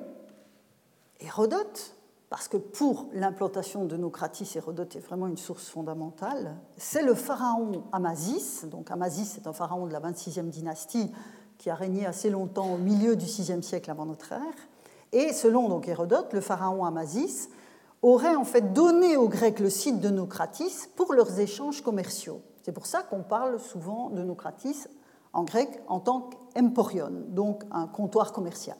Hérodote, 1.21 1.95
parce 2.33 2.49
que 2.49 2.57
pour 2.57 3.09
l'implantation 3.13 3.85
de 3.85 3.95
Nocratis, 3.97 4.51
Hérodote 4.57 4.97
est 4.97 5.01
vraiment 5.01 5.27
une 5.27 5.37
source 5.37 5.69
fondamentale, 5.69 6.57
c'est 6.79 7.03
le 7.03 7.15
pharaon 7.15 7.85
Amasis. 7.93 8.65
Donc 8.65 8.91
Amasis 8.91 9.37
est 9.37 9.47
un 9.47 9.53
pharaon 9.53 9.87
de 9.87 9.93
la 9.93 10.01
26e 10.01 10.49
dynastie 10.49 11.13
qui 11.59 11.69
a 11.69 11.75
régné 11.75 12.07
assez 12.07 12.31
longtemps 12.31 12.73
au 12.73 12.79
milieu 12.79 13.17
du 13.17 13.27
6e 13.27 13.61
siècle 13.61 13.91
avant 13.91 14.07
notre 14.07 14.33
ère. 14.33 14.41
Et 15.13 15.35
selon 15.35 15.69
donc 15.69 15.87
Hérodote, 15.89 16.33
le 16.33 16.41
pharaon 16.41 16.87
Amasis 16.87 17.51
aurait 18.03 18.35
en 18.35 18.45
fait 18.45 18.73
donné 18.73 19.17
aux 19.17 19.29
Grecs 19.29 19.61
le 19.61 19.71
site 19.71 20.01
de 20.01 20.09
Nocratis 20.09 20.89
pour 20.97 21.15
leurs 21.15 21.39
échanges 21.39 21.83
commerciaux. 21.83 22.43
C'est 22.63 22.73
pour 22.73 22.87
ça 22.87 23.03
qu'on 23.03 23.23
parle 23.23 23.59
souvent 23.59 24.11
de 24.11 24.23
Nocratis 24.23 24.89
en 25.33 25.45
grec 25.45 25.69
en 25.87 26.01
tant 26.01 26.31
qu'emporion, 26.55 27.11
donc 27.29 27.63
un 27.71 27.87
comptoir 27.87 28.33
commercial. 28.33 28.77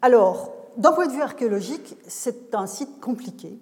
Alors, 0.00 0.52
d'un 0.76 0.92
point 0.92 1.06
de 1.06 1.12
vue 1.12 1.20
archéologique, 1.20 1.96
c'est 2.08 2.54
un 2.54 2.66
site 2.66 3.00
compliqué, 3.00 3.60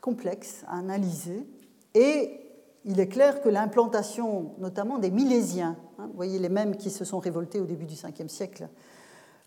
complexe 0.00 0.64
à 0.66 0.78
analyser, 0.78 1.46
et 1.94 2.40
il 2.84 2.98
est 2.98 3.08
clair 3.08 3.42
que 3.42 3.48
l'implantation, 3.48 4.54
notamment 4.58 4.98
des 4.98 5.10
Milésiens, 5.10 5.76
hein, 5.98 6.06
vous 6.08 6.16
voyez 6.16 6.38
les 6.38 6.48
mêmes 6.48 6.76
qui 6.76 6.90
se 6.90 7.04
sont 7.04 7.18
révoltés 7.18 7.60
au 7.60 7.66
début 7.66 7.86
du 7.86 7.94
5e 7.94 8.28
siècle, 8.28 8.68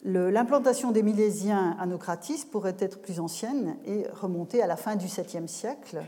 l'implantation 0.03 0.91
des 0.91 1.03
Milésiens 1.03 1.75
à 1.79 1.85
Nocratis 1.85 2.45
pourrait 2.45 2.75
être 2.79 2.99
plus 2.99 3.19
ancienne 3.19 3.77
et 3.85 4.05
remonter 4.09 4.61
à 4.61 4.67
la 4.67 4.75
fin 4.75 4.95
du 4.95 5.07
7e 5.07 5.47
siècle. 5.47 6.01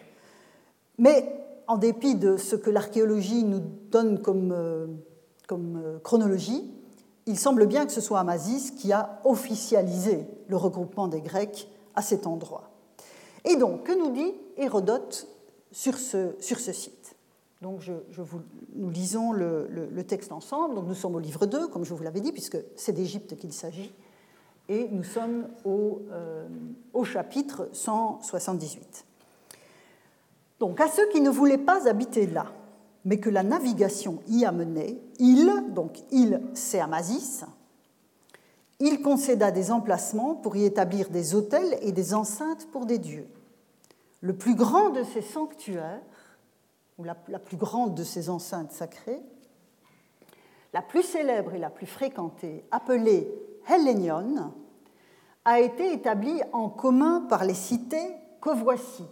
Mais 0.97 1.45
en 1.67 1.77
dépit 1.77 2.15
de 2.15 2.37
ce 2.37 2.55
que 2.55 2.69
l'archéologie 2.69 3.43
nous 3.43 3.61
donne 3.91 4.21
comme, 4.21 4.51
euh, 4.51 4.87
euh, 5.51 5.99
chronologie, 5.99 6.71
il 7.25 7.39
semble 7.39 7.65
bien 7.65 7.85
que 7.85 7.91
ce 7.91 8.01
soit 8.01 8.19
Amasis 8.19 8.71
qui 8.71 8.91
a 8.93 9.19
officialisé 9.23 10.27
le 10.47 10.57
regroupement 10.57 11.07
des 11.07 11.21
Grecs 11.21 11.67
à 11.95 12.01
cet 12.01 12.27
endroit. 12.27 12.69
Et 13.45 13.55
donc, 13.55 13.83
que 13.83 13.97
nous 13.97 14.11
dit 14.11 14.33
Hérodote 14.57 15.27
sur 15.71 15.97
sur 15.97 16.59
ce 16.59 16.71
site 16.71 16.94
Donc, 17.65 17.81
nous 18.75 18.91
lisons 18.91 19.31
le, 19.31 20.03
texte 20.03 20.31
ensemble. 20.31 20.79
Nous 20.85 20.93
sommes 20.93 21.15
au 21.15 21.19
livre 21.19 21.47
2, 21.47 21.67
comme 21.69 21.83
je 21.83 21.95
vous 21.95 22.03
l'avais 22.03 22.21
dit, 22.21 22.31
puisque 22.31 22.59
c'est 22.75 22.91
d'Égypte 22.91 23.35
qu'il 23.37 23.53
s'agit. 23.53 23.91
Et 24.69 24.87
nous 24.91 25.03
sommes 25.03 25.47
au, 25.63 26.03
euh, 26.11 26.47
chapitre 27.03 27.67
178. 27.73 29.05
Donc, 30.59 30.79
à 30.79 30.87
ceux 30.87 31.09
qui 31.09 31.21
ne 31.21 31.31
voulaient 31.31 31.57
pas 31.57 31.89
habiter 31.89 32.27
là, 32.27 32.51
mais 33.03 33.19
que 33.19 33.31
la 33.31 33.41
navigation 33.41 34.21
y 34.27 34.45
a 34.45 34.51
mené, 34.51 35.01
il, 35.17 35.51
donc 35.69 36.03
il 36.11 36.41
c'est 36.53 36.79
Amasis, 36.79 37.45
il 38.79 39.01
concéda 39.01 39.49
des 39.49 39.71
emplacements 39.71 40.35
pour 40.35 40.55
y 40.55 40.65
établir 40.65 41.09
des 41.09 41.33
hôtels 41.33 41.79
et 41.81 41.91
des 41.91 42.13
enceintes 42.13 42.67
pour 42.71 42.85
des 42.85 42.99
dieux. 42.99 43.27
Le 44.21 44.35
plus 44.35 44.53
grand 44.53 44.91
de 44.91 45.01
ces 45.01 45.23
sanctuaires, 45.23 46.01
ou 46.97 47.03
la, 47.03 47.15
plus 47.15 47.57
grande 47.57 47.95
de 47.95 48.03
ces 48.03 48.29
enceintes 48.29 48.71
sacrées, 48.71 49.21
la 50.73 50.81
plus 50.81 51.03
célèbre 51.03 51.53
et 51.53 51.59
la 51.59 51.69
plus 51.69 51.85
fréquentée, 51.85 52.65
appelée 52.71 53.29
Hellénion, 53.67 54.53
a 55.43 55.59
été 55.59 55.93
établie 55.93 56.41
en 56.53 56.69
commun 56.69 57.21
par 57.29 57.45
les 57.45 57.53
cités 57.53 58.15
que 58.41 58.49
voici. 58.49 59.05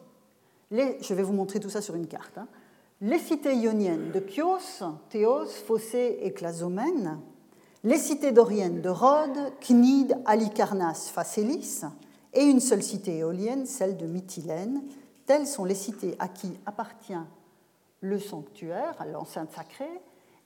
je 0.72 1.14
vais 1.14 1.24
vous 1.24 1.34
montrer 1.34 1.60
tout 1.60 1.70
ça 1.70 1.82
sur 1.82 1.96
une 1.96 2.08
carte. 2.08 2.38
Hein 2.38 2.48
les 3.06 3.20
cités 3.20 3.56
ioniennes 3.56 4.12
de 4.12 4.24
Chios, 4.26 4.86
Théos, 5.10 5.48
Phocée 5.68 6.26
et 6.26 6.32
Clasomène, 6.32 7.20
les 7.84 7.98
cités 7.98 8.32
doriennes 8.32 8.82
de 8.82 8.88
Rhodes, 8.88 9.52
Cnide, 9.60 10.18
Alicarnasse, 10.24 11.10
Phasélis, 11.10 11.82
et 12.34 12.44
une 12.46 12.62
seule 12.62 12.82
cité 12.82 13.18
éolienne, 13.18 13.66
celle 13.66 13.98
de 13.98 14.06
Mytilène. 14.06 14.84
Telles 15.26 15.48
sont 15.48 15.66
les 15.66 15.76
cités 15.76 16.16
à 16.18 16.30
qui 16.30 16.58
appartient 16.66 17.14
le 18.04 18.20
sanctuaire, 18.20 19.04
l'enceinte 19.12 19.52
sacrée, 19.54 20.02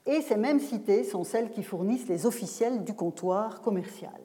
et 0.05 0.21
ces 0.21 0.37
mêmes 0.37 0.59
cités 0.59 1.03
sont 1.03 1.23
celles 1.23 1.49
qui 1.49 1.63
fournissent 1.63 2.07
les 2.07 2.25
officiels 2.25 2.83
du 2.83 2.93
comptoir 2.93 3.61
commercial. 3.61 4.21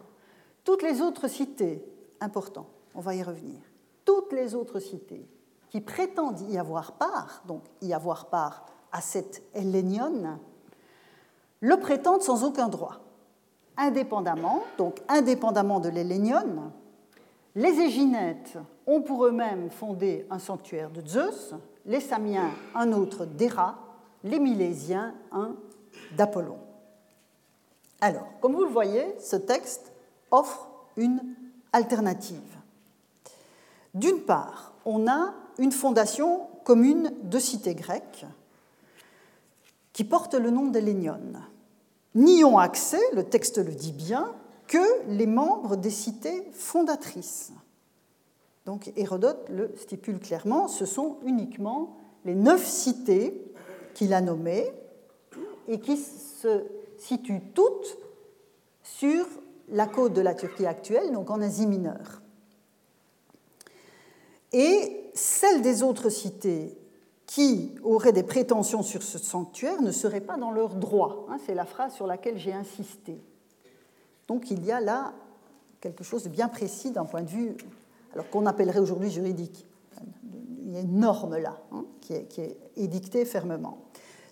Toutes 0.64 0.82
les 0.82 1.00
autres 1.00 1.28
cités, 1.28 1.82
important, 2.20 2.66
on 2.94 3.00
va 3.00 3.14
y 3.14 3.22
revenir, 3.22 3.58
toutes 4.04 4.32
les 4.32 4.54
autres 4.54 4.78
cités 4.78 5.26
qui 5.70 5.80
prétendent 5.80 6.42
y 6.50 6.58
avoir 6.58 6.92
part, 6.92 7.42
donc 7.48 7.62
y 7.80 7.94
avoir 7.94 8.26
part 8.26 8.66
à 8.92 9.00
cette 9.00 9.42
hellénion, 9.54 10.38
le 11.60 11.80
prétendent 11.80 12.22
sans 12.22 12.44
aucun 12.44 12.68
droit. 12.68 13.00
Indépendamment, 13.78 14.62
donc 14.76 15.00
indépendamment 15.08 15.80
de 15.80 15.88
l'hellénion, 15.88 16.70
les 17.54 17.80
Éginètes 17.80 18.58
ont 18.86 19.00
pour 19.00 19.24
eux-mêmes 19.24 19.70
fondé 19.70 20.26
un 20.30 20.38
sanctuaire 20.38 20.90
de 20.90 21.00
Zeus, 21.06 21.54
les 21.86 22.00
Samiens 22.00 22.50
un 22.74 22.92
autre 22.92 23.24
d'Héra, 23.24 23.78
les 24.24 24.38
Milésiens 24.38 25.14
un 25.32 25.54
d'Apollon. 26.16 26.58
Alors, 28.00 28.26
comme 28.40 28.54
vous 28.54 28.64
le 28.64 28.70
voyez, 28.70 29.14
ce 29.20 29.36
texte 29.36 29.92
offre 30.30 30.68
une 30.96 31.22
alternative. 31.72 32.40
D'une 33.94 34.20
part, 34.20 34.74
on 34.84 35.06
a 35.06 35.34
une 35.58 35.72
fondation 35.72 36.48
commune 36.64 37.12
de 37.22 37.38
cités 37.38 37.74
grecques 37.74 38.26
qui 39.92 40.04
porte 40.04 40.34
le 40.34 40.50
nom 40.50 40.66
d'Hélénion. 40.66 41.20
N'y 42.14 42.44
ont 42.44 42.58
accès, 42.58 43.00
le 43.14 43.24
texte 43.24 43.58
le 43.58 43.72
dit 43.72 43.92
bien, 43.92 44.32
que 44.66 45.06
les 45.08 45.26
membres 45.26 45.76
des 45.76 45.90
cités 45.90 46.48
fondatrices. 46.52 47.52
Donc 48.66 48.92
Hérodote 48.96 49.48
le 49.48 49.72
stipule 49.76 50.20
clairement, 50.20 50.68
ce 50.68 50.86
sont 50.86 51.18
uniquement 51.24 51.96
les 52.24 52.34
neuf 52.34 52.64
cités 52.66 53.42
qu'il 53.94 54.14
a 54.14 54.20
nommées 54.20 54.70
et 55.68 55.80
qui 55.80 55.96
se 55.96 56.64
situent 56.98 57.42
toutes 57.54 57.98
sur 58.82 59.26
la 59.68 59.86
côte 59.86 60.12
de 60.12 60.20
la 60.20 60.34
Turquie 60.34 60.66
actuelle, 60.66 61.12
donc 61.12 61.30
en 61.30 61.40
Asie 61.40 61.66
mineure. 61.66 62.22
Et 64.52 65.10
celles 65.14 65.62
des 65.62 65.82
autres 65.82 66.10
cités 66.10 66.76
qui 67.26 67.74
auraient 67.82 68.12
des 68.12 68.22
prétentions 68.22 68.82
sur 68.82 69.02
ce 69.02 69.18
sanctuaire 69.18 69.80
ne 69.80 69.90
seraient 69.90 70.20
pas 70.20 70.36
dans 70.36 70.50
leur 70.50 70.74
droit. 70.74 71.26
Hein, 71.30 71.38
c'est 71.46 71.54
la 71.54 71.64
phrase 71.64 71.94
sur 71.94 72.06
laquelle 72.06 72.38
j'ai 72.38 72.52
insisté. 72.52 73.18
Donc 74.28 74.50
il 74.50 74.64
y 74.64 74.70
a 74.70 74.80
là 74.80 75.14
quelque 75.80 76.04
chose 76.04 76.24
de 76.24 76.28
bien 76.28 76.48
précis 76.48 76.90
d'un 76.90 77.06
point 77.06 77.22
de 77.22 77.30
vue, 77.30 77.56
alors 78.12 78.28
qu'on 78.30 78.46
appellerait 78.46 78.78
aujourd'hui 78.78 79.10
juridique. 79.10 79.66
Il 80.64 80.72
y 80.72 80.76
a 80.76 80.80
une 80.80 81.00
norme 81.00 81.36
là 81.36 81.60
hein, 81.72 81.84
qui, 82.00 82.14
est, 82.14 82.56
édictée 82.76 83.24
fermement. 83.24 83.78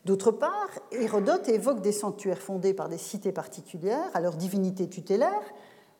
D'autre 0.05 0.31
part, 0.31 0.71
Hérodote 0.93 1.49
évoque 1.49 1.83
des 1.83 1.93
sanctuaires 1.93 2.41
fondés 2.41 2.73
par 2.73 2.89
des 2.89 2.99
cités 2.99 3.33
particulières 3.33 4.11
à 4.15 4.21
leur 4.21 4.37
divinité 4.37 4.89
tutélaire. 4.89 5.43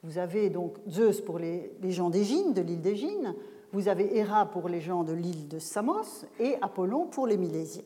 Vous 0.03 0.17
avez 0.17 0.49
donc 0.49 0.79
Zeus 0.89 1.21
pour 1.21 1.39
les, 1.39 1.73
gens 1.89 2.09
d'Égine, 2.09 2.55
de 2.55 2.63
l'île 2.63 2.81
d'Égine, 2.81 3.35
vous 3.73 3.89
avez 3.89 4.17
Héra 4.17 4.47
pour 4.47 4.69
les 4.69 4.81
gens 4.81 5.05
de 5.05 5.13
l'île 5.13 5.49
de 5.49 5.59
Samos 5.59 6.25
et 6.41 6.57
Apollon 6.63 7.07
pour 7.07 7.27
les 7.27 7.37
Milésiens. 7.37 7.85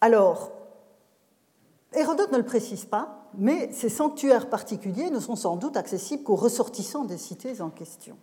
Alors, 0.00 0.52
Hérodote 1.92 2.32
ne 2.32 2.38
le 2.38 2.44
précise 2.44 2.84
pas, 2.84 3.21
mais 3.38 3.72
ces 3.72 3.88
sanctuaires 3.88 4.48
particuliers 4.48 5.10
ne 5.10 5.20
sont 5.20 5.36
sans 5.36 5.56
doute 5.56 5.76
accessibles 5.76 6.22
qu'aux 6.22 6.36
ressortissants 6.36 7.04
des 7.04 7.18
cités 7.18 7.60
en 7.60 7.70
question. 7.70 8.16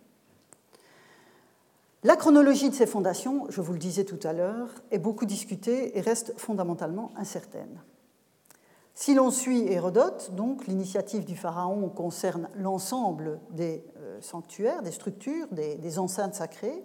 La 2.02 2.16
chronologie 2.16 2.70
de 2.70 2.74
ces 2.74 2.86
fondations, 2.86 3.44
je 3.50 3.60
vous 3.60 3.74
le 3.74 3.78
disais 3.78 4.04
tout 4.04 4.18
à 4.26 4.32
l'heure, 4.32 4.68
est 4.90 4.98
beaucoup 4.98 5.26
discutée 5.26 5.98
et 5.98 6.00
reste 6.00 6.32
fondamentalement 6.38 7.12
incertaine. 7.16 7.82
Si 8.94 9.14
l'on 9.14 9.30
suit 9.30 9.66
Hérodote, 9.66 10.32
donc 10.34 10.66
l'initiative 10.66 11.24
du 11.24 11.36
pharaon 11.36 11.88
concerne 11.88 12.48
l'ensemble 12.54 13.38
des 13.50 13.84
euh, 13.98 14.18
sanctuaires, 14.20 14.82
des 14.82 14.90
structures, 14.90 15.46
des, 15.52 15.98
enceintes 15.98 16.34
sacrées, 16.34 16.82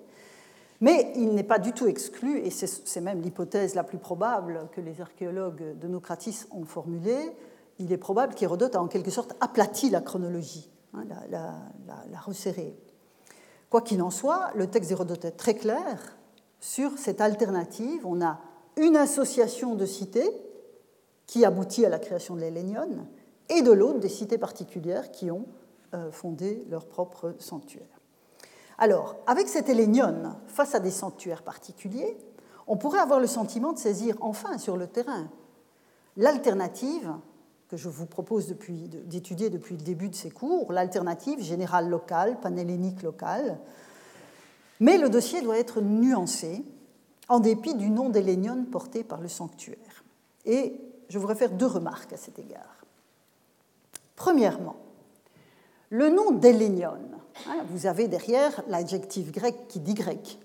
mais 0.81 1.13
il 1.15 1.33
n'est 1.33 1.43
pas 1.43 1.59
du 1.59 1.71
tout 1.71 1.87
exclu, 1.87 2.39
et 2.39 2.49
c'est 2.49 3.01
même 3.01 3.21
l'hypothèse 3.21 3.75
la 3.75 3.83
plus 3.83 3.97
probable 3.97 4.67
que 4.73 4.81
les 4.81 4.99
archéologues 5.01 5.77
de 5.79 5.87
Nocratis 5.87 6.47
ont 6.51 6.65
formulée, 6.65 7.31
il 7.79 7.91
est 7.91 7.97
probable 7.97 8.35
qu'Hérodote 8.35 8.75
a 8.75 8.81
en 8.81 8.87
quelque 8.87 9.11
sorte 9.11 9.33
aplati 9.41 9.89
la 9.89 10.01
chronologie, 10.01 10.69
hein, 10.93 11.03
la, 11.29 12.19
resserré. 12.25 12.75
Quoi 13.69 13.81
qu'il 13.81 14.01
en 14.01 14.09
soit, 14.09 14.51
le 14.55 14.67
texte 14.67 14.89
d'Hérodote 14.89 15.25
est 15.25 15.31
très 15.31 15.55
clair 15.55 16.17
sur 16.59 16.97
cette 16.97 17.21
alternative. 17.21 18.05
On 18.05 18.21
a 18.21 18.39
une 18.77 18.95
association 18.95 19.75
de 19.75 19.85
cités 19.85 20.29
qui 21.27 21.43
aboutit 21.43 21.85
à 21.85 21.89
la 21.89 21.99
création 21.99 22.35
de 22.35 22.41
l'Hélénion, 22.41 23.07
et 23.49 23.61
de 23.61 23.71
l'autre 23.71 23.99
des 23.99 24.09
cités 24.09 24.37
particulières 24.37 25.11
qui 25.11 25.29
ont 25.31 25.45
euh, 25.93 26.11
fondé 26.11 26.65
leur 26.69 26.85
propre 26.85 27.35
sanctuaire. 27.39 27.85
Alors, 28.77 29.15
avec 29.27 29.47
cette 29.47 29.69
Hélénion 29.69 30.35
face 30.47 30.75
à 30.75 30.79
des 30.79 30.91
sanctuaires 30.91 31.43
particuliers, 31.43 32.17
on 32.67 32.77
pourrait 32.77 32.99
avoir 32.99 33.19
le 33.19 33.27
sentiment 33.27 33.73
de 33.73 33.77
saisir 33.77 34.17
enfin 34.21 34.57
sur 34.57 34.77
le 34.77 34.87
terrain 34.87 35.29
l'alternative 36.17 37.13
je 37.75 37.89
vous 37.89 38.05
propose 38.05 38.47
d'étudier 38.47 39.49
depuis 39.49 39.75
le 39.75 39.81
début 39.81 40.09
de 40.09 40.15
ces 40.15 40.31
cours, 40.31 40.71
l'alternative 40.71 41.41
générale 41.41 41.89
locale, 41.89 42.39
panhellénique 42.39 43.01
locale. 43.03 43.59
Mais 44.79 44.97
le 44.97 45.09
dossier 45.09 45.41
doit 45.41 45.57
être 45.57 45.81
nuancé 45.81 46.63
en 47.29 47.39
dépit 47.39 47.75
du 47.75 47.89
nom 47.89 48.09
d'Hélénion 48.09 48.65
porté 48.65 49.03
par 49.03 49.21
le 49.21 49.27
sanctuaire. 49.27 50.03
Et 50.45 50.79
je 51.09 51.19
voudrais 51.19 51.35
faire 51.35 51.51
deux 51.51 51.65
remarques 51.65 52.13
à 52.13 52.17
cet 52.17 52.39
égard. 52.39 52.85
Premièrement, 54.15 54.75
le 55.89 56.09
nom 56.09 56.31
d'Hélénion, 56.31 56.97
hein, 57.47 57.65
vous 57.69 57.85
avez 57.85 58.07
derrière 58.07 58.63
l'adjectif 58.67 59.31
grec 59.31 59.55
qui 59.67 59.79
dit 59.79 59.93
grec. 59.93 60.39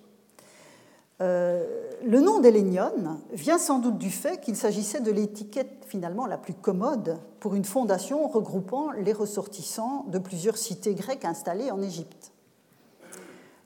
Euh, 1.20 1.66
le 2.02 2.20
nom 2.20 2.40
d'Hélénion 2.40 2.92
vient 3.32 3.58
sans 3.58 3.78
doute 3.78 3.98
du 3.98 4.10
fait 4.10 4.40
qu'il 4.40 4.56
s'agissait 4.56 5.00
de 5.00 5.10
l'étiquette 5.10 5.84
finalement 5.86 6.26
la 6.26 6.38
plus 6.38 6.54
commode 6.54 7.18
pour 7.40 7.54
une 7.54 7.64
fondation 7.64 8.26
regroupant 8.26 8.90
les 8.92 9.12
ressortissants 9.12 10.06
de 10.08 10.18
plusieurs 10.18 10.56
cités 10.56 10.94
grecques 10.94 11.26
installées 11.26 11.70
en 11.70 11.82
Égypte. 11.82 12.32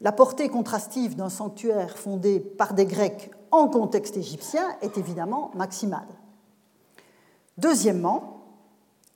La 0.00 0.10
portée 0.10 0.48
contrastive 0.48 1.14
d'un 1.14 1.28
sanctuaire 1.28 1.96
fondé 1.96 2.40
par 2.40 2.74
des 2.74 2.86
Grecs 2.86 3.30
en 3.52 3.68
contexte 3.68 4.16
égyptien 4.16 4.76
est 4.82 4.98
évidemment 4.98 5.52
maximale. 5.54 6.08
Deuxièmement, 7.56 8.40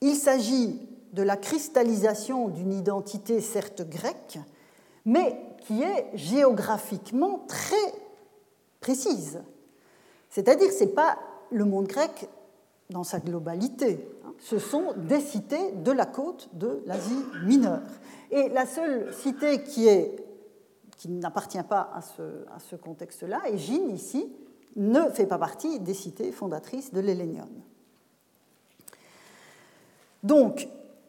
il 0.00 0.14
s'agit 0.14 0.80
de 1.12 1.22
la 1.22 1.36
cristallisation 1.36 2.48
d'une 2.48 2.72
identité 2.72 3.40
certes 3.40 3.82
grecque, 3.88 4.38
mais 5.04 5.40
qui 5.62 5.82
est 5.82 6.06
géographiquement 6.14 7.44
très 7.48 7.74
précise. 8.80 9.40
C'est-à-dire 10.30 10.68
que 10.68 10.74
ce 10.74 10.84
n'est 10.84 10.90
pas 10.90 11.18
le 11.50 11.64
monde 11.64 11.86
grec 11.86 12.28
dans 12.90 13.04
sa 13.04 13.20
globalité, 13.20 14.08
hein. 14.24 14.32
ce 14.38 14.58
sont 14.58 14.94
des 14.96 15.20
cités 15.20 15.72
de 15.72 15.92
la 15.92 16.06
côte 16.06 16.48
de 16.54 16.82
l'Asie 16.86 17.24
mineure. 17.44 17.82
Et 18.30 18.48
la 18.48 18.66
seule 18.66 19.12
cité 19.12 19.62
qui, 19.62 19.88
n'appartient 21.08 21.62
pas 21.62 21.90
à 21.94 22.00
ce, 22.58 22.76
contexte-là, 22.76 23.40
Égine, 23.48 23.90
ici, 23.90 24.32
ne 24.76 25.10
fait 25.10 25.26
pas 25.26 25.38
partie 25.38 25.80
des 25.80 25.94
cités 25.94 26.32
fondatrices 26.32 26.92
de 26.92 27.00
l'Hélénion. 27.00 27.48
Donc, 30.22 30.68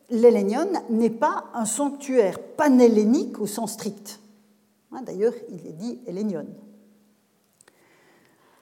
l'Hélénion 0.10 0.68
n'est 0.90 1.10
pas 1.10 1.46
un 1.54 1.66
sanctuaire 1.66 2.40
panhellénique 2.40 3.40
au 3.40 3.48
sens 3.48 3.74
strict. 3.74 4.20
Hein, 4.92 5.02
d'ailleurs, 5.04 5.34
il 5.50 5.66
est 5.68 5.74
dit 5.74 6.00
Hélénion. 6.08 6.46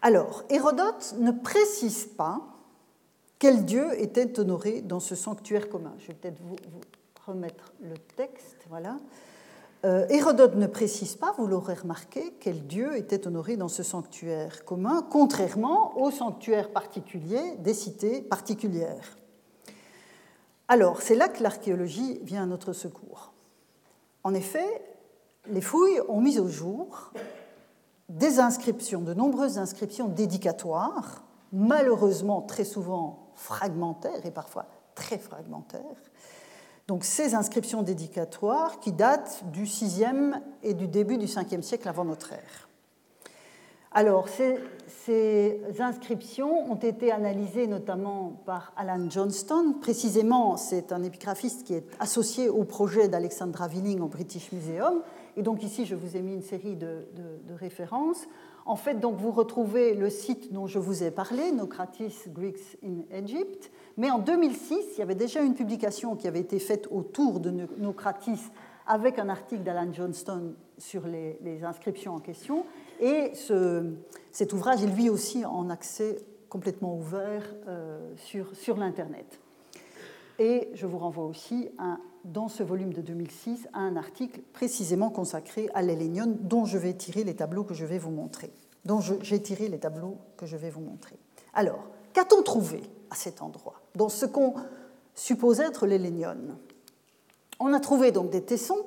Alors, 0.01 0.43
Hérodote 0.49 1.15
ne 1.17 1.31
précise 1.31 2.05
pas 2.05 2.41
quel 3.39 3.65
dieu 3.65 3.99
était 3.99 4.39
honoré 4.39 4.81
dans 4.81 4.99
ce 4.99 5.15
sanctuaire 5.15 5.69
commun. 5.69 5.93
Je 5.99 6.07
vais 6.07 6.13
peut-être 6.13 6.41
vous, 6.41 6.55
remettre 7.25 7.73
le 7.81 7.97
texte. 8.15 8.57
Voilà. 8.69 8.97
Euh, 9.85 10.07
Hérodote 10.09 10.55
ne 10.55 10.67
précise 10.67 11.15
pas, 11.15 11.33
vous 11.37 11.45
l'aurez 11.45 11.75
remarqué, 11.75 12.33
quel 12.39 12.65
dieu 12.65 12.95
était 12.95 13.27
honoré 13.27 13.57
dans 13.57 13.67
ce 13.67 13.83
sanctuaire 13.83 14.65
commun, 14.65 15.05
contrairement 15.09 15.99
au 15.99 16.09
sanctuaire 16.09 16.71
particulier 16.71 17.55
des 17.59 17.73
cités 17.73 18.21
particulières. 18.21 19.17
Alors, 20.67 21.01
c'est 21.01 21.15
là 21.15 21.27
que 21.27 21.43
l'archéologie 21.43 22.19
vient 22.23 22.43
à 22.43 22.45
notre 22.45 22.73
secours. 22.73 23.33
En 24.23 24.33
effet, 24.33 24.81
les 25.49 25.61
fouilles 25.61 26.01
ont 26.09 26.21
mis 26.21 26.39
au 26.39 26.47
jour 26.47 27.11
des 28.09 28.39
inscriptions, 28.39 29.01
de 29.01 29.13
nombreuses 29.13 29.57
inscriptions 29.57 30.07
dédicatoires, 30.07 31.23
malheureusement 31.51 32.41
très 32.41 32.63
souvent 32.63 33.31
fragmentaires 33.35 34.25
et 34.25 34.31
parfois 34.31 34.65
très 34.95 35.17
fragmentaires. 35.17 35.81
Donc 36.87 37.03
ces 37.03 37.35
inscriptions 37.35 37.83
dédicatoires 37.83 38.79
qui 38.79 38.93
datent 38.93 39.43
du 39.51 39.65
6e 39.65 40.41
et 40.63 40.73
du 40.73 40.87
début 40.87 41.17
du 41.17 41.25
5e 41.25 41.61
siècle 41.61 41.87
avant 41.89 42.05
notre 42.05 42.31
ère. 42.33 42.67
Alors, 43.97 44.27
ces, 44.29 45.59
inscriptions 45.79 46.71
ont 46.71 46.75
été 46.75 47.11
analysées 47.11 47.65
notamment 47.67 48.41
par 48.45 48.71
Alan 48.77 49.09
Johnston. 49.09 49.75
Précisément, 49.81 50.55
c'est 50.55 50.91
un 50.91 51.01
épigraphiste 51.03 51.65
qui 51.65 51.73
est 51.73 51.85
associé 51.99 52.47
au 52.47 52.63
projet 52.63 53.07
d'Alexandra 53.07 53.67
Willing 53.67 54.01
au 54.01 54.07
British 54.07 54.51
Museum 54.51 55.01
Et 55.37 55.43
donc 55.43 55.63
ici, 55.63 55.85
je 55.85 55.95
vous 55.95 56.17
ai 56.17 56.21
mis 56.21 56.33
une 56.33 56.41
série 56.41 56.75
de, 56.75 57.05
références. 57.57 58.27
En 58.65 58.75
fait, 58.75 58.95
donc, 58.95 59.15
vous 59.17 59.31
retrouvez 59.31 59.93
le 59.93 60.09
site 60.09 60.51
dont 60.51 60.67
je 60.67 60.79
vous 60.79 61.03
ai 61.03 61.11
parlé, 61.11 61.51
Nocratis 61.51 62.27
Greeks 62.27 62.77
in 62.83 63.03
Egypt. 63.11 63.71
Mais 63.95 64.09
en 64.09 64.17
2006, 64.19 64.75
il 64.93 64.99
y 64.99 65.01
avait 65.01 65.15
déjà 65.15 65.41
une 65.41 65.53
publication 65.53 66.15
qui 66.15 66.27
avait 66.27 66.41
été 66.41 66.59
faite 66.59 66.87
autour 66.91 67.39
de 67.39 67.51
Nocratis 67.77 68.51
avec 68.87 69.19
un 69.19 69.29
article 69.29 69.63
d'Alan 69.63 69.93
Johnston 69.93 70.55
sur 70.77 71.05
les, 71.05 71.63
inscriptions 71.63 72.15
en 72.15 72.19
question. 72.19 72.65
Et 72.99 73.31
cet 74.31 74.53
ouvrage 74.53 74.83
est 74.83 74.87
lui 74.87 75.09
aussi 75.09 75.45
en 75.45 75.69
accès 75.69 76.17
complètement 76.49 76.97
ouvert 76.97 77.43
euh, 77.67 78.11
sur, 78.15 78.55
sur 78.55 78.77
l'Internet. 78.77 79.39
Et 80.39 80.69
je 80.73 80.85
vous 80.85 80.97
renvoie 80.97 81.25
aussi 81.25 81.69
dans 82.23 82.47
ce 82.47 82.61
volume 82.63 82.93
de 82.93 83.01
2006 83.01 83.67
à 83.73 83.79
un 83.79 83.95
article 83.95 84.41
précisément 84.53 85.09
consacré 85.09 85.69
à 85.73 85.81
l'Hélénion 85.81 86.37
dont 86.41 86.65
je 86.65 86.77
vais 86.77 86.93
tirer 86.93 87.23
les 87.23 87.35
tableaux 87.35 87.63
que 87.63 87.73
je 87.73 87.85
vais 87.85 87.97
vous 87.97 88.11
montrer. 88.11 88.51
Dont 88.85 88.99
j'ai 88.99 89.41
tiré 89.41 89.67
les 89.67 89.79
tableaux 89.79 90.17
que 90.37 90.45
je 90.45 90.55
vais 90.55 90.69
vous 90.69 90.81
montrer. 90.81 91.17
Alors, 91.53 91.83
qu'a-t-on 92.13 92.43
trouvé 92.43 92.81
à 93.09 93.15
cet 93.15 93.41
endroit 93.41 93.81
Dans 93.95 94.09
ce 94.09 94.25
qu'on 94.25 94.53
suppose 95.15 95.59
être 95.59 95.87
l'Hélénion 95.87 96.37
On 97.59 97.73
a 97.73 97.79
trouvé 97.79 98.11
donc 98.11 98.29
des 98.29 98.43
tessons 98.43 98.85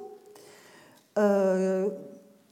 euh, 1.18 1.90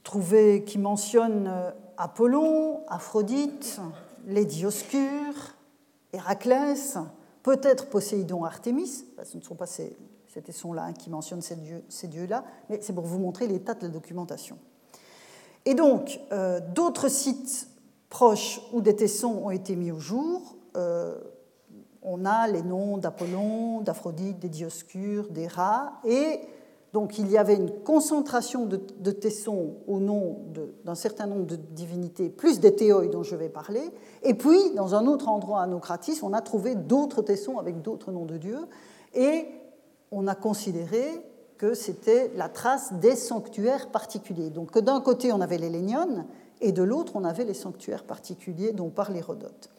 trouvés 0.03 0.63
qui 0.65 0.77
mentionnent 0.77 1.47
euh, 1.47 1.71
Apollon, 1.97 2.81
Aphrodite, 2.87 3.79
les 4.27 4.45
Dioscures, 4.45 5.55
Héraclès, 6.13 6.97
peut-être 7.43 7.89
Poséidon, 7.89 8.43
Artémis, 8.43 9.05
ce 9.23 9.37
ne 9.37 9.41
sont 9.41 9.55
pas 9.55 9.65
ces, 9.65 9.95
tessons-là 10.45 10.93
qui 10.93 11.09
mentionnent 11.09 11.41
ces, 11.41 11.55
dieux, 11.55 11.83
ces 11.89 12.07
dieux-là, 12.07 12.45
mais 12.69 12.79
c'est 12.81 12.93
pour 12.93 13.05
vous 13.05 13.19
montrer 13.19 13.47
l'état 13.47 13.73
de 13.73 13.83
la 13.83 13.89
documentation. 13.89 14.57
Et 15.65 15.73
donc, 15.73 16.19
euh, 16.31 16.61
d'autres 16.73 17.09
sites 17.09 17.67
proches 18.09 18.61
où 18.73 18.81
des 18.81 18.95
tessons 18.95 19.41
ont 19.43 19.51
été 19.51 19.75
mis 19.75 19.91
au 19.91 19.99
jour, 19.99 20.55
euh, 20.77 21.19
on 22.01 22.25
a 22.25 22.47
les 22.47 22.61
noms 22.61 22.97
d'Apollon, 22.97 23.81
d'Aphrodite, 23.81 24.39
des 24.39 24.49
Dioscures, 24.49 25.29
des 25.29 25.47
rats, 25.47 25.99
et 26.05 26.39
donc 26.93 27.19
il 27.19 27.29
y 27.29 27.37
avait 27.37 27.55
une 27.55 27.71
concentration 27.83 28.65
de, 28.65 29.11
tessons 29.11 29.75
au 29.87 29.99
nom 29.99 30.39
d'un 30.83 30.95
certain 30.95 31.27
nombre 31.27 31.45
de 31.45 31.55
divinités, 31.55 32.29
plus 32.29 32.59
des 32.59 32.75
théoi 32.75 33.07
dont 33.07 33.21
je 33.21 33.35
vais 33.35 33.49
parler. 33.49 33.91
Et 34.23 34.33
puis, 34.33 34.73
dans 34.75 34.95
un 34.95 35.05
autre 35.05 35.27
endroit 35.27 35.61
à 35.61 35.69
on 36.23 36.33
a 36.33 36.41
trouvé 36.41 36.75
d'autres 36.75 37.21
tessons 37.21 37.59
avec 37.59 37.81
d'autres 37.81 38.11
noms 38.11 38.25
de 38.25 38.37
dieux. 38.37 38.65
Et 39.13 39.45
on 40.11 40.27
a 40.27 40.33
considéré 40.33 41.23
que 41.57 41.75
c'était 41.75 42.31
la 42.35 42.49
trace 42.49 42.93
des 42.93 43.15
sanctuaires 43.15 43.89
particuliers. 43.91 44.49
Donc 44.49 44.71
que 44.71 44.79
d'un 44.79 45.01
côté, 45.01 45.31
on 45.31 45.41
avait 45.41 45.57
les 45.57 45.69
Lénions, 45.69 46.25
et 46.61 46.71
de 46.71 46.83
l'autre, 46.83 47.13
on 47.15 47.23
avait 47.23 47.45
les 47.45 47.53
sanctuaires 47.53 48.03
particuliers 48.03 48.71
dont 48.71 48.89
parle 48.89 49.15
Hérodote. 49.15 49.69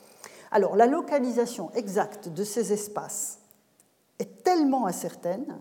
Alors, 0.52 0.76
la 0.76 0.86
localisation 0.86 1.70
exacte 1.74 2.28
de 2.28 2.44
ces 2.44 2.72
espaces 2.72 3.38
est 4.18 4.42
tellement 4.44 4.86
incertaine 4.86 5.58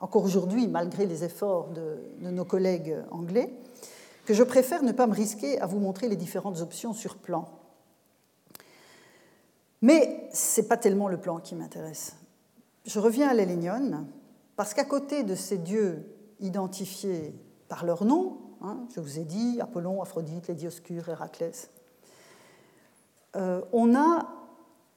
encore 0.00 0.24
aujourd'hui, 0.24 0.68
malgré 0.68 1.06
les 1.06 1.24
efforts 1.24 1.68
de, 1.68 1.98
nos 2.20 2.44
collègues 2.44 2.96
anglais, 3.10 3.50
que 4.24 4.34
je 4.34 4.42
préfère 4.42 4.82
ne 4.82 4.92
pas 4.92 5.06
me 5.06 5.14
risquer 5.14 5.60
à 5.60 5.66
vous 5.66 5.78
montrer 5.78 6.08
les 6.08 6.16
différentes 6.16 6.60
options 6.60 6.92
sur 6.92 7.16
plan. 7.16 7.48
Mais 9.82 10.28
ce 10.32 10.60
n'est 10.60 10.66
pas 10.66 10.76
tellement 10.76 11.08
le 11.08 11.18
plan 11.18 11.38
qui 11.38 11.54
m'intéresse. 11.54 12.16
Je 12.86 12.98
reviens 12.98 13.28
à 13.28 13.34
l'Hélénion, 13.34 14.06
parce 14.56 14.74
qu'à 14.74 14.84
côté 14.84 15.22
de 15.24 15.34
ces 15.34 15.58
dieux 15.58 16.06
identifiés 16.40 17.34
par 17.68 17.84
leur 17.84 18.04
nom, 18.04 18.38
hein, 18.62 18.86
je 18.94 19.00
vous 19.00 19.18
ai 19.18 19.24
dit 19.24 19.58
Apollon, 19.60 20.00
Aphrodite, 20.02 20.48
les 20.48 20.54
Dioscures, 20.54 21.08
Héraclès, 21.08 21.70
euh, 23.36 23.62
on 23.72 23.94
a 23.94 24.28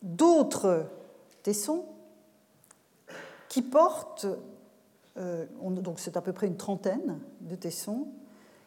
d'autres 0.02 0.86
tessons 1.44 1.86
qui 3.50 3.62
portent 3.62 4.28
euh, 5.18 5.46
donc 5.62 6.00
c'est 6.00 6.18
à 6.18 6.22
peu 6.22 6.34
près 6.34 6.48
une 6.48 6.58
trentaine 6.58 7.20
de 7.42 7.56
tessons, 7.56 8.08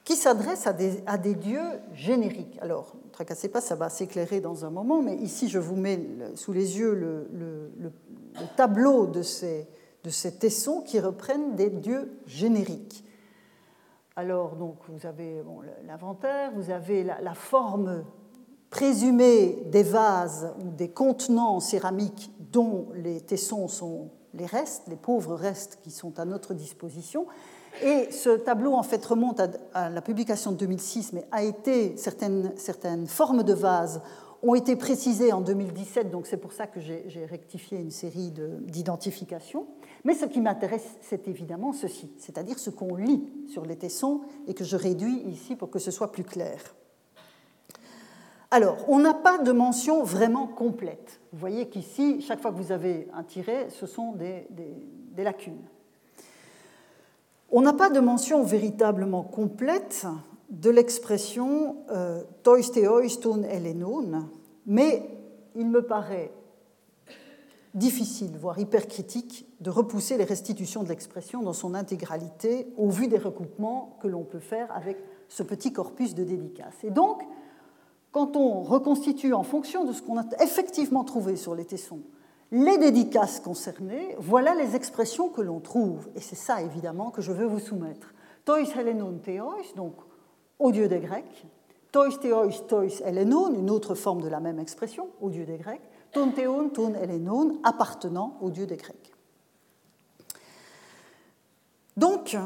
qui 0.05 0.17
s'adressent 0.17 0.67
à 0.67 0.73
des, 1.19 1.35
dieux 1.35 1.81
génériques. 1.93 2.59
Alors, 2.61 2.97
ne 3.05 3.11
tracassez 3.11 3.49
pas, 3.49 3.61
ça 3.61 3.75
va 3.75 3.89
s'éclairer 3.91 4.41
dans 4.41 4.65
un 4.65 4.71
moment, 4.71 5.03
mais 5.03 5.15
ici 5.17 5.49
je 5.49 5.59
vous 5.59 5.77
mets 5.77 6.01
sous 6.35 6.53
les 6.53 6.79
yeux 6.79 6.95
le, 6.95 7.93
tableau 8.57 9.07
de 9.07 9.23
ces, 9.23 9.69
tessons 10.39 10.81
qui 10.81 10.99
reprennent 11.01 11.55
des 11.55 11.71
dieux 11.71 12.11
génériques. 12.27 13.05
Alors, 14.17 14.57
donc, 14.57 14.77
vous 14.89 15.07
avez 15.07 15.43
l'inventaire, 15.87 16.51
vous 16.55 16.71
avez 16.71 17.05
la, 17.05 17.21
la, 17.21 17.35
forme 17.35 18.05
présumée 18.71 19.63
des 19.67 19.83
vases 19.83 20.53
ou 20.59 20.71
des 20.71 20.91
contenants 20.91 21.61
céramiques 21.61 22.33
dont 22.51 22.89
les 22.95 23.21
tessons 23.21 23.69
sont 23.69 24.11
les 24.35 24.47
restes, 24.47 24.85
les 24.89 24.97
pauvres 24.97 25.35
restes 25.35 25.79
qui 25.83 25.91
sont 25.91 26.19
à 26.19 26.25
notre 26.25 26.55
disposition. 26.55 27.27
Et 27.83 28.11
ce 28.11 28.31
tableau, 28.31 28.75
en 28.75 28.83
fait, 28.83 29.05
remonte 29.05 29.41
à, 29.75 29.89
la 29.91 30.03
publication 30.03 30.53
de 30.53 30.57
2006, 30.57 31.13
mais 31.13 31.27
a 31.31 31.43
été, 31.43 31.97
certaines, 31.97 32.53
certaines 32.57 33.07
formes 33.07 33.43
de 33.43 33.53
vases 33.53 34.03
ont 34.43 34.55
été 34.55 34.75
précisées 34.75 35.33
en 35.33 35.41
2017, 35.43 36.11
donc 36.11 36.27
c'est 36.27 36.39
pour 36.39 36.53
ça 36.53 36.67
que 36.67 36.81
j'ai 36.81 37.27
rectifié 37.27 37.79
une 37.79 37.91
série 37.91 38.33
d'identifications. 38.63 39.67
Mais 40.05 40.15
ce 40.15 40.25
qui 40.25 40.41
m'intéresse, 40.41 40.97
c'est 41.03 41.29
évidemment 41.29 41.73
ceci, 41.73 42.11
c'est-à-dire 42.19 42.59
ce 42.59 42.71
qu'on 42.71 42.97
lit 42.97 43.29
sur 43.53 43.67
les 43.67 43.77
tessons 43.77 44.23
et 44.47 44.55
que 44.55 44.65
je 44.65 44.77
réduis 44.77 45.23
ici 45.27 45.57
pour 45.57 45.69
que 45.69 45.79
ce 45.79 45.91
soit 45.91 46.11
plus 46.11 46.25
clair. 46.25 46.59
Alors, 48.53 48.79
on 48.89 48.99
n'a 48.99 49.15
pas 49.15 49.39
de 49.39 49.53
mention 49.53 50.03
vraiment 50.03 50.49
complète. 50.49 51.21
Vous 51.33 51.39
voyez 51.39 51.69
qu'ici, 51.69 52.21
chaque 52.21 52.41
fois 52.41 52.51
que 52.51 52.57
vous 52.57 52.73
avez 52.73 53.09
un 53.15 53.23
tiret, 53.23 53.69
ce 53.71 53.87
sont 53.87 54.13
des, 54.13 54.49
lacunes. 55.17 55.63
On 57.51 57.61
n'a 57.61 57.73
pas 57.73 57.91
de 57.91 58.01
mention 58.01 58.43
véritablement 58.43 59.23
complète 59.23 60.07
de 60.49 60.71
l'expression 60.71 61.77
euh, 61.91 62.23
tois 62.43 62.63
theois 62.63 63.03
ton 63.21 63.43
elenon, 63.43 64.29
mais 64.67 65.09
il 65.55 65.69
me 65.69 65.83
paraît 65.83 66.33
difficile, 67.75 68.37
voire 68.37 68.59
hypercritique, 68.59 69.47
de 69.61 69.71
repousser 69.71 70.17
les 70.17 70.25
restitutions 70.25 70.83
de 70.83 70.89
l'expression 70.89 71.43
dans 71.43 71.53
son 71.53 71.75
intégralité 71.75 72.67
au 72.77 72.89
vu 72.89 73.07
des 73.07 73.19
recoupements 73.19 73.97
que 74.01 74.09
l'on 74.09 74.25
peut 74.25 74.41
faire 74.41 74.75
avec 74.75 74.97
ce 75.29 75.43
petit 75.43 75.73
corpus 75.73 76.15
de 76.15 76.25
dédicaces. 76.25 76.83
Et 76.83 76.91
donc, 76.91 77.23
quand 78.13 78.37
on 78.37 78.63
reconstitue 78.63 79.35
en 79.35 79.43
fonction 79.43 79.85
de 79.85 79.93
ce 79.93 80.03
qu'on 80.03 80.19
a 80.19 80.25
effectivement 80.43 81.05
trouvé 81.05 81.37
sur 81.37 81.55
les 81.55 81.65
tessons 81.65 82.01
les 82.53 82.79
dédicaces 82.79 83.41
concernées, 83.41 84.17
voilà 84.19 84.55
les 84.55 84.75
expressions 84.75 85.29
que 85.29 85.41
l'on 85.41 85.61
trouve. 85.61 86.09
Et 86.17 86.21
c'est 86.21 86.37
ça, 86.37 86.63
évidemment, 86.63 87.11
que 87.11 87.23
je 87.23 87.33
veux 87.33 87.47
vous 87.47 87.61
soumettre. 87.61 88.13
Tois 88.45 88.63
helenon 88.63 89.19
theos, 89.19 89.75
donc 89.77 89.95
au 90.59 90.73
dieu 90.73 90.89
des 90.89 91.01
Grecs. 91.01 91.47
Tois 91.93 92.11
theos, 92.21 92.63
tois 92.67 93.01
helenon, 93.05 93.55
une 93.55 93.71
autre 93.71 93.95
forme 93.95 94.21
de 94.21 94.29
la 94.29 94.41
même 94.41 94.59
expression, 94.59 95.09
au 95.21 95.31
dieu 95.31 95.45
des 95.45 95.59
Grecs. 95.59 95.83
Ton 96.13 96.33
théon, 96.33 96.71
ton 96.71 96.95
helenon, 96.95 97.59
appartenant 97.63 98.37
au 98.41 98.51
dieu 98.51 98.67
des 98.67 98.77
Grecs. 98.77 99.13
Donc, 101.97 102.37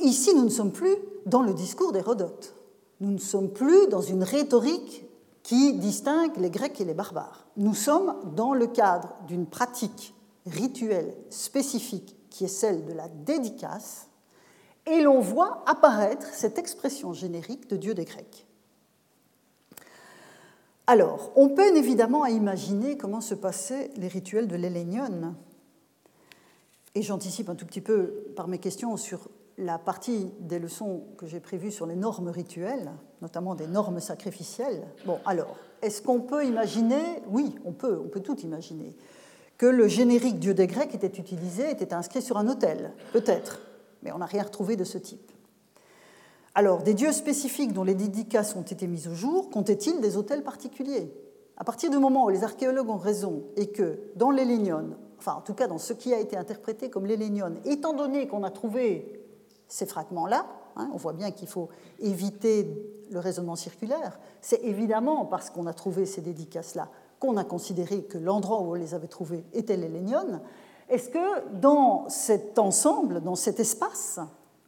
ici, 0.00 0.34
nous 0.34 0.44
ne 0.44 0.48
sommes 0.48 0.72
plus 0.72 0.96
dans 1.26 1.42
le 1.42 1.54
discours 1.54 1.92
d'Hérodote. 1.92 2.55
Nous 3.00 3.10
ne 3.10 3.18
sommes 3.18 3.52
plus 3.52 3.88
dans 3.88 4.00
une 4.00 4.22
rhétorique 4.22 5.04
qui 5.42 5.74
distingue 5.74 6.36
les 6.38 6.50
Grecs 6.50 6.80
et 6.80 6.84
les 6.84 6.94
barbares. 6.94 7.46
Nous 7.56 7.74
sommes 7.74 8.16
dans 8.34 8.52
le 8.52 8.66
cadre 8.66 9.14
d'une 9.26 9.46
pratique 9.46 10.14
rituelle 10.46 11.14
spécifique 11.30 12.16
qui 12.30 12.44
est 12.44 12.48
celle 12.48 12.84
de 12.84 12.92
la 12.92 13.08
dédicace, 13.08 14.08
et 14.86 15.00
l'on 15.00 15.20
voit 15.20 15.64
apparaître 15.66 16.26
cette 16.32 16.58
expression 16.58 17.12
générique 17.12 17.68
de 17.68 17.76
Dieu 17.76 17.94
des 17.94 18.04
Grecs. 18.04 18.46
Alors, 20.86 21.32
on 21.34 21.48
peine 21.48 21.76
évidemment 21.76 22.22
à 22.22 22.30
imaginer 22.30 22.96
comment 22.96 23.20
se 23.20 23.34
passaient 23.34 23.90
les 23.96 24.08
rituels 24.08 24.46
de 24.46 24.54
l'Hélénion, 24.54 25.34
et 26.94 27.02
j'anticipe 27.02 27.48
un 27.48 27.56
tout 27.56 27.66
petit 27.66 27.80
peu 27.80 28.24
par 28.36 28.48
mes 28.48 28.58
questions 28.58 28.96
sur 28.96 29.28
la 29.58 29.78
partie 29.78 30.32
des 30.40 30.58
leçons 30.58 31.04
que 31.16 31.26
j'ai 31.26 31.40
prévues 31.40 31.70
sur 31.70 31.86
les 31.86 31.96
normes 31.96 32.28
rituelles, 32.28 32.90
notamment 33.22 33.54
des 33.54 33.66
normes 33.66 34.00
sacrificielles. 34.00 34.86
Bon, 35.06 35.18
alors, 35.24 35.56
est-ce 35.82 36.02
qu'on 36.02 36.20
peut 36.20 36.44
imaginer 36.44 37.02
Oui, 37.28 37.54
on 37.64 37.72
peut, 37.72 38.00
on 38.04 38.08
peut 38.08 38.20
tout 38.20 38.38
imaginer. 38.40 38.94
Que 39.56 39.66
le 39.66 39.88
générique 39.88 40.38
dieu 40.38 40.52
des 40.52 40.66
Grecs 40.66 40.94
était 40.94 41.06
utilisé, 41.20 41.70
était 41.70 41.94
inscrit 41.94 42.20
sur 42.20 42.36
un 42.36 42.48
autel, 42.48 42.92
peut-être, 43.12 43.62
mais 44.02 44.12
on 44.12 44.18
n'a 44.18 44.26
rien 44.26 44.42
retrouvé 44.42 44.76
de 44.76 44.84
ce 44.84 44.98
type. 44.98 45.32
Alors, 46.54 46.82
des 46.82 46.94
dieux 46.94 47.12
spécifiques 47.12 47.72
dont 47.72 47.84
les 47.84 47.94
dédicaces 47.94 48.56
ont 48.56 48.62
été 48.62 48.86
mises 48.86 49.08
au 49.08 49.14
jour, 49.14 49.50
comptaient-ils 49.50 50.00
des 50.00 50.16
autels 50.16 50.42
particuliers? 50.42 51.12
À 51.56 51.64
partir 51.64 51.90
du 51.90 51.98
moment 51.98 52.26
où 52.26 52.28
les 52.28 52.44
archéologues 52.44 52.90
ont 52.90 52.98
raison 52.98 53.44
et 53.56 53.68
que, 53.68 53.98
dans 54.16 54.30
les 54.30 54.44
Lignones, 54.44 54.96
enfin 55.18 55.34
en 55.34 55.40
tout 55.40 55.54
cas 55.54 55.66
dans 55.66 55.78
ce 55.78 55.94
qui 55.94 56.12
a 56.12 56.20
été 56.20 56.36
interprété 56.36 56.90
comme 56.90 57.06
l'élénion, 57.06 57.54
étant 57.64 57.94
donné 57.94 58.26
qu'on 58.26 58.42
a 58.42 58.50
trouvé 58.50 59.25
ces 59.68 59.86
fragments-là, 59.86 60.46
hein, 60.76 60.90
on 60.92 60.96
voit 60.96 61.12
bien 61.12 61.30
qu'il 61.30 61.48
faut 61.48 61.68
éviter 62.00 62.68
le 63.10 63.18
raisonnement 63.18 63.56
circulaire, 63.56 64.18
c'est 64.40 64.62
évidemment 64.62 65.24
parce 65.24 65.50
qu'on 65.50 65.66
a 65.66 65.74
trouvé 65.74 66.06
ces 66.06 66.20
dédicaces-là 66.20 66.88
qu'on 67.18 67.36
a 67.36 67.44
considéré 67.44 68.02
que 68.02 68.18
l'endroit 68.18 68.60
où 68.60 68.72
on 68.72 68.74
les 68.74 68.94
avait 68.94 69.06
trouvées 69.06 69.44
était 69.52 69.76
l'Hélénion. 69.76 70.40
Est-ce 70.88 71.08
que 71.08 71.58
dans 71.60 72.08
cet 72.08 72.58
ensemble, 72.58 73.20
dans 73.22 73.34
cet 73.34 73.58
espace 73.60 74.20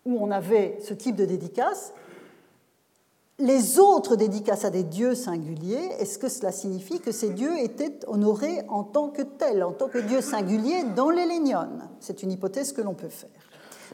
où 0.07 0.17
on 0.19 0.31
avait 0.31 0.79
ce 0.83 0.95
type 0.95 1.17
de 1.17 1.25
dédicace, 1.25 1.93
les 3.41 3.79
autres 3.79 4.17
dédicaces 4.17 4.65
à 4.65 4.71
des 4.71 4.83
dieux 4.83 5.15
singuliers, 5.15 5.91
est-ce 6.01 6.19
que 6.19 6.29
cela 6.29 6.51
signifie 6.51 6.99
que 6.99 7.13
ces 7.13 7.31
dieux 7.31 7.57
étaient 7.59 8.01
honorés 8.09 8.63
en 8.69 8.83
tant 8.83 9.09
que 9.09 9.23
tels, 9.23 9.63
en 9.63 9.73
tant 9.73 9.89
que 9.89 9.99
dieux 9.99 10.23
singuliers 10.23 10.83
dans 10.97 11.11
l'Hélénion? 11.11 11.69
C'est 12.01 12.25
une 12.25 12.33
hypothèse 12.33 12.73
que 12.73 12.81
l'on 12.81 12.95
peut 12.95 13.09
faire. 13.09 13.31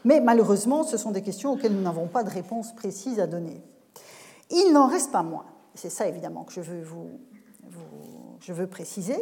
Mais 0.05 0.21
malheureusement, 0.21 0.83
ce 0.83 0.97
sont 0.97 1.11
des 1.11 1.23
questions 1.23 1.53
auxquelles 1.53 1.73
nous 1.73 1.81
n'avons 1.81 2.07
pas 2.07 2.23
de 2.23 2.29
réponse 2.29 2.73
précise 2.73 3.19
à 3.19 3.27
donner. 3.27 3.61
Il 4.51 4.71
n'en 4.71 4.87
reste 4.87 5.11
pas 5.11 5.23
moins, 5.23 5.45
c'est 5.73 5.89
ça 5.89 6.07
évidemment 6.07 6.43
que 6.43 6.53
je 6.53 6.61
veux, 6.61 6.85
je 8.39 8.53
veux 8.53 8.67
préciser, 8.67 9.17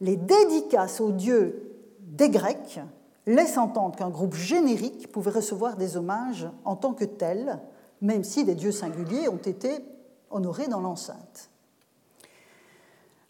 les 0.00 0.16
dédicaces 0.16 1.00
aux 1.00 1.12
dieux 1.12 1.78
des 2.00 2.28
Grecs 2.28 2.80
laissent 3.26 3.56
entendre 3.56 3.94
qu'un 3.94 4.10
groupe 4.10 4.34
générique 4.34 5.12
pouvait 5.12 5.30
recevoir 5.30 5.76
des 5.76 5.96
hommages 5.96 6.48
en 6.64 6.74
tant 6.74 6.92
que 6.92 7.04
tel, 7.04 7.60
même 8.00 8.24
si 8.24 8.44
des 8.44 8.56
dieux 8.56 8.72
singuliers 8.72 9.28
ont 9.28 9.36
été 9.36 9.84
honorés 10.30 10.66
dans 10.66 10.80
l'enceinte. 10.80 11.48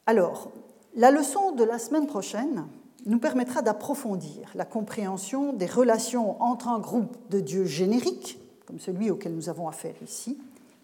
Alors, 0.06 0.50
la 0.96 1.10
leçon 1.10 1.52
de 1.52 1.64
la 1.64 1.78
semaine 1.78 2.06
prochaine 2.06 2.66
nous 3.06 3.18
permettra 3.18 3.62
d'approfondir 3.62 4.50
la 4.54 4.64
compréhension 4.64 5.52
des 5.52 5.66
relations 5.66 6.40
entre 6.42 6.68
un 6.68 6.78
groupe 6.78 7.16
de 7.30 7.40
dieux 7.40 7.64
génériques, 7.64 8.38
comme 8.66 8.78
celui 8.78 9.10
auquel 9.10 9.34
nous 9.34 9.48
avons 9.48 9.68
affaire 9.68 9.94
ici, 10.02 10.38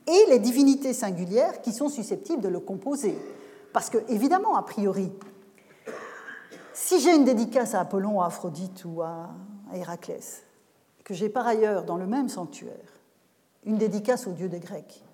et 0.07 0.31
les 0.31 0.39
divinités 0.39 0.93
singulières 0.93 1.61
qui 1.61 1.73
sont 1.73 1.89
susceptibles 1.89 2.43
de 2.43 2.49
le 2.49 2.61
composer. 2.61 3.17
Parce 3.73 3.91
que, 3.91 3.99
évidemment, 4.09 4.57
a 4.57 4.63
priori, 4.63 5.13
si 6.73 7.01
j'ai 7.01 7.15
une 7.15 7.25
dédicace 7.25 7.75
à 7.75 7.81
Apollon, 7.81 8.21
à 8.21 8.27
Aphrodite 8.27 8.85
ou 8.85 9.03
à 9.03 9.31
Héraclès, 9.75 10.43
que 11.05 11.15
j'ai 11.15 11.29
par 11.29 11.47
ailleurs 11.47 11.85
dans 11.85 11.97
le 11.97 12.07
même 12.07 12.29
sanctuaire 12.29 12.75
une 13.65 13.77
dédicace 13.77 14.27
aux 14.27 14.33
dieux 14.33 14.49
des 14.49 14.61
Grecs, 14.61 15.05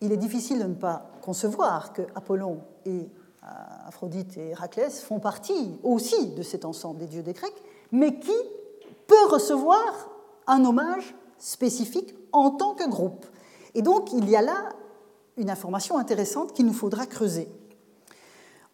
il 0.00 0.12
est 0.12 0.16
difficile 0.16 0.60
de 0.60 0.64
ne 0.64 0.74
pas 0.74 1.10
concevoir 1.22 1.92
que 1.92 2.02
Apollon 2.14 2.60
et 2.86 3.08
Aphrodite 3.42 4.36
et 4.36 4.50
Héraclès 4.50 5.00
font 5.00 5.20
partie 5.20 5.78
aussi 5.82 6.28
de 6.28 6.42
cet 6.42 6.64
ensemble 6.64 6.98
des 6.98 7.06
dieux 7.06 7.22
des 7.22 7.32
Grecs, 7.32 7.62
mais 7.92 8.18
qui 8.18 8.36
peut 9.06 9.26
recevoir 9.30 10.10
un 10.46 10.64
hommage 10.64 11.14
spécifique 11.38 12.14
en 12.32 12.50
tant 12.50 12.74
que 12.74 12.88
groupe. 12.88 13.26
Et 13.74 13.82
donc 13.82 14.12
il 14.12 14.28
y 14.28 14.36
a 14.36 14.42
là 14.42 14.70
une 15.36 15.50
information 15.50 15.98
intéressante 15.98 16.52
qu'il 16.52 16.66
nous 16.66 16.72
faudra 16.72 17.06
creuser. 17.06 17.48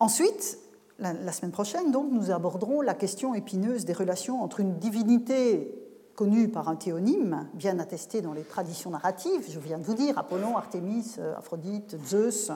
Ensuite, 0.00 0.58
la, 0.98 1.32
semaine 1.32 1.52
prochaine, 1.52 1.90
donc, 1.90 2.10
nous 2.10 2.30
aborderons 2.30 2.80
la 2.80 2.94
question 2.94 3.34
épineuse 3.34 3.84
des 3.84 3.92
relations 3.92 4.42
entre 4.42 4.60
une 4.60 4.78
divinité 4.78 5.74
connue 6.14 6.48
par 6.48 6.68
un 6.68 6.76
théonyme, 6.76 7.48
bien 7.54 7.78
attestée 7.80 8.22
dans 8.22 8.32
les 8.32 8.44
traditions 8.44 8.90
narratives, 8.90 9.44
je 9.50 9.58
viens 9.58 9.78
de 9.78 9.82
vous 9.82 9.94
dire, 9.94 10.16
Apollon, 10.16 10.56
Artémis, 10.56 11.16
Aphrodite, 11.36 11.96
Zeus, 12.06 12.52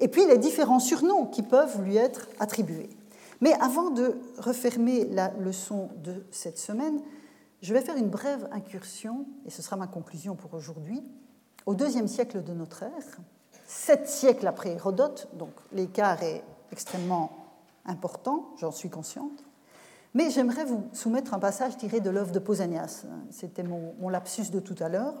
et 0.00 0.08
puis 0.08 0.26
les 0.26 0.38
différents 0.38 0.80
surnoms 0.80 1.26
qui 1.26 1.42
peuvent 1.42 1.82
lui 1.82 1.96
être 1.96 2.28
attribués. 2.38 2.90
Mais 3.40 3.52
avant 3.54 3.90
de 3.90 4.18
refermer 4.38 5.04
la 5.06 5.32
leçon 5.40 5.90
de 6.02 6.24
cette 6.30 6.58
semaine, 6.58 7.00
je 7.62 7.72
vais 7.74 7.80
faire 7.80 7.96
une 7.96 8.08
brève 8.08 8.48
incursion, 8.52 9.26
et 9.46 9.50
ce 9.50 9.62
sera 9.62 9.76
ma 9.76 9.86
conclusion 9.86 10.36
pour 10.36 10.54
aujourd'hui, 10.54 11.02
au 11.66 11.74
deuxième 11.74 12.08
siècle 12.08 12.42
de 12.44 12.52
notre 12.52 12.82
ère, 12.82 13.18
sept 13.66 14.08
siècles 14.08 14.46
après 14.46 14.70
Hérodote, 14.70 15.28
donc 15.34 15.50
l'écart 15.72 16.22
est 16.22 16.42
extrêmement 16.72 17.30
important, 17.84 18.50
j'en 18.58 18.70
suis 18.70 18.90
consciente. 18.90 19.44
Mais 20.14 20.30
j'aimerais 20.30 20.64
vous 20.64 20.84
soumettre 20.92 21.34
un 21.34 21.38
passage 21.38 21.76
tiré 21.76 22.00
de 22.00 22.08
l'œuvre 22.08 22.32
de 22.32 22.38
Pausanias. 22.38 23.04
C'était 23.30 23.62
mon, 23.62 24.08
lapsus 24.08 24.50
de 24.50 24.60
tout 24.60 24.76
à 24.80 24.88
l'heure. 24.88 25.14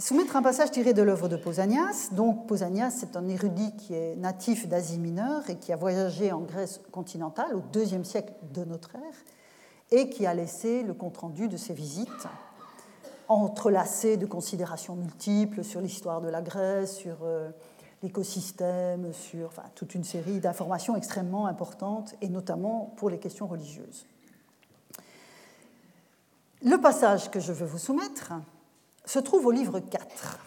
Soumettre 0.00 0.34
un 0.36 0.40
passage 0.40 0.70
tiré 0.70 0.94
de 0.94 1.02
l'œuvre 1.02 1.28
de 1.28 1.36
Pausanias. 1.36 2.08
Donc, 2.12 2.46
Pausanias, 2.46 2.90
c'est 2.90 3.16
un 3.16 3.28
érudit 3.28 3.76
qui 3.76 3.92
est 3.92 4.16
natif 4.16 4.66
d'Asie 4.66 4.98
mineure 4.98 5.50
et 5.50 5.56
qui 5.56 5.74
a 5.74 5.76
voyagé 5.76 6.32
en 6.32 6.40
Grèce 6.40 6.80
continentale 6.90 7.54
au 7.54 7.62
IIe 7.78 8.02
siècle 8.02 8.32
de 8.54 8.64
notre 8.64 8.94
ère 8.96 9.14
et 9.90 10.08
qui 10.08 10.24
a 10.24 10.32
laissé 10.32 10.82
le 10.82 10.94
compte-rendu 10.94 11.48
de 11.48 11.58
ses 11.58 11.74
visites 11.74 12.26
entrelacé 13.28 14.16
de 14.16 14.24
considérations 14.24 14.96
multiples 14.96 15.62
sur 15.62 15.82
l'histoire 15.82 16.22
de 16.22 16.28
la 16.28 16.40
Grèce, 16.40 16.96
sur 16.96 17.18
euh, 17.22 17.50
l'écosystème, 18.02 19.12
sur 19.12 19.52
toute 19.74 19.94
une 19.94 20.04
série 20.04 20.40
d'informations 20.40 20.96
extrêmement 20.96 21.46
importantes, 21.46 22.14
et 22.22 22.30
notamment 22.30 22.94
pour 22.96 23.10
les 23.10 23.18
questions 23.18 23.46
religieuses. 23.46 24.06
Le 26.64 26.78
passage 26.78 27.30
que 27.30 27.38
je 27.38 27.52
veux 27.52 27.66
vous 27.66 27.78
soumettre 27.78 28.32
se 29.04 29.18
trouve 29.18 29.46
au 29.46 29.50
livre 29.50 29.80
4. 29.80 30.38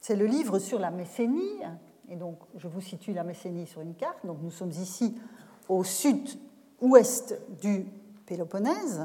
C'est 0.00 0.16
le 0.16 0.26
livre 0.26 0.58
sur 0.58 0.78
la 0.78 0.90
Messénie, 0.90 1.60
et 2.08 2.16
donc 2.16 2.38
je 2.56 2.68
vous 2.68 2.80
situe 2.80 3.12
la 3.12 3.24
Messénie 3.24 3.66
sur 3.66 3.80
une 3.80 3.94
carte. 3.94 4.24
Donc 4.24 4.38
nous 4.42 4.50
sommes 4.50 4.70
ici 4.70 5.18
au 5.68 5.84
sud-ouest 5.84 7.40
du 7.60 7.86
Péloponnèse. 8.26 9.04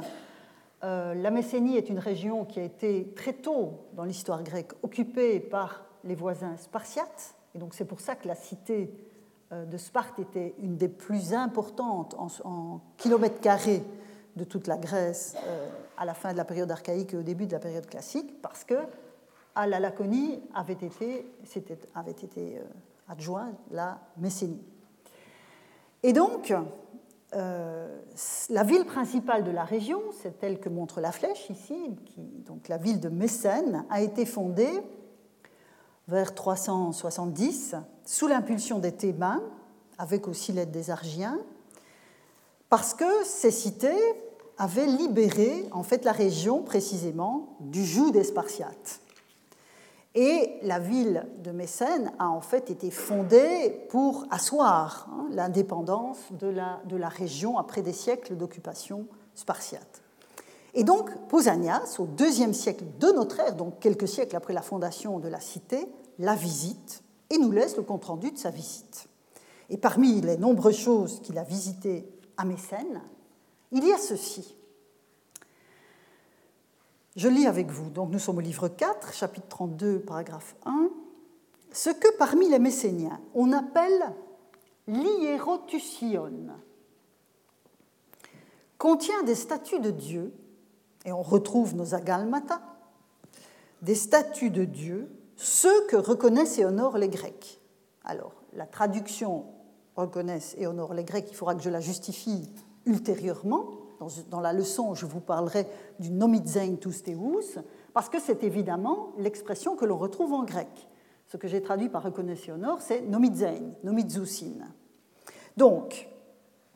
Euh, 0.84 1.13
la 1.15 1.32
Messénie 1.32 1.78
est 1.78 1.89
une 1.89 1.99
région 1.99 2.45
qui 2.45 2.59
a 2.59 2.63
été 2.63 3.13
très 3.15 3.34
tôt 3.34 3.86
dans 3.93 4.03
l'histoire 4.03 4.43
grecque 4.43 4.74
occupée 4.84 5.39
par 5.39 5.86
les 6.03 6.15
voisins 6.15 6.55
spartiates, 6.57 7.36
et 7.55 7.59
donc 7.59 7.74
c'est 7.74 7.86
pour 7.86 7.99
ça 7.99 8.15
que 8.15 8.28
la 8.28 8.36
cité 8.36 8.93
euh, 9.51 9.65
de 9.65 9.78
Sparte 9.78 10.20
était 10.20 10.53
une 10.59 10.78
des 10.78 10.89
plus 10.89 11.34
importantes 11.34 12.15
en, 12.43 12.82
kilomètres 12.97 13.41
carrés 13.41 13.84
de 14.36 14.43
toute 14.43 14.68
la 14.68 14.78
Grèce 14.78 15.36
euh, 15.45 15.68
à 15.97 16.05
la 16.05 16.13
fin 16.13 16.31
de 16.31 16.37
la 16.37 16.45
période 16.45 16.71
archaïque 16.71 17.13
et 17.13 17.17
au 17.17 17.23
début 17.23 17.47
de 17.47 17.51
la 17.51 17.59
période 17.59 17.87
classique, 17.87 18.41
parce 18.41 18.63
que 18.63 18.75
à 19.55 19.65
la 19.65 19.79
Laconie 19.79 20.39
avait 20.53 20.73
été, 20.73 21.25
avait 21.95 22.11
été 22.11 22.57
euh, 22.57 22.63
adjoint 23.09 23.51
la 23.71 23.99
Messénie. 24.17 24.63
Et 26.03 26.13
donc, 26.13 26.53
la 27.33 28.63
ville 28.63 28.85
principale 28.85 29.43
de 29.43 29.51
la 29.51 29.63
région, 29.63 30.01
c'est 30.21 30.39
telle 30.39 30.59
que 30.59 30.69
montre 30.69 31.01
la 31.01 31.11
flèche 31.11 31.49
ici, 31.49 31.97
donc 32.45 32.67
la 32.67 32.77
ville 32.77 32.99
de 32.99 33.09
Mécène, 33.09 33.83
a 33.89 34.01
été 34.01 34.25
fondée 34.25 34.81
vers 36.07 36.33
370, 36.33 37.75
sous 38.05 38.27
l'impulsion 38.27 38.79
des 38.79 38.93
Thébains, 38.93 39.41
avec 39.97 40.27
aussi 40.27 40.53
l'aide 40.53 40.71
des 40.71 40.89
Argiens, 40.89 41.39
parce 42.69 42.93
que 42.93 43.25
ces 43.25 43.51
cités 43.51 43.97
avaient 44.57 44.87
libéré 44.87 45.67
en 45.71 45.83
fait 45.83 46.05
la 46.05 46.11
région 46.11 46.61
précisément 46.61 47.57
du 47.59 47.85
joug 47.85 48.11
des 48.11 48.23
Spartiates. 48.23 49.01
Et 50.15 50.57
la 50.63 50.79
ville 50.79 51.27
de 51.43 51.51
Mécène 51.51 52.11
a 52.17 52.29
en 52.29 52.41
fait 52.41 52.71
été 52.71 52.89
fondée 52.89 53.85
pour 53.89 54.25
asseoir 54.31 55.07
hein, 55.11 55.27
l'indépendance 55.31 56.17
de 56.31 56.47
la, 56.47 56.81
de 56.85 56.97
la 56.97 57.09
région 57.09 57.59
après 57.59 57.83
des 57.83 57.93
siècles 57.93 58.35
d'occupation 58.35 59.05
spartiate. 59.35 60.01
Et 60.73 60.83
donc, 60.83 61.15
Pausanias, 61.27 61.97
au 61.99 62.05
deuxième 62.05 62.53
siècle 62.53 62.85
de 62.99 63.07
notre 63.11 63.39
ère, 63.39 63.55
donc 63.55 63.79
quelques 63.79 64.07
siècles 64.07 64.35
après 64.35 64.53
la 64.53 64.63
fondation 64.63 65.19
de 65.19 65.27
la 65.27 65.39
cité, 65.39 65.87
la 66.17 66.35
visite 66.35 67.03
et 67.29 67.37
nous 67.37 67.51
laisse 67.51 67.77
le 67.77 67.83
compte-rendu 67.83 68.31
de 68.31 68.37
sa 68.37 68.49
visite. 68.49 69.07
Et 69.69 69.77
parmi 69.77 70.21
les 70.21 70.37
nombreuses 70.37 70.77
choses 70.77 71.21
qu'il 71.21 71.37
a 71.37 71.43
visitées 71.43 72.07
à 72.37 72.45
Mécène, 72.45 73.01
il 73.72 73.86
y 73.86 73.91
a 73.91 73.97
ceci. 73.97 74.55
Je 77.15 77.28
lis 77.28 77.47
avec 77.47 77.72
vous. 77.72 77.89
Donc 77.89 78.11
nous 78.11 78.20
sommes 78.20 78.38
au 78.38 78.41
livre 78.41 78.68
4, 78.68 79.13
chapitre 79.13 79.47
32, 79.47 79.99
paragraphe 79.99 80.55
1. 80.65 80.89
Ce 81.72 81.89
que 81.89 82.15
parmi 82.18 82.49
les 82.49 82.59
Messéniens 82.59 83.20
on 83.34 83.51
appelle 83.51 84.13
l'hierotusion 84.88 86.32
contient 88.78 89.24
des 89.24 89.36
statues 89.36 89.80
de 89.80 89.91
Dieu 89.91 90.34
et 91.05 91.11
on 91.11 91.24
retrouve 91.24 91.76
nos 91.76 91.95
agalmata, 91.95 92.61
des 93.82 93.95
statues 93.95 94.49
de 94.49 94.65
Dieu, 94.65 95.09
ceux 95.36 95.88
que 95.88 95.95
reconnaissent 95.95 96.59
et 96.59 96.65
honorent 96.65 96.97
les 96.97 97.09
Grecs. 97.09 97.59
Alors, 98.03 98.34
la 98.53 98.65
traduction 98.65 99.45
reconnaissent 99.95 100.55
et 100.57 100.68
honorent 100.68 100.93
les 100.93 101.03
Grecs, 101.03 101.28
il 101.30 101.36
faudra 101.36 101.55
que 101.55 101.61
je 101.61 101.70
la 101.70 101.80
justifie 101.80 102.51
ultérieurement. 102.88 103.65
Dans, 104.29 104.41
la 104.41 104.53
leçon, 104.53 104.93
je 104.93 105.05
vous 105.05 105.19
parlerai 105.19 105.67
du 105.99 106.11
nomitzein 106.11 106.75
tous 106.75 107.03
teus, 107.03 107.59
parce 107.93 108.09
que 108.09 108.19
c'est 108.19 108.43
évidemment 108.43 109.13
l'expression 109.17 109.75
que 109.75 109.85
l'on 109.85 109.97
retrouve 109.97 110.33
en 110.33 110.43
grec. 110.43 110.67
Ce 111.27 111.38
que 111.38 111.47
j'ai 111.47 111.61
traduit 111.61 111.89
par 111.89 112.05
honorent, 112.05 112.81
c'est 112.81 113.01
nomitzein, 113.01 113.73
nomitzousin. 113.83 114.67
Donc, 115.57 116.07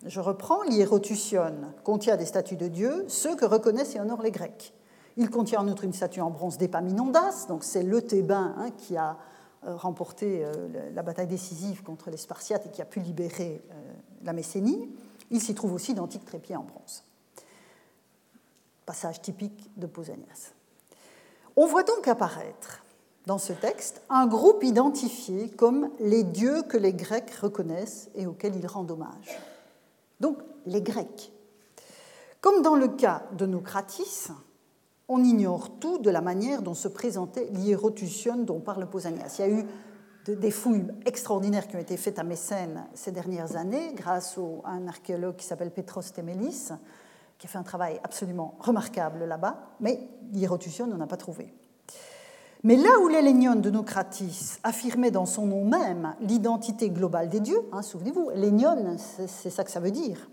Je 0.03 0.19
reprends, 0.19 0.63
l'Hierotution 0.63 1.53
contient 1.83 2.17
des 2.17 2.25
statues 2.25 2.55
de 2.55 2.67
Dieu, 2.67 3.05
ceux 3.07 3.35
que 3.35 3.45
reconnaissent 3.45 3.95
et 3.95 3.99
honorent 3.99 4.23
les 4.23 4.31
Grecs. 4.31 4.73
Il 5.15 5.29
contient 5.29 5.59
en 5.59 5.67
outre 5.67 5.83
une 5.83 5.93
statue 5.93 6.21
en 6.21 6.31
bronze 6.31 6.57
d'Epaminondas, 6.57 7.45
donc 7.47 7.63
c'est 7.63 7.83
le 7.83 8.01
Thébain 8.01 8.55
hein, 8.57 8.71
qui 8.71 8.97
a 8.97 9.17
euh, 9.67 9.75
remporté 9.75 10.43
euh, 10.43 10.89
la 10.95 11.03
bataille 11.03 11.27
décisive 11.27 11.83
contre 11.83 12.09
les 12.09 12.17
Spartiates 12.17 12.65
et 12.65 12.69
qui 12.69 12.81
a 12.81 12.85
pu 12.85 12.99
libérer 12.99 13.61
euh, 13.69 13.73
la 14.23 14.33
Messénie. 14.33 14.89
Il 15.31 15.41
s'y 15.41 15.55
trouve 15.55 15.73
aussi 15.73 15.93
d'antiques 15.93 16.25
trépieds 16.25 16.55
en 16.55 16.63
bronze. 16.63 17.03
Passage 18.85 19.21
typique 19.21 19.71
de 19.77 19.87
Pausanias. 19.87 20.51
On 21.55 21.65
voit 21.65 21.83
donc 21.83 22.07
apparaître 22.07 22.83
dans 23.25 23.37
ce 23.37 23.53
texte 23.53 24.01
un 24.09 24.27
groupe 24.27 24.63
identifié 24.63 25.49
comme 25.49 25.89
les 25.99 26.23
dieux 26.23 26.63
que 26.63 26.77
les 26.77 26.93
Grecs 26.93 27.33
reconnaissent 27.35 28.09
et 28.15 28.25
auxquels 28.25 28.55
ils 28.55 28.67
rendent 28.67 28.91
hommage. 28.91 29.39
Donc 30.19 30.37
les 30.65 30.81
Grecs. 30.81 31.31
Comme 32.41 32.61
dans 32.61 32.75
le 32.75 32.87
cas 32.87 33.23
de 33.37 33.45
Nocratis, 33.45 34.29
on 35.07 35.23
ignore 35.23 35.69
tout 35.79 35.97
de 35.99 36.09
la 36.09 36.21
manière 36.21 36.61
dont 36.61 36.73
se 36.73 36.87
présentait 36.87 37.49
l'hierotution 37.51 38.37
dont 38.37 38.59
parle 38.59 38.89
Pausanias. 38.89 39.41
Des 40.27 40.51
fouilles 40.51 40.87
extraordinaires 41.05 41.67
qui 41.67 41.75
ont 41.75 41.79
été 41.79 41.97
faites 41.97 42.19
à 42.19 42.23
Mécène 42.23 42.85
ces 42.93 43.11
dernières 43.11 43.55
années 43.55 43.93
grâce 43.95 44.37
à 44.63 44.71
un 44.71 44.87
archéologue 44.87 45.35
qui 45.35 45.45
s'appelle 45.45 45.71
Petros 45.71 46.03
Temelis, 46.13 46.69
qui 47.37 47.47
a 47.47 47.49
fait 47.49 47.57
un 47.57 47.63
travail 47.63 47.99
absolument 48.03 48.55
remarquable 48.59 49.25
là-bas, 49.25 49.75
mais 49.79 49.99
l'hierotution, 50.31 50.85
on 50.85 50.89
n'en 50.95 51.01
a 51.01 51.07
pas 51.07 51.17
trouvé. 51.17 51.53
Mais 52.63 52.75
là 52.75 52.99
où 53.01 53.07
l'Hélénion 53.07 53.55
de 53.55 53.71
Nocratis 53.71 54.59
affirmait 54.61 55.09
dans 55.09 55.25
son 55.25 55.47
nom 55.47 55.65
même 55.65 56.13
l'identité 56.21 56.91
globale 56.91 57.29
des 57.29 57.39
dieux, 57.39 57.61
hein, 57.71 57.81
souvenez-vous, 57.81 58.29
Hélénion, 58.31 58.97
c'est 58.97 59.49
ça 59.49 59.63
que 59.63 59.71
ça 59.71 59.79
veut 59.79 59.89
dire, 59.89 60.29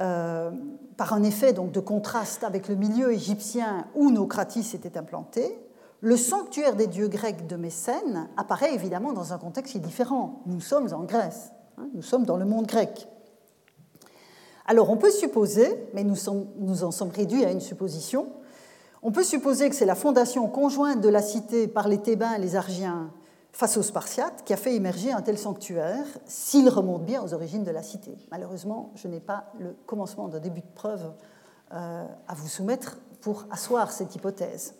euh, 0.00 0.50
par 0.96 1.12
un 1.12 1.22
effet 1.22 1.52
donc, 1.52 1.70
de 1.70 1.78
contraste 1.78 2.42
avec 2.42 2.66
le 2.66 2.74
milieu 2.74 3.12
égyptien 3.12 3.86
où 3.94 4.10
Nocratis 4.10 4.74
était 4.74 4.98
implanté, 4.98 5.56
le 6.02 6.16
sanctuaire 6.16 6.74
des 6.74 6.88
dieux 6.88 7.06
grecs 7.06 7.46
de 7.46 7.54
Mécène 7.54 8.28
apparaît 8.36 8.74
évidemment 8.74 9.12
dans 9.12 9.32
un 9.32 9.38
contexte 9.38 9.76
différent. 9.78 10.42
Nous 10.46 10.60
sommes 10.60 10.92
en 10.92 11.04
Grèce, 11.04 11.52
hein, 11.78 11.88
nous 11.94 12.02
sommes 12.02 12.24
dans 12.24 12.36
le 12.36 12.44
monde 12.44 12.66
grec. 12.66 13.08
Alors 14.66 14.90
on 14.90 14.96
peut 14.96 15.12
supposer, 15.12 15.88
mais 15.94 16.02
nous, 16.02 16.28
en 16.28 16.90
sommes 16.90 17.10
réduits 17.10 17.44
à 17.44 17.52
une 17.52 17.60
supposition, 17.60 18.32
on 19.02 19.12
peut 19.12 19.22
supposer 19.22 19.70
que 19.70 19.76
c'est 19.76 19.86
la 19.86 19.94
fondation 19.94 20.48
conjointe 20.48 21.00
de 21.00 21.08
la 21.08 21.22
cité 21.22 21.68
par 21.68 21.86
les 21.86 21.98
Thébains 21.98 22.34
et 22.34 22.40
les 22.40 22.56
Argiens 22.56 23.12
face 23.52 23.76
aux 23.76 23.82
Spartiates 23.82 24.42
qui 24.44 24.52
a 24.52 24.56
fait 24.56 24.74
émerger 24.74 25.12
un 25.12 25.22
tel 25.22 25.38
sanctuaire, 25.38 26.06
s'il 26.24 26.68
remonte 26.68 27.04
bien 27.04 27.22
aux 27.22 27.32
origines 27.32 27.64
de 27.64 27.70
la 27.70 27.82
cité. 27.82 28.16
Malheureusement, 28.32 28.90
je 28.96 29.06
n'ai 29.06 29.20
pas 29.20 29.52
le 29.60 29.76
commencement 29.86 30.26
d'un 30.26 30.40
début 30.40 30.62
de 30.62 30.74
preuve 30.74 31.12
euh, 31.72 32.04
à 32.26 32.34
vous 32.34 32.48
soumettre 32.48 32.98
pour 33.20 33.46
asseoir 33.50 33.92
cette 33.92 34.16
hypothèse. 34.16 34.74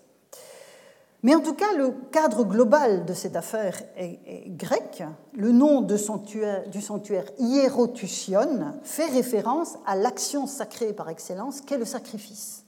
Mais 1.23 1.37
en 1.37 1.41
tout 1.41 1.55
cas, 1.55 1.73
le 1.77 1.93
cadre 2.11 2.45
global 2.45 3.05
de 3.05 3.15
cette 3.15 3.37
affaire 3.37 3.81
est, 3.97 4.49
grec. 4.49 5.05
Le 5.35 5.53
nom 5.53 5.81
du 5.81 5.97
sanctuaire 5.97 7.27
Hierotusion 7.39 8.75
fait 8.83 9.07
référence 9.07 9.79
à 9.87 9.95
l'action 9.95 10.47
sacrée 10.47 10.93
par 10.93 11.09
excellence 11.09 11.61
qu'est 11.61 11.79
le 11.79 11.85
sacrifice. 11.85 12.65